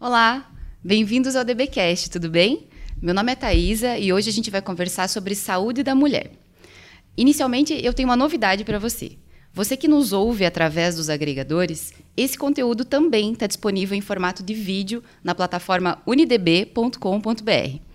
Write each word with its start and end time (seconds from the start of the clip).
Olá, 0.00 0.50
bem-vindos 0.82 1.36
ao 1.36 1.44
DBcast, 1.44 2.08
tudo 2.08 2.30
bem? 2.30 2.66
Meu 3.00 3.14
nome 3.14 3.30
é 3.30 3.34
Thaisa 3.34 3.98
e 3.98 4.12
hoje 4.12 4.30
a 4.30 4.32
gente 4.32 4.50
vai 4.50 4.62
conversar 4.62 5.08
sobre 5.08 5.34
saúde 5.34 5.82
da 5.82 5.94
mulher. 5.94 6.32
Inicialmente, 7.16 7.74
eu 7.84 7.92
tenho 7.92 8.08
uma 8.08 8.16
novidade 8.16 8.64
para 8.64 8.78
você. 8.78 9.18
Você 9.52 9.76
que 9.76 9.88
nos 9.88 10.12
ouve 10.12 10.46
através 10.46 10.94
dos 10.94 11.10
agregadores, 11.10 11.92
esse 12.16 12.38
conteúdo 12.38 12.84
também 12.84 13.32
está 13.32 13.46
disponível 13.46 13.98
em 13.98 14.00
formato 14.00 14.42
de 14.42 14.54
vídeo 14.54 15.02
na 15.22 15.34
plataforma 15.34 16.00
unidb.com.br. 16.06 17.87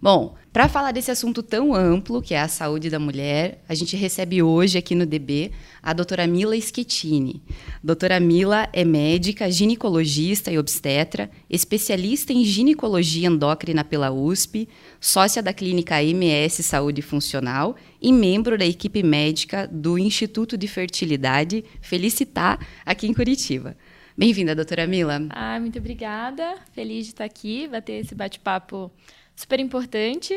Bom, 0.00 0.34
para 0.52 0.68
falar 0.68 0.92
desse 0.92 1.10
assunto 1.10 1.42
tão 1.42 1.74
amplo, 1.74 2.20
que 2.20 2.34
é 2.34 2.40
a 2.40 2.48
saúde 2.48 2.90
da 2.90 2.98
mulher, 2.98 3.62
a 3.68 3.74
gente 3.74 3.96
recebe 3.96 4.42
hoje 4.42 4.76
aqui 4.76 4.94
no 4.94 5.06
DB 5.06 5.52
a 5.82 5.92
doutora 5.92 6.26
Mila 6.26 6.60
Schettini. 6.60 7.42
Doutora 7.82 8.18
Mila 8.20 8.68
é 8.72 8.84
médica, 8.84 9.50
ginecologista 9.50 10.50
e 10.50 10.58
obstetra, 10.58 11.30
especialista 11.48 12.32
em 12.32 12.44
ginecologia 12.44 13.28
endócrina 13.28 13.84
pela 13.84 14.10
USP, 14.10 14.68
sócia 15.00 15.42
da 15.42 15.52
clínica 15.52 16.02
MS 16.02 16.62
Saúde 16.62 17.00
Funcional 17.00 17.76
e 18.00 18.12
membro 18.12 18.58
da 18.58 18.66
equipe 18.66 19.02
médica 19.02 19.66
do 19.66 19.98
Instituto 19.98 20.56
de 20.56 20.68
Fertilidade 20.68 21.64
Felicitar, 21.80 22.58
aqui 22.84 23.06
em 23.06 23.14
Curitiba. 23.14 23.76
Bem-vinda, 24.16 24.54
doutora 24.54 24.86
Mila. 24.86 25.26
Ah, 25.30 25.58
muito 25.58 25.78
obrigada. 25.78 26.56
Feliz 26.72 27.06
de 27.06 27.12
estar 27.12 27.24
aqui, 27.24 27.66
vai 27.66 27.80
ter 27.80 27.94
esse 27.94 28.14
bate-papo 28.14 28.92
super 29.36 29.60
importante 29.60 30.34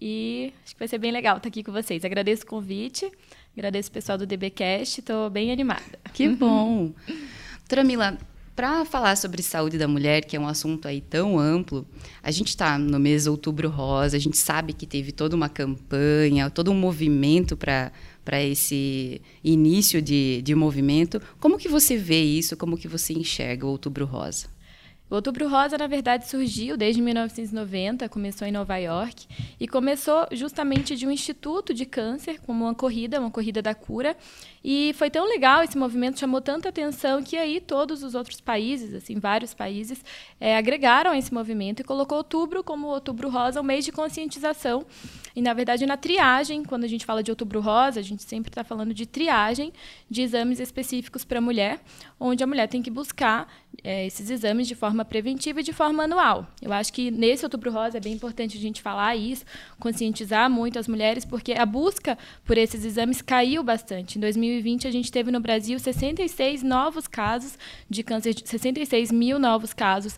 e 0.00 0.52
acho 0.64 0.74
que 0.74 0.78
vai 0.78 0.88
ser 0.88 0.98
bem 0.98 1.12
legal 1.12 1.36
estar 1.36 1.48
aqui 1.48 1.62
com 1.62 1.72
vocês. 1.72 2.04
Agradeço 2.04 2.44
o 2.44 2.46
convite, 2.46 3.10
agradeço 3.56 3.88
o 3.88 3.92
pessoal 3.92 4.18
do 4.18 4.26
DBcast, 4.26 5.00
estou 5.00 5.30
bem 5.30 5.50
animada. 5.52 5.98
Que 6.12 6.28
bom. 6.34 6.92
Doutora 7.58 7.84
Mila, 7.84 8.18
para 8.54 8.84
falar 8.84 9.16
sobre 9.16 9.42
saúde 9.42 9.76
da 9.78 9.88
mulher, 9.88 10.24
que 10.24 10.36
é 10.36 10.40
um 10.40 10.46
assunto 10.46 10.86
aí 10.86 11.00
tão 11.00 11.38
amplo, 11.38 11.86
a 12.22 12.30
gente 12.30 12.48
está 12.48 12.78
no 12.78 13.00
mês 13.00 13.26
Outubro 13.26 13.68
Rosa, 13.68 14.16
a 14.16 14.20
gente 14.20 14.36
sabe 14.36 14.72
que 14.72 14.86
teve 14.86 15.10
toda 15.10 15.34
uma 15.34 15.48
campanha, 15.48 16.50
todo 16.50 16.70
um 16.70 16.74
movimento 16.74 17.56
para 17.56 17.90
para 18.24 18.42
esse 18.42 19.20
início 19.42 20.00
de, 20.00 20.40
de 20.40 20.54
movimento. 20.54 21.20
Como 21.38 21.58
que 21.58 21.68
você 21.68 21.94
vê 21.94 22.22
isso? 22.22 22.56
Como 22.56 22.78
que 22.78 22.88
você 22.88 23.12
enxerga 23.12 23.66
o 23.66 23.68
Outubro 23.68 24.06
Rosa? 24.06 24.46
O 25.14 25.16
Outubro 25.16 25.48
Rosa, 25.48 25.78
na 25.78 25.86
verdade, 25.86 26.28
surgiu 26.28 26.76
desde 26.76 27.00
1990, 27.00 28.08
começou 28.08 28.48
em 28.48 28.50
Nova 28.50 28.76
York 28.78 29.28
e 29.60 29.68
começou 29.68 30.26
justamente 30.32 30.96
de 30.96 31.06
um 31.06 31.10
instituto 31.12 31.72
de 31.72 31.86
câncer, 31.86 32.40
como 32.40 32.64
uma 32.64 32.74
corrida, 32.74 33.20
uma 33.20 33.30
corrida 33.30 33.62
da 33.62 33.76
cura. 33.76 34.16
E 34.64 34.92
foi 34.94 35.10
tão 35.10 35.24
legal 35.28 35.62
esse 35.62 35.78
movimento, 35.78 36.18
chamou 36.18 36.40
tanta 36.40 36.68
atenção 36.68 37.22
que 37.22 37.36
aí 37.36 37.60
todos 37.60 38.02
os 38.02 38.16
outros 38.16 38.40
países, 38.40 38.92
assim, 38.92 39.20
vários 39.20 39.54
países, 39.54 40.02
é, 40.40 40.56
agregaram 40.56 41.14
esse 41.14 41.32
movimento 41.32 41.78
e 41.78 41.84
colocou 41.84 42.18
outubro 42.18 42.64
como 42.64 42.88
Outubro 42.88 43.28
Rosa, 43.28 43.60
um 43.60 43.64
mês 43.64 43.84
de 43.84 43.92
conscientização. 43.92 44.84
E, 45.36 45.42
na 45.42 45.52
verdade, 45.52 45.84
na 45.84 45.96
triagem, 45.96 46.64
quando 46.64 46.84
a 46.84 46.88
gente 46.88 47.04
fala 47.04 47.22
de 47.22 47.30
Outubro 47.30 47.60
Rosa, 47.60 48.00
a 48.00 48.02
gente 48.02 48.22
sempre 48.22 48.50
está 48.50 48.64
falando 48.64 48.94
de 48.94 49.04
triagem 49.04 49.72
de 50.08 50.22
exames 50.22 50.58
específicos 50.58 51.24
para 51.24 51.38
a 51.38 51.42
mulher, 51.42 51.80
onde 52.18 52.42
a 52.42 52.46
mulher 52.46 52.66
tem 52.66 52.80
que 52.80 52.90
buscar 52.90 53.52
é, 53.82 54.06
esses 54.06 54.30
exames 54.30 54.66
de 54.66 54.74
forma 54.74 55.03
preventiva 55.04 55.60
e 55.60 55.62
de 55.62 55.72
forma 55.72 56.04
anual. 56.04 56.46
Eu 56.60 56.72
acho 56.72 56.92
que 56.92 57.10
nesse 57.10 57.44
Outubro 57.44 57.70
Rosa 57.70 57.98
é 57.98 58.00
bem 58.00 58.12
importante 58.12 58.56
a 58.56 58.60
gente 58.60 58.82
falar 58.82 59.14
isso, 59.16 59.44
conscientizar 59.78 60.50
muito 60.50 60.78
as 60.78 60.88
mulheres, 60.88 61.24
porque 61.24 61.52
a 61.52 61.66
busca 61.66 62.16
por 62.44 62.56
esses 62.58 62.84
exames 62.84 63.22
caiu 63.22 63.62
bastante. 63.62 64.18
Em 64.18 64.20
2020, 64.20 64.88
a 64.88 64.90
gente 64.90 65.10
teve 65.12 65.30
no 65.30 65.40
Brasil 65.40 65.78
66 65.78 66.62
novos 66.62 67.06
casos 67.06 67.58
de 67.88 68.02
câncer, 68.02 68.34
66 68.44 69.12
mil 69.12 69.38
novos 69.38 69.72
casos 69.72 70.16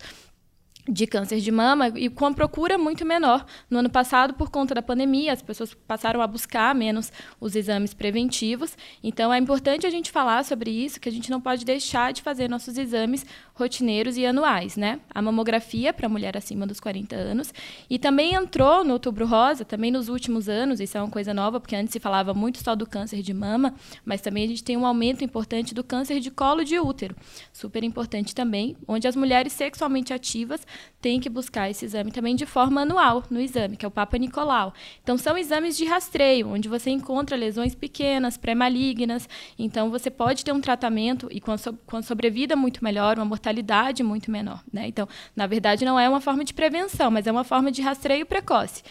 de 0.89 1.07
câncer 1.07 1.41
de 1.41 1.51
mama 1.51 1.89
e 1.89 2.09
com 2.09 2.27
a 2.27 2.33
procura 2.33 2.79
muito 2.79 3.05
menor. 3.05 3.45
No 3.69 3.79
ano 3.79 3.91
passado, 3.91 4.35
por 4.35 4.51
conta 4.51 4.75
da 4.75 4.83
pandemia, 4.83 5.33
as 5.33 5.43
pessoas 5.43 5.75
passaram 5.75 6.21
a 6.21 6.27
buscar 6.27 6.75
menos 6.75 7.13
os 7.41 7.57
exames 7.57 7.93
preventivos. 7.93 8.77
Então, 9.03 9.33
é 9.33 9.39
importante 9.39 9.87
a 9.87 9.91
gente 9.91 10.11
falar 10.11 10.45
sobre 10.45 10.71
isso, 10.71 11.01
que 11.01 11.09
a 11.09 11.13
gente 11.13 11.31
não 11.31 11.41
pode 11.41 11.65
deixar 11.65 12.13
de 12.13 12.23
fazer 12.23 12.49
nossos 12.49 12.79
exames 12.79 13.27
rotineiros 13.57 14.19
e 14.19 14.27
anuais, 14.27 14.77
né? 14.77 15.01
A 15.13 15.23
mamografia 15.23 15.93
para 15.93 16.09
mulher 16.09 16.37
acima 16.37 16.67
dos 16.67 16.79
40 16.79 17.17
anos 17.17 17.53
e 17.89 17.99
também 17.99 18.35
entrou 18.35 18.85
no 18.85 18.93
Outubro 18.93 19.27
Rosa, 19.27 19.65
também 19.65 19.91
nos 19.91 20.09
últimos 20.11 20.47
anos, 20.47 20.79
isso 20.79 20.97
é 20.97 21.01
uma 21.01 21.11
coisa 21.11 21.33
nova, 21.33 21.59
porque 21.59 21.75
antes 21.75 21.93
se 21.93 21.99
falava 21.99 22.35
muito 22.35 22.63
só 22.63 22.77
do 22.77 22.87
câncer 22.87 23.23
de 23.23 23.33
mama, 23.33 23.75
mas 24.05 24.21
também 24.21 24.45
a 24.45 24.47
gente 24.47 24.63
tem 24.63 24.77
um 24.77 24.85
aumento 24.85 25.25
importante 25.25 25.75
do 25.75 25.83
câncer 25.83 26.21
de 26.21 26.31
colo 26.31 26.65
de 26.65 26.79
útero, 26.79 27.17
super 27.51 27.83
importante 27.83 28.35
também, 28.35 28.77
onde 28.87 29.09
as 29.09 29.17
mulheres 29.17 29.55
sexualmente 29.55 30.13
ativas 30.13 30.67
têm 31.01 31.19
que 31.19 31.31
buscar 31.31 31.71
esse 31.71 31.85
exame 31.85 32.13
também 32.13 32.37
de 32.37 32.45
forma 32.45 32.83
anual 32.83 33.25
no 33.31 33.41
exame, 33.41 33.77
que 33.77 33.87
é 33.87 33.89
o 33.89 33.91
Papa 33.91 34.19
Nicolau. 34.19 34.75
Então 35.03 35.17
são 35.17 35.37
exames 35.37 35.79
de 35.79 35.87
rastreio, 35.87 36.49
onde 36.49 36.69
você 36.69 36.91
encontra 36.91 37.37
lesões 37.37 37.75
pequenas, 37.75 38.37
pré-malignas, 38.37 39.27
então 39.59 39.91
você 39.91 40.11
pode 40.11 40.45
ter 40.45 40.53
um 40.53 40.61
tratamento 40.61 41.27
e 41.31 41.41
com 41.41 41.53
a, 41.53 41.57
so 41.59 41.73
com 41.87 41.97
a 41.97 42.03
sobrevida 42.03 42.55
muito 42.55 42.85
melhor, 42.85 43.17
uma 43.17 43.25
mortalidade 43.25 43.46
mortalidade 43.47 44.03
muito 44.03 44.31
menor. 44.31 44.63
Né? 44.73 44.89
Então, 44.89 45.09
na 45.35 45.47
verdade, 45.47 45.85
não 45.85 45.99
é 45.99 46.09
uma 46.09 46.21
forma 46.21 46.45
de 46.45 46.53
prevenção, 46.53 47.11
mas 47.11 47.27
é 47.27 47.33
uma 47.33 47.45
forma 47.45 47.71
de 47.71 47.81
rastreio 47.81 48.27
precoce, 48.27 48.83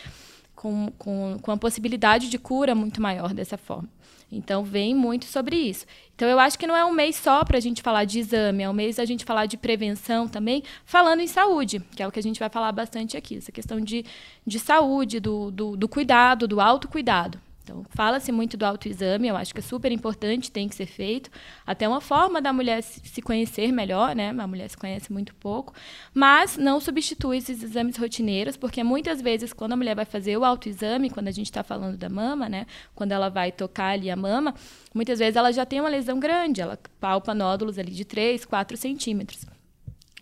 com, 0.55 0.91
com, 0.97 1.37
com 1.41 1.51
a 1.51 1.57
possibilidade 1.57 2.29
de 2.29 2.37
cura 2.37 2.73
muito 2.73 3.01
maior 3.01 3.33
dessa 3.33 3.57
forma. 3.57 3.89
Então, 4.31 4.63
vem 4.63 4.95
muito 4.95 5.25
sobre 5.25 5.55
isso. 5.55 5.85
Então, 6.15 6.27
eu 6.27 6.39
acho 6.39 6.57
que 6.57 6.65
não 6.65 6.75
é 6.75 6.83
um 6.83 6.91
mês 6.91 7.15
só 7.15 7.43
para 7.43 7.57
a 7.57 7.61
gente 7.61 7.81
falar 7.81 8.05
de 8.05 8.19
exame, 8.19 8.63
é 8.63 8.69
um 8.69 8.73
mês 8.73 8.97
a 8.97 9.05
gente 9.05 9.23
falar 9.23 9.45
de 9.45 9.55
prevenção 9.55 10.27
também, 10.27 10.63
falando 10.83 11.19
em 11.19 11.27
saúde, 11.27 11.79
que 11.95 12.01
é 12.01 12.07
o 12.07 12.11
que 12.11 12.19
a 12.19 12.23
gente 12.23 12.39
vai 12.39 12.49
falar 12.49 12.71
bastante 12.71 13.15
aqui, 13.15 13.37
essa 13.37 13.51
questão 13.51 13.79
de, 13.79 14.03
de 14.45 14.59
saúde, 14.59 15.19
do, 15.19 15.51
do, 15.51 15.77
do 15.77 15.87
cuidado, 15.87 16.47
do 16.47 16.59
autocuidado. 16.59 17.39
Então, 17.65 17.83
fala-se 17.89 18.31
muito 18.31 18.55
do 18.55 18.63
autoexame, 18.63 19.27
eu 19.27 19.35
acho 19.35 19.51
que 19.51 19.59
é 19.59 19.63
super 19.63 19.91
importante, 19.91 20.51
tem 20.51 20.69
que 20.69 20.75
ser 20.75 20.85
feito. 20.85 21.31
Até 21.65 21.87
uma 21.89 21.99
forma 21.99 22.39
da 22.39 22.53
mulher 22.53 22.83
se 22.83 23.23
conhecer 23.23 23.71
melhor, 23.71 24.15
né? 24.15 24.29
A 24.29 24.45
mulher 24.45 24.69
se 24.69 24.77
conhece 24.77 25.11
muito 25.11 25.33
pouco. 25.33 25.73
Mas 26.13 26.57
não 26.57 26.79
substitui 26.79 27.37
esses 27.37 27.63
exames 27.63 27.97
rotineiros, 27.97 28.55
porque 28.55 28.83
muitas 28.83 29.19
vezes, 29.19 29.51
quando 29.51 29.71
a 29.71 29.75
mulher 29.75 29.95
vai 29.95 30.05
fazer 30.05 30.37
o 30.37 30.45
autoexame, 30.45 31.09
quando 31.09 31.27
a 31.27 31.31
gente 31.31 31.47
está 31.47 31.63
falando 31.63 31.97
da 31.97 32.07
mama, 32.07 32.47
né? 32.47 32.67
Quando 32.93 33.13
ela 33.13 33.29
vai 33.29 33.51
tocar 33.51 33.93
ali 33.93 34.11
a 34.11 34.15
mama, 34.15 34.53
muitas 34.93 35.17
vezes 35.17 35.35
ela 35.35 35.51
já 35.51 35.65
tem 35.65 35.79
uma 35.79 35.89
lesão 35.89 36.19
grande, 36.19 36.61
ela 36.61 36.77
palpa 36.99 37.33
nódulos 37.33 37.79
ali 37.79 37.91
de 37.91 38.05
3, 38.05 38.45
4 38.45 38.77
centímetros. 38.77 39.54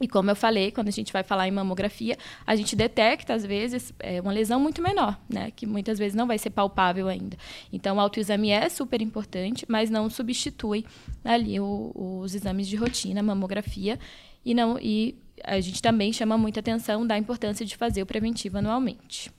E 0.01 0.07
como 0.07 0.31
eu 0.31 0.35
falei, 0.35 0.71
quando 0.71 0.87
a 0.87 0.91
gente 0.91 1.13
vai 1.13 1.23
falar 1.23 1.47
em 1.47 1.51
mamografia, 1.51 2.17
a 2.47 2.55
gente 2.55 2.75
detecta, 2.75 3.33
às 3.33 3.45
vezes, 3.45 3.93
é, 3.99 4.19
uma 4.19 4.31
lesão 4.31 4.59
muito 4.59 4.81
menor, 4.81 5.19
né? 5.29 5.51
Que 5.51 5.67
muitas 5.67 5.99
vezes 5.99 6.15
não 6.15 6.25
vai 6.25 6.37
ser 6.39 6.49
palpável 6.49 7.07
ainda. 7.07 7.37
Então, 7.71 7.97
o 7.97 7.99
autoexame 7.99 8.49
é 8.49 8.67
super 8.69 9.01
importante, 9.01 9.65
mas 9.69 9.91
não 9.91 10.09
substitui 10.09 10.83
ali 11.23 11.59
o, 11.59 11.91
os 11.95 12.33
exames 12.33 12.67
de 12.67 12.75
rotina, 12.75 13.21
mamografia. 13.21 13.99
E, 14.43 14.55
não, 14.55 14.79
e 14.79 15.15
a 15.43 15.59
gente 15.59 15.81
também 15.81 16.11
chama 16.11 16.37
muita 16.37 16.59
atenção 16.59 17.05
da 17.05 17.17
importância 17.17 17.63
de 17.63 17.77
fazer 17.77 18.01
o 18.01 18.05
preventivo 18.05 18.57
anualmente. 18.57 19.31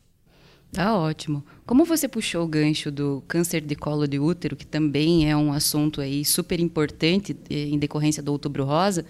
Tá 0.72 0.96
ótimo. 0.96 1.44
Como 1.66 1.84
você 1.84 2.08
puxou 2.08 2.44
o 2.44 2.48
gancho 2.48 2.90
do 2.90 3.22
câncer 3.28 3.60
de 3.60 3.76
colo 3.76 4.08
de 4.08 4.18
útero, 4.18 4.56
que 4.56 4.66
também 4.66 5.30
é 5.30 5.36
um 5.36 5.52
assunto 5.52 6.00
aí 6.00 6.24
super 6.24 6.58
importante 6.58 7.36
eh, 7.48 7.66
em 7.66 7.78
decorrência 7.78 8.22
do 8.22 8.32
Outubro 8.32 8.64
Rosa, 8.64 9.06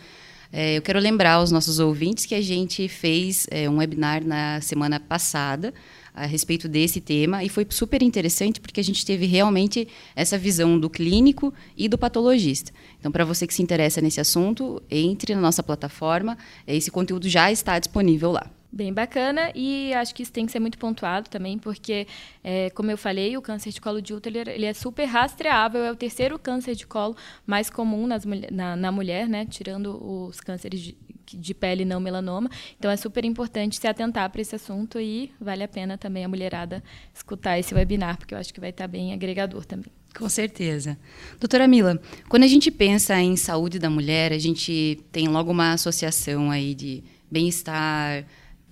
é, 0.56 0.76
eu 0.76 0.82
quero 0.82 1.00
lembrar 1.00 1.32
aos 1.32 1.50
nossos 1.50 1.80
ouvintes 1.80 2.26
que 2.26 2.34
a 2.34 2.40
gente 2.40 2.86
fez 2.86 3.44
é, 3.50 3.68
um 3.68 3.78
webinar 3.78 4.24
na 4.24 4.60
semana 4.60 5.00
passada 5.00 5.74
a 6.14 6.26
respeito 6.26 6.68
desse 6.68 7.00
tema 7.00 7.42
e 7.42 7.48
foi 7.48 7.66
super 7.68 8.00
interessante 8.04 8.60
porque 8.60 8.78
a 8.78 8.84
gente 8.84 9.04
teve 9.04 9.26
realmente 9.26 9.88
essa 10.14 10.38
visão 10.38 10.78
do 10.78 10.88
clínico 10.88 11.52
e 11.76 11.88
do 11.88 11.98
patologista. 11.98 12.70
Então, 13.00 13.10
para 13.10 13.24
você 13.24 13.48
que 13.48 13.52
se 13.52 13.64
interessa 13.64 14.00
nesse 14.00 14.20
assunto, 14.20 14.80
entre 14.88 15.34
na 15.34 15.40
nossa 15.40 15.60
plataforma, 15.60 16.38
esse 16.68 16.88
conteúdo 16.88 17.28
já 17.28 17.50
está 17.50 17.76
disponível 17.76 18.30
lá 18.30 18.48
bem 18.74 18.92
bacana 18.92 19.52
e 19.54 19.94
acho 19.94 20.14
que 20.14 20.22
isso 20.22 20.32
tem 20.32 20.44
que 20.44 20.52
ser 20.52 20.58
muito 20.58 20.76
pontuado 20.76 21.30
também, 21.30 21.58
porque, 21.58 22.06
é, 22.42 22.70
como 22.70 22.90
eu 22.90 22.98
falei, 22.98 23.36
o 23.36 23.42
câncer 23.42 23.70
de 23.70 23.80
colo 23.80 24.02
de 24.02 24.12
útero 24.12 24.50
ele 24.50 24.66
é 24.66 24.74
super 24.74 25.04
rastreável, 25.04 25.84
é 25.84 25.92
o 25.92 25.96
terceiro 25.96 26.38
câncer 26.38 26.74
de 26.74 26.86
colo 26.86 27.16
mais 27.46 27.70
comum 27.70 28.06
nas, 28.06 28.24
na, 28.50 28.74
na 28.74 28.90
mulher, 28.90 29.28
né, 29.28 29.46
tirando 29.46 29.96
os 30.28 30.40
cânceres 30.40 30.80
de, 30.80 30.96
de 31.24 31.54
pele 31.54 31.84
não 31.84 32.00
melanoma. 32.00 32.50
Então 32.76 32.90
é 32.90 32.96
super 32.96 33.24
importante 33.24 33.76
se 33.78 33.86
atentar 33.86 34.28
para 34.30 34.40
esse 34.40 34.56
assunto 34.56 35.00
e 35.00 35.32
vale 35.40 35.62
a 35.62 35.68
pena 35.68 35.96
também 35.96 36.24
a 36.24 36.28
mulherada 36.28 36.82
escutar 37.14 37.58
esse 37.58 37.74
webinar, 37.74 38.18
porque 38.18 38.34
eu 38.34 38.38
acho 38.38 38.52
que 38.52 38.60
vai 38.60 38.70
estar 38.70 38.88
bem 38.88 39.12
agregador 39.12 39.64
também. 39.64 39.92
Com 40.16 40.28
certeza. 40.28 40.96
Doutora 41.40 41.66
Mila, 41.66 42.00
quando 42.28 42.44
a 42.44 42.48
gente 42.48 42.70
pensa 42.70 43.20
em 43.20 43.36
saúde 43.36 43.78
da 43.78 43.90
mulher, 43.90 44.32
a 44.32 44.38
gente 44.38 45.00
tem 45.10 45.26
logo 45.28 45.50
uma 45.50 45.72
associação 45.72 46.52
aí 46.52 46.72
de 46.72 47.02
bem-estar, 47.28 48.24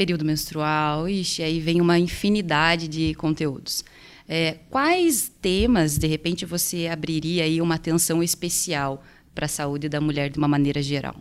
período 0.03 0.25
menstrual, 0.25 1.09
ixi, 1.09 1.45
aí 1.45 1.61
vem 1.61 1.81
uma 1.81 1.97
infinidade 1.97 2.89
de 2.89 3.15
conteúdos. 3.15 3.85
É, 4.29 4.57
quais 4.69 5.31
temas, 5.41 5.97
de 5.97 6.09
repente, 6.09 6.45
você 6.45 6.89
abriria 6.89 7.45
aí 7.45 7.61
uma 7.63 7.77
atenção 7.77 8.21
especial 8.21 9.01
para 9.33 9.45
a 9.47 9.49
saúde 9.49 9.89
da 9.89 10.01
mulher 10.01 10.29
de 10.29 10.39
uma 10.39 10.49
maneira 10.49 10.83
geral? 10.83 11.15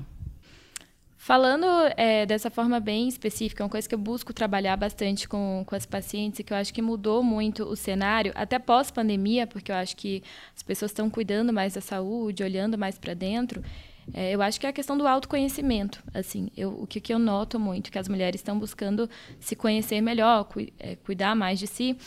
Falando 1.15 1.67
é, 1.95 2.25
dessa 2.25 2.49
forma 2.49 2.79
bem 2.79 3.07
específica, 3.07 3.63
uma 3.63 3.69
coisa 3.69 3.87
que 3.87 3.93
eu 3.93 3.99
busco 3.99 4.33
trabalhar 4.33 4.75
bastante 4.75 5.29
com, 5.29 5.63
com 5.63 5.75
as 5.75 5.85
pacientes 5.85 6.39
e 6.39 6.43
que 6.43 6.51
eu 6.51 6.57
acho 6.57 6.73
que 6.73 6.81
mudou 6.81 7.21
muito 7.21 7.63
o 7.63 7.75
cenário, 7.75 8.31
até 8.33 8.57
pós-pandemia, 8.57 9.45
porque 9.45 9.71
eu 9.71 9.75
acho 9.75 9.95
que 9.95 10.23
as 10.55 10.63
pessoas 10.63 10.89
estão 10.89 11.07
cuidando 11.07 11.53
mais 11.53 11.75
da 11.75 11.81
saúde, 11.81 12.43
olhando 12.43 12.79
mais 12.79 12.97
para 12.97 13.13
dentro, 13.13 13.63
é, 14.13 14.31
eu 14.31 14.41
acho 14.41 14.59
que 14.59 14.65
é 14.65 14.69
a 14.69 14.73
questão 14.73 14.97
do 14.97 15.07
autoconhecimento. 15.07 16.03
Assim, 16.13 16.49
eu, 16.55 16.71
o 16.81 16.87
que, 16.87 16.99
que 16.99 17.13
eu 17.13 17.19
noto 17.19 17.59
muito, 17.59 17.91
que 17.91 17.99
as 17.99 18.07
mulheres 18.07 18.39
estão 18.39 18.57
buscando 18.57 19.09
se 19.39 19.55
conhecer 19.55 20.01
melhor, 20.01 20.45
cu, 20.45 20.61
é, 20.79 20.95
cuidar 20.97 21.35
mais 21.35 21.59
de 21.59 21.67
si. 21.67 21.97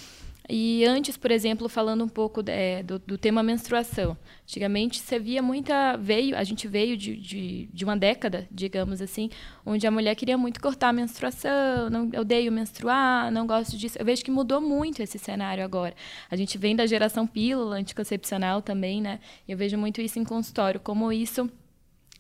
E 0.47 0.85
antes, 0.85 1.17
por 1.17 1.31
exemplo, 1.31 1.71
falando 1.71 2.05
um 2.05 2.09
pouco 2.09 2.43
é, 2.47 2.83
do, 2.83 2.99
do, 2.99 3.17
tema 3.17 3.43
menstruação. 3.43 4.15
Antigamente, 4.43 5.01
você 5.01 5.19
via 5.19 5.41
muita. 5.41 5.97
veio 5.97 6.37
A 6.37 6.45
gente 6.45 6.69
veio 6.69 6.99
de, 6.99 7.17
de, 7.17 7.67
de, 7.73 7.85
uma 7.85 7.97
década, 7.97 8.47
digamos 8.51 9.01
assim, 9.01 9.31
onde 9.65 9.87
a 9.87 9.91
mulher 9.91 10.15
queria 10.15 10.37
muito 10.37 10.61
cortar 10.61 10.91
a 10.91 10.93
menstruação, 10.93 11.89
não, 11.89 12.11
odeio 12.21 12.53
menstruar, 12.53 13.33
não 13.33 13.47
gosto 13.47 13.75
disso. 13.79 13.97
Eu 13.99 14.05
vejo 14.05 14.23
que 14.23 14.31
mudou 14.31 14.61
muito 14.61 15.03
esse 15.03 15.19
cenário 15.19 15.65
agora. 15.65 15.95
A 16.31 16.37
gente 16.37 16.59
vem 16.59 16.77
da 16.77 16.85
geração 16.85 17.27
pílula 17.27 17.77
anticoncepcional 17.77 18.61
também, 18.61 19.01
né? 19.01 19.21
Eu 19.49 19.57
vejo 19.57 19.79
muito 19.79 20.03
isso 20.03 20.19
em 20.19 20.25
consultório, 20.25 20.79
como 20.79 21.11
isso 21.11 21.51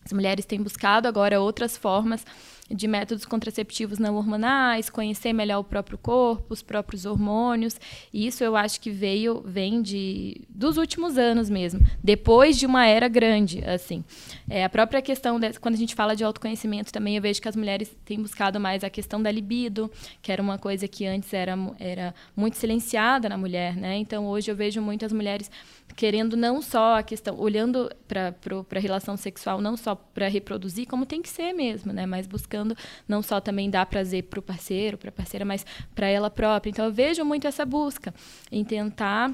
as 0.04 0.12
mulheres 0.12 0.44
têm 0.44 0.62
buscado 0.62 1.08
agora 1.08 1.40
outras 1.40 1.76
formas 1.76 2.24
de 2.70 2.88
métodos 2.88 3.24
contraceptivos 3.24 3.98
não 3.98 4.16
hormonais, 4.16 4.88
conhecer 4.88 5.32
melhor 5.32 5.60
o 5.60 5.64
próprio 5.64 5.98
corpo, 5.98 6.46
os 6.48 6.62
próprios 6.62 7.04
hormônios. 7.04 7.78
E 8.12 8.26
isso 8.26 8.42
eu 8.42 8.56
acho 8.56 8.80
que 8.80 8.90
veio 8.90 9.42
vem 9.44 9.82
de 9.82 10.40
dos 10.48 10.76
últimos 10.76 11.18
anos 11.18 11.50
mesmo, 11.50 11.80
depois 12.02 12.58
de 12.58 12.64
uma 12.64 12.86
era 12.86 13.06
grande, 13.06 13.62
assim. 13.64 14.02
É, 14.48 14.64
a 14.64 14.68
própria 14.68 15.02
questão 15.02 15.38
de, 15.38 15.52
quando 15.60 15.74
a 15.74 15.78
gente 15.78 15.94
fala 15.94 16.16
de 16.16 16.24
autoconhecimento 16.24 16.92
também 16.92 17.16
eu 17.16 17.22
vejo 17.22 17.40
que 17.40 17.48
as 17.48 17.56
mulheres 17.56 17.94
têm 18.04 18.20
buscado 18.20 18.58
mais 18.58 18.82
a 18.82 18.88
questão 18.88 19.22
da 19.22 19.30
libido, 19.30 19.90
que 20.22 20.32
era 20.32 20.42
uma 20.42 20.58
coisa 20.58 20.88
que 20.88 21.06
antes 21.06 21.32
era 21.32 21.54
era 21.78 22.14
muito 22.34 22.56
silenciada 22.56 23.28
na 23.28 23.36
mulher, 23.36 23.76
né? 23.76 23.98
Então 23.98 24.26
hoje 24.26 24.50
eu 24.50 24.56
vejo 24.56 24.80
muitas 24.80 25.12
mulheres 25.12 25.50
querendo 25.96 26.36
não 26.36 26.60
só 26.60 26.98
a 26.98 27.02
questão, 27.02 27.38
olhando 27.38 27.90
para 28.08 28.34
a 28.70 28.78
relação 28.78 29.16
sexual 29.16 29.60
não 29.60 29.76
só 29.76 29.94
para 29.94 30.28
reproduzir, 30.28 30.86
como 30.86 31.06
tem 31.06 31.22
que 31.22 31.28
ser 31.28 31.52
mesmo, 31.52 31.92
né? 31.92 32.06
Mas 32.06 32.26
buscando 32.26 32.76
não 33.06 33.22
só 33.22 33.40
também 33.40 33.70
dar 33.70 33.86
prazer 33.86 34.24
para 34.24 34.40
o 34.40 34.42
parceiro, 34.42 34.98
para 34.98 35.08
a 35.08 35.12
parceira, 35.12 35.44
mas 35.44 35.64
para 35.94 36.08
ela 36.08 36.30
própria. 36.30 36.70
Então 36.70 36.84
eu 36.84 36.92
vejo 36.92 37.24
muito 37.24 37.46
essa 37.46 37.64
busca 37.64 38.12
em 38.50 38.64
tentar 38.64 39.32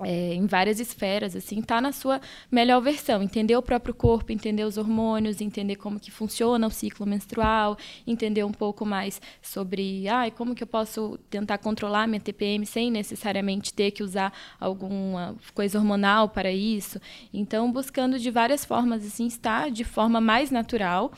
é, 0.00 0.34
em 0.34 0.46
várias 0.46 0.78
esferas, 0.78 1.34
assim, 1.34 1.62
tá 1.62 1.80
na 1.80 1.90
sua 1.90 2.20
melhor 2.50 2.80
versão, 2.80 3.22
entender 3.22 3.56
o 3.56 3.62
próprio 3.62 3.94
corpo, 3.94 4.30
entender 4.30 4.64
os 4.64 4.76
hormônios, 4.76 5.40
entender 5.40 5.76
como 5.76 5.98
que 5.98 6.10
funciona 6.10 6.66
o 6.66 6.70
ciclo 6.70 7.06
menstrual, 7.06 7.78
entender 8.06 8.44
um 8.44 8.52
pouco 8.52 8.84
mais 8.84 9.20
sobre, 9.40 10.06
ai, 10.06 10.30
como 10.30 10.54
que 10.54 10.62
eu 10.62 10.66
posso 10.66 11.18
tentar 11.30 11.58
controlar 11.58 12.06
minha 12.06 12.20
TPM 12.20 12.66
sem 12.66 12.90
necessariamente 12.90 13.72
ter 13.72 13.90
que 13.90 14.02
usar 14.02 14.32
alguma 14.60 15.34
coisa 15.54 15.78
hormonal 15.78 16.28
para 16.28 16.52
isso. 16.52 17.00
Então, 17.32 17.72
buscando 17.72 18.18
de 18.18 18.30
várias 18.30 18.64
formas, 18.64 19.04
assim, 19.06 19.26
estar 19.26 19.70
de 19.70 19.84
forma 19.84 20.20
mais 20.20 20.50
natural, 20.50 21.10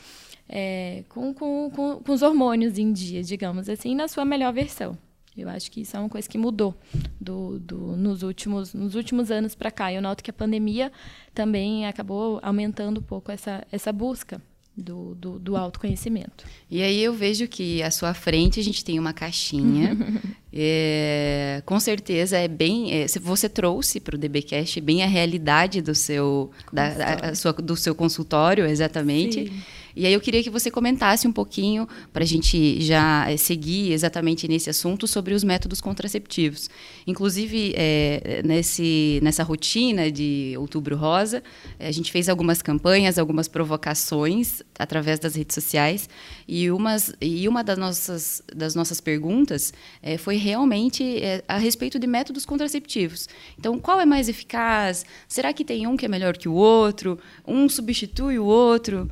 é, 0.47 1.03
com, 1.09 1.33
com, 1.33 1.69
com, 1.69 1.95
com 1.97 2.11
os 2.13 2.21
hormônios 2.21 2.77
em 2.77 2.93
dia, 2.93 3.21
digamos 3.23 3.67
assim, 3.67 3.93
na 3.93 4.07
sua 4.07 4.23
melhor 4.23 4.53
versão. 4.53 4.97
Eu 5.41 5.49
acho 5.49 5.71
que 5.71 5.81
isso 5.81 5.95
é 5.95 5.99
uma 5.99 6.09
coisa 6.09 6.27
que 6.27 6.37
mudou 6.37 6.75
do, 7.19 7.59
do, 7.59 7.77
nos, 7.95 8.23
últimos, 8.23 8.73
nos 8.73 8.95
últimos 8.95 9.31
anos 9.31 9.55
para 9.55 9.71
cá. 9.71 9.91
Eu 9.91 10.01
noto 10.01 10.23
que 10.23 10.29
a 10.29 10.33
pandemia 10.33 10.91
também 11.33 11.87
acabou 11.87 12.39
aumentando 12.41 12.99
um 12.99 13.03
pouco 13.03 13.31
essa, 13.31 13.65
essa 13.71 13.91
busca 13.91 14.41
do, 14.75 15.15
do, 15.15 15.39
do, 15.39 15.57
autoconhecimento. 15.57 16.45
E 16.69 16.81
aí 16.81 17.03
eu 17.03 17.13
vejo 17.13 17.47
que 17.47 17.83
à 17.83 17.91
sua 17.91 18.13
frente 18.13 18.59
a 18.59 18.63
gente 18.63 18.83
tem 18.83 18.97
uma 18.97 19.13
caixinha. 19.13 19.97
é, 20.53 21.61
com 21.65 21.79
certeza 21.79 22.37
é 22.37 22.47
bem. 22.47 22.93
É, 22.93 23.05
você 23.21 23.49
trouxe 23.49 23.99
para 23.99 24.15
o 24.15 24.17
DBcast 24.17 24.79
bem 24.81 25.03
a 25.03 25.07
realidade 25.07 25.81
do 25.81 25.93
seu, 25.93 26.51
da, 26.71 27.35
sua, 27.35 27.53
do 27.53 27.75
seu 27.75 27.93
consultório, 27.93 28.65
exatamente. 28.65 29.47
Sim. 29.47 29.61
E 29.95 30.05
aí 30.05 30.13
eu 30.13 30.21
queria 30.21 30.43
que 30.43 30.49
você 30.49 30.69
comentasse 30.69 31.27
um 31.27 31.31
pouquinho, 31.31 31.87
para 32.13 32.23
a 32.23 32.27
gente 32.27 32.81
já 32.81 33.29
é, 33.29 33.37
seguir 33.37 33.91
exatamente 33.91 34.47
nesse 34.47 34.69
assunto, 34.69 35.07
sobre 35.07 35.33
os 35.33 35.43
métodos 35.43 35.81
contraceptivos. 35.81 36.69
Inclusive, 37.05 37.73
é, 37.75 38.41
nesse, 38.45 39.19
nessa 39.21 39.43
rotina 39.43 40.11
de 40.11 40.53
Outubro 40.57 40.95
Rosa, 40.95 41.43
a 41.79 41.91
gente 41.91 42.11
fez 42.11 42.29
algumas 42.29 42.61
campanhas, 42.61 43.17
algumas 43.17 43.47
provocações 43.47 44.61
através 44.77 45.19
das 45.19 45.35
redes 45.35 45.53
sociais, 45.53 46.09
e, 46.47 46.71
umas, 46.71 47.13
e 47.21 47.47
uma 47.47 47.63
das 47.63 47.77
nossas, 47.77 48.43
das 48.55 48.75
nossas 48.75 49.01
perguntas 49.01 49.73
é, 50.01 50.17
foi 50.17 50.37
realmente 50.37 51.21
é, 51.21 51.43
a 51.47 51.57
respeito 51.57 51.99
de 51.99 52.07
métodos 52.07 52.45
contraceptivos. 52.45 53.27
Então, 53.57 53.77
qual 53.79 53.99
é 53.99 54.05
mais 54.05 54.29
eficaz? 54.29 55.05
Será 55.27 55.53
que 55.53 55.65
tem 55.65 55.87
um 55.87 55.97
que 55.97 56.05
é 56.05 56.09
melhor 56.09 56.37
que 56.37 56.47
o 56.47 56.53
outro? 56.53 57.19
Um 57.45 57.67
substitui 57.67 58.39
o 58.39 58.45
outro? 58.45 59.09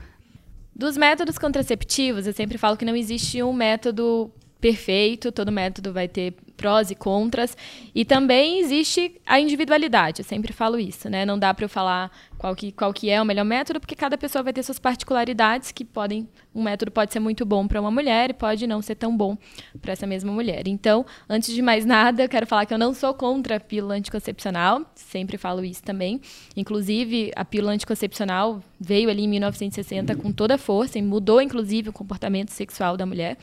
Dos 0.77 0.95
métodos 0.95 1.39
contraceptivos, 1.39 2.27
eu 2.27 2.33
sempre 2.33 2.55
falo 2.55 2.77
que 2.77 2.85
não 2.85 2.95
existe 2.95 3.41
um 3.41 3.51
método 3.51 4.31
perfeito, 4.61 5.31
todo 5.31 5.51
método 5.51 5.91
vai 5.91 6.07
ter 6.07 6.35
prós 6.57 6.91
e 6.91 6.95
contras. 6.95 7.55
E 7.93 8.03
também 8.03 8.59
existe 8.59 9.21
a 9.25 9.39
individualidade, 9.39 10.21
eu 10.21 10.25
sempre 10.25 10.51
falo 10.51 10.79
isso, 10.79 11.09
né? 11.09 11.25
Não 11.25 11.37
dá 11.37 11.53
para 11.53 11.63
eu 11.65 11.69
falar 11.69 12.11
qual 12.37 12.55
que, 12.55 12.71
qual 12.71 12.93
que 12.93 13.09
é 13.09 13.21
o 13.21 13.25
melhor 13.25 13.45
método, 13.45 13.79
porque 13.79 13.95
cada 13.95 14.17
pessoa 14.17 14.43
vai 14.43 14.51
ter 14.51 14.63
suas 14.63 14.79
particularidades 14.79 15.71
que 15.71 15.85
podem. 15.85 16.27
Um 16.53 16.63
método 16.63 16.91
pode 16.91 17.13
ser 17.13 17.19
muito 17.19 17.45
bom 17.45 17.67
para 17.67 17.79
uma 17.79 17.91
mulher 17.91 18.31
e 18.31 18.33
pode 18.33 18.65
não 18.65 18.81
ser 18.81 18.95
tão 18.95 19.15
bom 19.15 19.37
para 19.81 19.93
essa 19.93 20.07
mesma 20.07 20.31
mulher. 20.31 20.67
Então, 20.67 21.05
antes 21.29 21.53
de 21.53 21.61
mais 21.61 21.85
nada, 21.85 22.23
eu 22.23 22.29
quero 22.29 22.47
falar 22.47 22.65
que 22.65 22.73
eu 22.73 22.77
não 22.77 22.93
sou 22.93 23.13
contra 23.13 23.57
a 23.57 23.59
pílula 23.59 23.95
anticoncepcional, 23.95 24.81
sempre 24.95 25.37
falo 25.37 25.63
isso 25.63 25.83
também. 25.83 26.19
Inclusive, 26.55 27.31
a 27.35 27.45
pílula 27.45 27.73
anticoncepcional 27.73 28.61
veio 28.79 29.09
ali 29.09 29.23
em 29.23 29.27
1960 29.27 30.15
com 30.15 30.31
toda 30.31 30.55
a 30.55 30.57
força 30.57 30.97
e 30.97 31.01
mudou, 31.01 31.41
inclusive, 31.41 31.89
o 31.89 31.93
comportamento 31.93 32.49
sexual 32.49 32.97
da 32.97 33.05
mulher. 33.05 33.37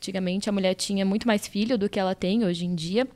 Antigamente, 0.00 0.48
a 0.48 0.52
mulher 0.52 0.74
tinha 0.74 1.04
muito 1.04 1.26
mais 1.26 1.46
filho 1.46 1.76
do 1.76 1.88
que 1.88 2.00
ela 2.00 2.14
tem 2.14 2.44
hoje 2.44 2.59
em 2.64 2.74
dia. 2.74 3.06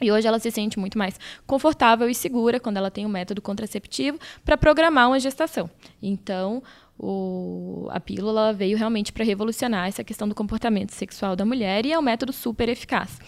E 0.00 0.12
hoje 0.12 0.28
ela 0.28 0.38
se 0.38 0.50
sente 0.50 0.78
muito 0.78 0.96
mais 0.96 1.18
confortável 1.46 2.08
e 2.08 2.14
segura 2.14 2.60
quando 2.60 2.76
ela 2.76 2.90
tem 2.90 3.04
um 3.04 3.08
método 3.08 3.42
contraceptivo 3.42 4.18
para 4.44 4.56
programar 4.56 5.08
uma 5.08 5.18
gestação. 5.18 5.68
Então, 6.00 6.62
o, 6.98 7.88
a 7.90 7.98
pílula 7.98 8.52
veio 8.52 8.78
realmente 8.78 9.12
para 9.12 9.24
revolucionar 9.24 9.88
essa 9.88 10.04
questão 10.04 10.28
do 10.28 10.34
comportamento 10.34 10.90
sexual 10.90 11.34
da 11.34 11.44
mulher 11.44 11.84
e 11.84 11.92
é 11.92 11.98
um 11.98 12.02
método 12.02 12.32
super 12.32 12.68
eficaz. 12.68 13.18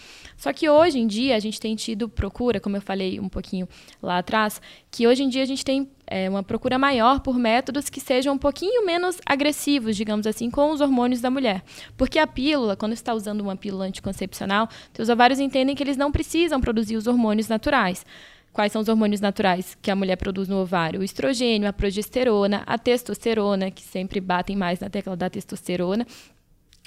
Só 0.41 0.51
que 0.51 0.67
hoje 0.67 0.97
em 0.97 1.05
dia 1.05 1.35
a 1.35 1.39
gente 1.39 1.59
tem 1.59 1.75
tido 1.75 2.09
procura, 2.09 2.59
como 2.59 2.75
eu 2.75 2.81
falei 2.81 3.19
um 3.19 3.29
pouquinho 3.29 3.69
lá 4.01 4.17
atrás, 4.17 4.59
que 4.89 5.05
hoje 5.05 5.21
em 5.21 5.29
dia 5.29 5.43
a 5.43 5.45
gente 5.45 5.63
tem 5.63 5.87
é, 6.07 6.27
uma 6.27 6.41
procura 6.41 6.79
maior 6.79 7.19
por 7.19 7.37
métodos 7.37 7.91
que 7.91 7.99
sejam 7.99 8.33
um 8.33 8.37
pouquinho 8.39 8.83
menos 8.83 9.21
agressivos, 9.23 9.95
digamos 9.95 10.25
assim, 10.25 10.49
com 10.49 10.71
os 10.71 10.81
hormônios 10.81 11.21
da 11.21 11.29
mulher. 11.29 11.63
Porque 11.95 12.17
a 12.17 12.25
pílula, 12.25 12.75
quando 12.75 12.93
está 12.93 13.13
usando 13.13 13.41
uma 13.41 13.55
pílula 13.55 13.85
anticoncepcional, 13.85 14.67
os 14.97 15.09
ovários 15.09 15.39
entendem 15.39 15.75
que 15.75 15.83
eles 15.83 15.95
não 15.95 16.11
precisam 16.11 16.59
produzir 16.59 16.95
os 16.95 17.05
hormônios 17.05 17.47
naturais. 17.47 18.03
Quais 18.51 18.71
são 18.71 18.81
os 18.81 18.89
hormônios 18.89 19.21
naturais 19.21 19.77
que 19.79 19.91
a 19.91 19.95
mulher 19.95 20.15
produz 20.15 20.47
no 20.47 20.57
ovário? 20.57 21.01
O 21.01 21.03
estrogênio, 21.03 21.69
a 21.69 21.73
progesterona, 21.73 22.63
a 22.65 22.79
testosterona, 22.79 23.69
que 23.69 23.83
sempre 23.83 24.19
batem 24.19 24.55
mais 24.55 24.79
na 24.79 24.89
tecla 24.89 25.15
da 25.15 25.29
testosterona, 25.29 26.03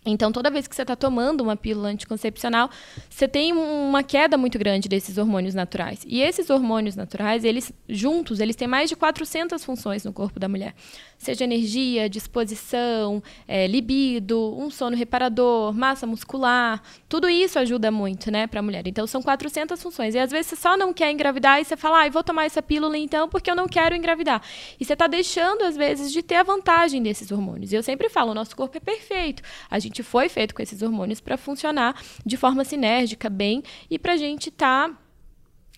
então, 0.07 0.31
toda 0.31 0.51
vez 0.51 0.69
que 0.69 0.77
você 0.77 0.83
está 0.83 0.95
tomando 0.95 1.41
uma 1.41 1.57
pílula 1.57 1.89
anticoncepcional, 1.89 2.69
você 3.09 3.27
tem 3.27 3.53
uma 3.53 4.03
queda 4.03 4.37
muito 4.37 4.59
grande 4.59 4.89
desses 4.89 5.17
hormônios 5.17 5.55
naturais. 5.55 6.05
E 6.07 6.21
esses 6.21 6.51
hormônios 6.51 6.95
naturais, 6.95 7.43
eles 7.45 7.73
juntos, 7.89 8.39
eles 8.39 8.55
têm 8.55 8.69
mais 8.69 8.91
de 8.91 8.97
400 8.97 9.65
funções 9.65 10.05
no 10.05 10.13
corpo 10.13 10.39
da 10.39 10.49
mulher. 10.49 10.75
Seja 11.17 11.45
energia, 11.45 12.09
disposição, 12.09 13.23
é, 13.49 13.67
libido, 13.67 14.55
um 14.59 14.69
sono 14.69 14.95
reparador, 14.95 15.73
massa 15.73 16.07
muscular, 16.07 16.83
tudo 17.09 17.29
isso 17.29 17.59
ajuda 17.59 17.91
muito, 17.91 18.31
né, 18.31 18.47
para 18.47 18.61
a 18.61 18.63
mulher. 18.63 18.87
Então, 18.87 19.07
são 19.07 19.23
400 19.23 19.83
funções. 19.83 20.15
E 20.15 20.19
às 20.19 20.31
vezes 20.31 20.49
você 20.49 20.57
só 20.57 20.77
não 20.77 20.93
quer 20.93 21.11
engravidar 21.11 21.61
e 21.61 21.65
você 21.65 21.77
fala, 21.77 22.05
ah, 22.05 22.11
vou 22.11 22.23
tomar 22.23 22.45
essa 22.45 22.61
pílula 22.61 22.99
então 22.99 23.27
porque 23.29 23.51
eu 23.51 23.57
não 23.57 23.67
quero 23.67 23.95
engravidar. 23.95 24.43
E 24.79 24.85
você 24.85 24.93
está 24.93 25.07
deixando, 25.07 25.63
às 25.63 25.77
vezes, 25.77 26.13
de 26.13 26.23
ter 26.23 26.37
a 26.37 26.43
vantagem 26.43 27.03
desses 27.03 27.31
hormônios. 27.31 27.73
E 27.73 27.77
eu 27.77 27.83
sempre 27.83 28.11
falo, 28.11 28.33
o 28.33 28.35
nosso 28.35 28.55
corpo 28.55 28.77
é 28.77 28.81
perfeito. 28.81 29.43
A 29.71 29.79
gente 29.79 29.94
foi 30.03 30.29
feito 30.29 30.55
com 30.55 30.63
esses 30.63 30.83
hormônios 30.83 31.21
para 31.21 31.37
funcionar 31.37 31.95
de 32.25 32.37
forma 32.37 32.65
sinérgica, 32.65 33.29
bem, 33.31 33.63
e 33.91 33.99
para 33.99 34.15
a 34.15 34.17
gente 34.17 34.49
estar. 34.49 34.89
Tá 34.89 35.05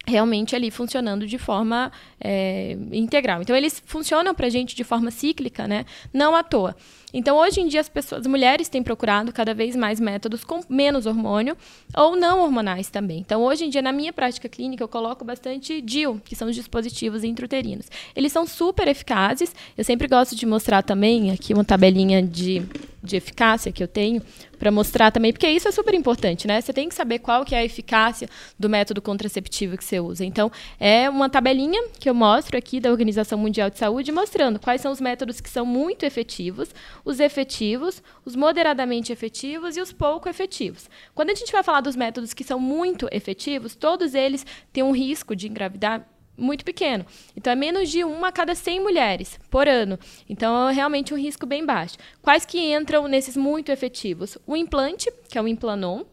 realmente 0.07 0.55
ali 0.55 0.71
funcionando 0.71 1.27
de 1.27 1.37
forma 1.37 1.91
é, 2.21 2.79
integral. 2.93 3.43
Então, 3.43 3.57
eles 3.57 3.83
funcionam 3.85 4.35
para 4.35 4.47
a 4.47 4.51
gente 4.51 4.77
de 4.77 4.85
forma 4.85 5.11
cíclica, 5.11 5.67
né? 5.67 5.85
não 6.13 6.35
à 6.37 6.43
toa. 6.43 6.77
Então, 7.19 7.39
hoje 7.39 7.63
em 7.63 7.67
dia, 7.67 7.81
as 7.81 7.89
pessoas, 7.89 8.21
as 8.21 8.27
mulheres 8.27 8.69
têm 8.69 8.83
procurado 8.83 9.33
cada 9.33 9.55
vez 9.55 9.75
mais 9.75 9.99
métodos 9.99 10.45
com 10.45 10.61
menos 10.69 11.07
hormônio 11.07 11.57
ou 11.97 12.15
não 12.15 12.41
hormonais 12.41 12.91
também. 12.91 13.21
Então, 13.21 13.43
hoje 13.43 13.65
em 13.65 13.71
dia, 13.71 13.81
na 13.81 13.91
minha 13.91 14.13
prática 14.13 14.51
clínica, 14.51 14.85
eu 14.85 14.89
coloco 14.89 15.25
bastante 15.25 15.81
DIL, 15.81 16.21
que 16.23 16.37
são 16.37 16.47
os 16.47 16.55
dispositivos 16.55 17.25
intrauterinos. 17.25 17.87
Eles 18.15 18.33
são 18.33 18.47
super 18.47 18.87
eficazes. 18.87 19.55
Eu 19.79 19.83
sempre 19.83 20.07
gosto 20.07 20.37
de 20.37 20.45
mostrar 20.45 20.83
também 20.83 21.31
aqui 21.31 21.55
uma 21.55 21.65
tabelinha 21.65 22.23
de, 22.23 22.63
de 23.03 23.17
eficácia 23.17 23.73
que 23.73 23.83
eu 23.83 23.89
tenho 23.89 24.21
para 24.59 24.71
mostrar 24.71 25.11
também, 25.11 25.33
porque 25.33 25.49
isso 25.49 25.69
é 25.69 25.73
super 25.73 25.95
importante, 25.95 26.47
né? 26.47 26.61
Você 26.61 26.73
tem 26.73 26.89
que 26.89 26.95
saber 26.95 27.19
qual 27.19 27.45
que 27.45 27.55
é 27.55 27.59
a 27.59 27.65
eficácia 27.65 28.29
do 28.59 28.69
método 28.69 29.01
contraceptivo 29.03 29.77
que 29.77 29.85
você 29.85 30.01
usa. 30.01 30.25
Então, 30.25 30.51
é 30.81 31.09
uma 31.09 31.29
tabelinha 31.29 31.89
que 31.99 32.09
eu 32.09 32.15
mostro 32.15 32.57
aqui 32.57 32.81
da 32.81 32.91
Organização 32.91 33.39
Mundial 33.39 33.71
de 33.71 33.79
Saúde, 33.79 34.11
mostrando 34.13 34.59
quais 34.59 34.81
são 34.81 34.93
os 34.93 35.01
métodos 35.01 35.41
que 35.41 35.51
são 35.51 35.65
muito 35.65 36.05
efetivos, 36.05 36.71
os 37.07 37.21
efetivos, 37.21 38.03
os 38.25 38.35
moderadamente 38.35 39.13
efetivos 39.13 39.77
e 39.77 39.81
os 39.81 39.93
pouco 39.93 40.29
efetivos. 40.29 40.91
Quando 41.15 41.31
a 41.31 41.35
gente 41.35 41.53
vai 41.53 41.63
falar 41.63 41.81
dos 41.81 41.95
métodos 41.95 42.35
que 42.35 42.43
são 42.43 42.59
muito 42.59 43.09
efetivos, 43.13 43.77
todos 43.77 44.13
eles 44.13 44.45
têm 44.73 44.83
um 44.83 44.91
risco 44.91 45.37
de 45.37 45.47
engravidar 45.49 46.07
muito 46.37 46.65
pequeno. 46.65 47.07
Então, 47.37 47.53
é 47.53 47.57
menos 47.57 47.89
de 47.89 48.03
uma 48.03 48.29
a 48.29 48.33
cada 48.33 48.55
100 48.55 48.81
mulheres 48.81 49.39
por 49.49 49.69
ano. 49.69 49.99
Então, 50.29 50.69
é 50.69 50.73
realmente 50.73 51.15
um 51.15 51.17
risco 51.17 51.47
bem 51.47 51.65
baixo. 51.65 51.97
Quais 52.21 52.45
que 52.45 52.75
entram 52.75 53.07
nesses 53.07 53.37
muito 53.37 53.71
efetivos? 53.71 54.37
O 54.45 54.57
implante, 54.57 55.11
que 55.31 55.39
é 55.39 55.41
o 55.43 55.49
Implanon, 55.49 56.05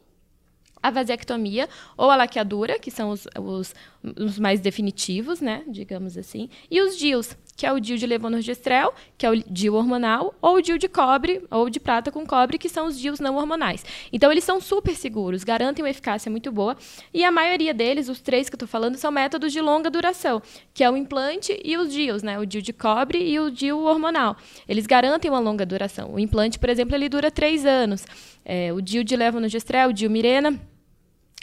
a 0.83 0.91
vasectomia 0.91 1.69
ou 1.97 2.11
a 2.11 2.15
laqueadura, 2.17 2.77
que 2.77 2.91
são 2.91 3.09
os, 3.09 3.25
os, 3.39 3.73
os, 4.19 4.37
mais 4.37 4.59
definitivos, 4.59 5.39
né, 5.39 5.63
digamos 5.67 6.17
assim, 6.17 6.49
e 6.69 6.81
os 6.81 6.97
DIUs, 6.97 7.37
que 7.55 7.65
é 7.65 7.71
o 7.71 7.79
DIU 7.79 7.97
de 7.97 8.05
levonorgestrel, 8.05 8.93
que 9.17 9.25
é 9.25 9.29
o 9.29 9.35
DIU 9.35 9.75
hormonal, 9.75 10.33
ou 10.41 10.55
o 10.55 10.61
DIU 10.61 10.77
de 10.77 10.87
cobre, 10.87 11.43
ou 11.51 11.69
de 11.69 11.79
prata 11.79 12.11
com 12.11 12.25
cobre, 12.25 12.57
que 12.57 12.69
são 12.69 12.87
os 12.87 12.99
DIUs 12.99 13.19
não 13.19 13.35
hormonais. 13.35 13.85
Então, 14.11 14.31
eles 14.31 14.43
são 14.43 14.59
super 14.59 14.95
seguros, 14.95 15.43
garantem 15.43 15.83
uma 15.83 15.89
eficácia 15.89 16.31
muito 16.31 16.51
boa, 16.51 16.75
e 17.13 17.23
a 17.23 17.31
maioria 17.31 17.73
deles, 17.73 18.09
os 18.09 18.21
três 18.21 18.49
que 18.49 18.55
eu 18.55 18.57
estou 18.57 18.67
falando, 18.67 18.97
são 18.97 19.11
métodos 19.11 19.51
de 19.51 19.61
longa 19.61 19.89
duração, 19.89 20.41
que 20.73 20.83
é 20.83 20.89
o 20.89 20.97
implante 20.97 21.59
e 21.63 21.77
os 21.77 21.91
DIUs, 21.91 22.23
né, 22.23 22.39
o 22.39 22.45
DIU 22.45 22.61
de 22.61 22.73
cobre 22.73 23.19
e 23.19 23.39
o 23.39 23.51
DIU 23.51 23.83
hormonal. 23.83 24.35
Eles 24.67 24.85
garantem 24.85 25.29
uma 25.29 25.39
longa 25.39 25.65
duração. 25.65 26.13
O 26.13 26.19
implante, 26.19 26.57
por 26.57 26.69
exemplo, 26.69 26.95
ele 26.95 27.07
dura 27.07 27.29
três 27.29 27.65
anos. 27.65 28.05
É, 28.43 28.73
o 28.73 28.81
DIU 28.81 29.03
de 29.03 29.15
levonorgestrel, 29.15 29.89
o 29.89 29.93
DIU 29.93 30.09
Mirena, 30.09 30.59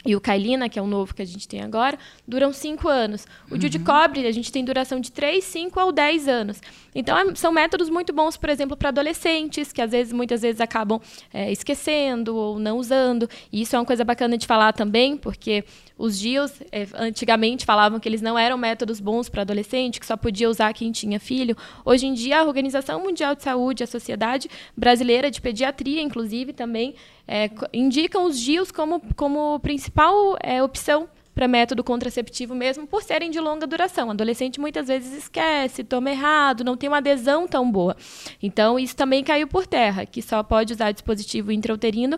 e 0.05 0.15
o 0.15 0.21
Kailina, 0.21 0.67
que 0.67 0.79
é 0.79 0.81
o 0.81 0.87
novo 0.87 1.13
que 1.13 1.21
a 1.21 1.25
gente 1.25 1.47
tem 1.47 1.61
agora, 1.61 1.97
duram 2.27 2.51
5 2.51 2.87
anos. 2.87 3.27
O 3.49 3.53
uhum. 3.53 3.59
de 3.59 3.79
cobre, 3.79 4.25
a 4.25 4.31
gente 4.31 4.51
tem 4.51 4.65
duração 4.65 4.99
de 4.99 5.11
3, 5.11 5.43
5 5.43 5.79
ou 5.79 5.91
10 5.91 6.27
anos. 6.27 6.61
Então, 6.93 7.17
é, 7.17 7.35
são 7.35 7.51
métodos 7.51 7.89
muito 7.89 8.11
bons, 8.11 8.35
por 8.35 8.49
exemplo, 8.49 8.75
para 8.75 8.89
adolescentes, 8.89 9.71
que 9.71 9.81
às 9.81 9.91
vezes, 9.91 10.11
muitas 10.11 10.41
vezes 10.41 10.59
acabam 10.59 10.99
é, 11.33 11.51
esquecendo 11.51 12.35
ou 12.35 12.59
não 12.59 12.77
usando. 12.77 13.29
E 13.51 13.61
isso 13.61 13.75
é 13.75 13.79
uma 13.79 13.85
coisa 13.85 14.03
bacana 14.03 14.37
de 14.37 14.47
falar 14.47 14.73
também, 14.73 15.15
porque 15.15 15.63
os 15.97 16.19
DIUs, 16.19 16.61
é, 16.71 16.87
antigamente, 16.95 17.65
falavam 17.65 17.99
que 17.99 18.09
eles 18.09 18.21
não 18.21 18.37
eram 18.37 18.57
métodos 18.57 18.99
bons 18.99 19.29
para 19.29 19.43
adolescente, 19.43 19.99
que 19.99 20.05
só 20.05 20.17
podia 20.17 20.49
usar 20.49 20.73
quem 20.73 20.91
tinha 20.91 21.19
filho. 21.19 21.55
Hoje 21.85 22.07
em 22.07 22.13
dia, 22.13 22.39
a 22.39 22.43
Organização 22.43 23.01
Mundial 23.01 23.35
de 23.35 23.43
Saúde, 23.43 23.83
a 23.83 23.87
Sociedade 23.87 24.49
Brasileira 24.75 25.29
de 25.29 25.39
Pediatria, 25.39 26.01
inclusive, 26.01 26.53
também 26.53 26.95
é, 27.27 27.49
indicam 27.73 28.25
os 28.25 28.39
DIUs 28.39 28.71
como, 28.71 29.01
como 29.15 29.59
principal 29.59 30.37
é, 30.41 30.61
opção 30.61 31.07
para 31.33 31.47
método 31.47 31.83
contraceptivo 31.83 32.53
mesmo, 32.53 32.85
por 32.85 33.01
serem 33.01 33.31
de 33.31 33.39
longa 33.39 33.65
duração. 33.65 34.09
O 34.09 34.11
adolescente 34.11 34.59
muitas 34.59 34.87
vezes 34.87 35.13
esquece, 35.13 35.83
toma 35.83 36.11
errado, 36.11 36.63
não 36.63 36.75
tem 36.75 36.89
uma 36.89 36.97
adesão 36.97 37.47
tão 37.47 37.69
boa. 37.71 37.95
Então, 38.41 38.77
isso 38.77 38.95
também 38.95 39.23
caiu 39.23 39.47
por 39.47 39.65
terra, 39.65 40.05
que 40.05 40.21
só 40.21 40.43
pode 40.43 40.73
usar 40.73 40.91
dispositivo 40.91 41.51
intrauterino 41.51 42.17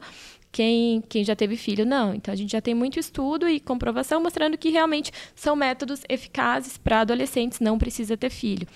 quem, 0.51 1.01
quem 1.07 1.23
já 1.23 1.35
teve 1.35 1.55
filho. 1.57 1.85
Não. 1.85 2.13
Então, 2.13 2.33
a 2.33 2.35
gente 2.35 2.51
já 2.51 2.61
tem 2.61 2.73
muito 2.73 2.99
estudo 2.99 3.47
e 3.47 3.59
comprovação 3.59 4.21
mostrando 4.21 4.57
que 4.57 4.69
realmente 4.69 5.11
são 5.35 5.55
métodos 5.55 6.01
eficazes 6.09 6.77
para 6.77 7.01
adolescentes, 7.01 7.59
não 7.59 7.77
precisa 7.77 8.17
ter 8.17 8.29
filho. 8.29 8.67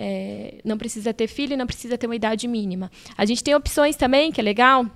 É, 0.00 0.60
não 0.64 0.78
precisa 0.78 1.12
ter 1.12 1.26
filho 1.26 1.56
não 1.56 1.66
precisa 1.66 1.98
ter 1.98 2.06
uma 2.06 2.14
idade 2.14 2.46
mínima. 2.46 2.88
A 3.16 3.24
gente 3.24 3.42
tem 3.42 3.54
opções 3.54 3.96
também, 3.96 4.30
que 4.30 4.40
é 4.40 4.44
legal, 4.44 4.86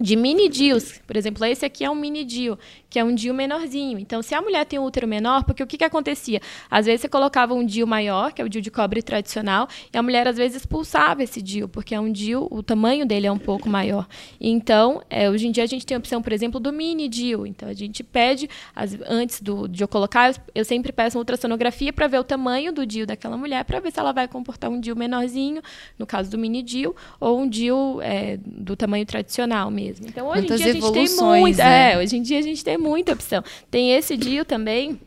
de 0.00 0.16
mini 0.16 0.48
DIUs. 0.48 1.00
Por 1.06 1.16
exemplo, 1.16 1.44
esse 1.44 1.64
aqui 1.64 1.84
é 1.84 1.90
um 1.90 1.94
mini 1.94 2.24
DIU, 2.24 2.58
que 2.90 2.98
é 2.98 3.04
um 3.04 3.14
DIU 3.14 3.32
menorzinho. 3.32 3.98
Então, 3.98 4.22
se 4.22 4.34
a 4.34 4.42
mulher 4.42 4.64
tem 4.66 4.78
um 4.78 4.84
útero 4.84 5.06
menor, 5.06 5.44
porque 5.44 5.62
o 5.62 5.66
que, 5.66 5.78
que 5.78 5.84
acontecia? 5.84 6.40
Às 6.70 6.86
vezes 6.86 7.02
você 7.02 7.08
colocava 7.08 7.54
um 7.54 7.64
DIU 7.64 7.86
maior, 7.86 8.32
que 8.32 8.42
é 8.42 8.44
o 8.44 8.48
DIU 8.48 8.60
de 8.60 8.70
cobre 8.70 9.02
tradicional, 9.02 9.68
e 9.92 9.96
a 9.96 10.02
mulher 10.02 10.26
às 10.26 10.36
vezes 10.36 10.58
expulsava 10.58 11.22
esse 11.22 11.40
DIU, 11.40 11.68
porque 11.68 11.94
é 11.94 12.00
um 12.00 12.10
DIU, 12.10 12.48
o 12.50 12.62
tamanho 12.62 13.06
dele 13.06 13.26
é 13.26 13.32
um 13.32 13.38
pouco 13.38 13.68
maior. 13.68 14.06
Então, 14.40 15.02
é, 15.08 15.30
hoje 15.30 15.46
em 15.46 15.52
dia 15.52 15.62
a 15.62 15.66
gente 15.66 15.86
tem 15.86 15.94
a 15.94 15.98
opção, 15.98 16.20
por 16.20 16.32
exemplo, 16.32 16.58
do 16.58 16.72
mini 16.72 17.08
DIU. 17.08 17.46
Então, 17.46 17.68
a 17.68 17.74
gente 17.74 18.02
pede, 18.02 18.48
as, 18.74 18.96
antes 19.06 19.40
do, 19.40 19.68
de 19.68 19.82
eu 19.82 19.88
colocar, 19.88 20.30
eu, 20.30 20.34
eu 20.54 20.64
sempre 20.64 20.92
peço 20.92 21.16
uma 21.16 21.20
ultrassonografia 21.20 21.92
para 21.92 22.06
ver 22.08 22.18
o 22.18 22.24
tamanho 22.24 22.72
do 22.72 22.84
DIU 22.84 23.06
daquela 23.06 23.36
mulher, 23.36 23.64
para 23.64 23.78
ver 23.80 23.92
se 23.92 24.00
ela 24.00 24.12
vai 24.12 24.26
comportar 24.26 24.70
um 24.70 24.80
DIU 24.80 24.96
menorzinho, 24.96 25.62
no 25.98 26.06
caso 26.06 26.30
do 26.30 26.38
mini 26.38 26.62
DIU, 26.62 26.94
ou 27.20 27.40
um 27.40 27.48
DIU 27.48 28.00
é, 28.02 28.38
do 28.38 28.76
tamanho 28.76 29.06
tradicional 29.06 29.70
mesmo 29.70 29.83
mesmo. 29.84 30.06
Então 30.08 30.28
hoje 30.28 30.46
em 30.46 30.56
dia 30.56 30.66
a 30.66 30.72
gente 30.72 30.92
tem 30.92 31.08
muita, 31.16 31.64
né? 31.64 31.92
é, 31.92 31.98
hoje 31.98 32.16
em 32.16 32.22
dia 32.22 32.38
a 32.38 32.42
gente 32.42 32.64
tem 32.64 32.78
muita 32.78 33.12
opção. 33.12 33.42
Tem 33.70 33.92
esse 33.92 34.16
DIU 34.16 34.44
também, 34.44 34.98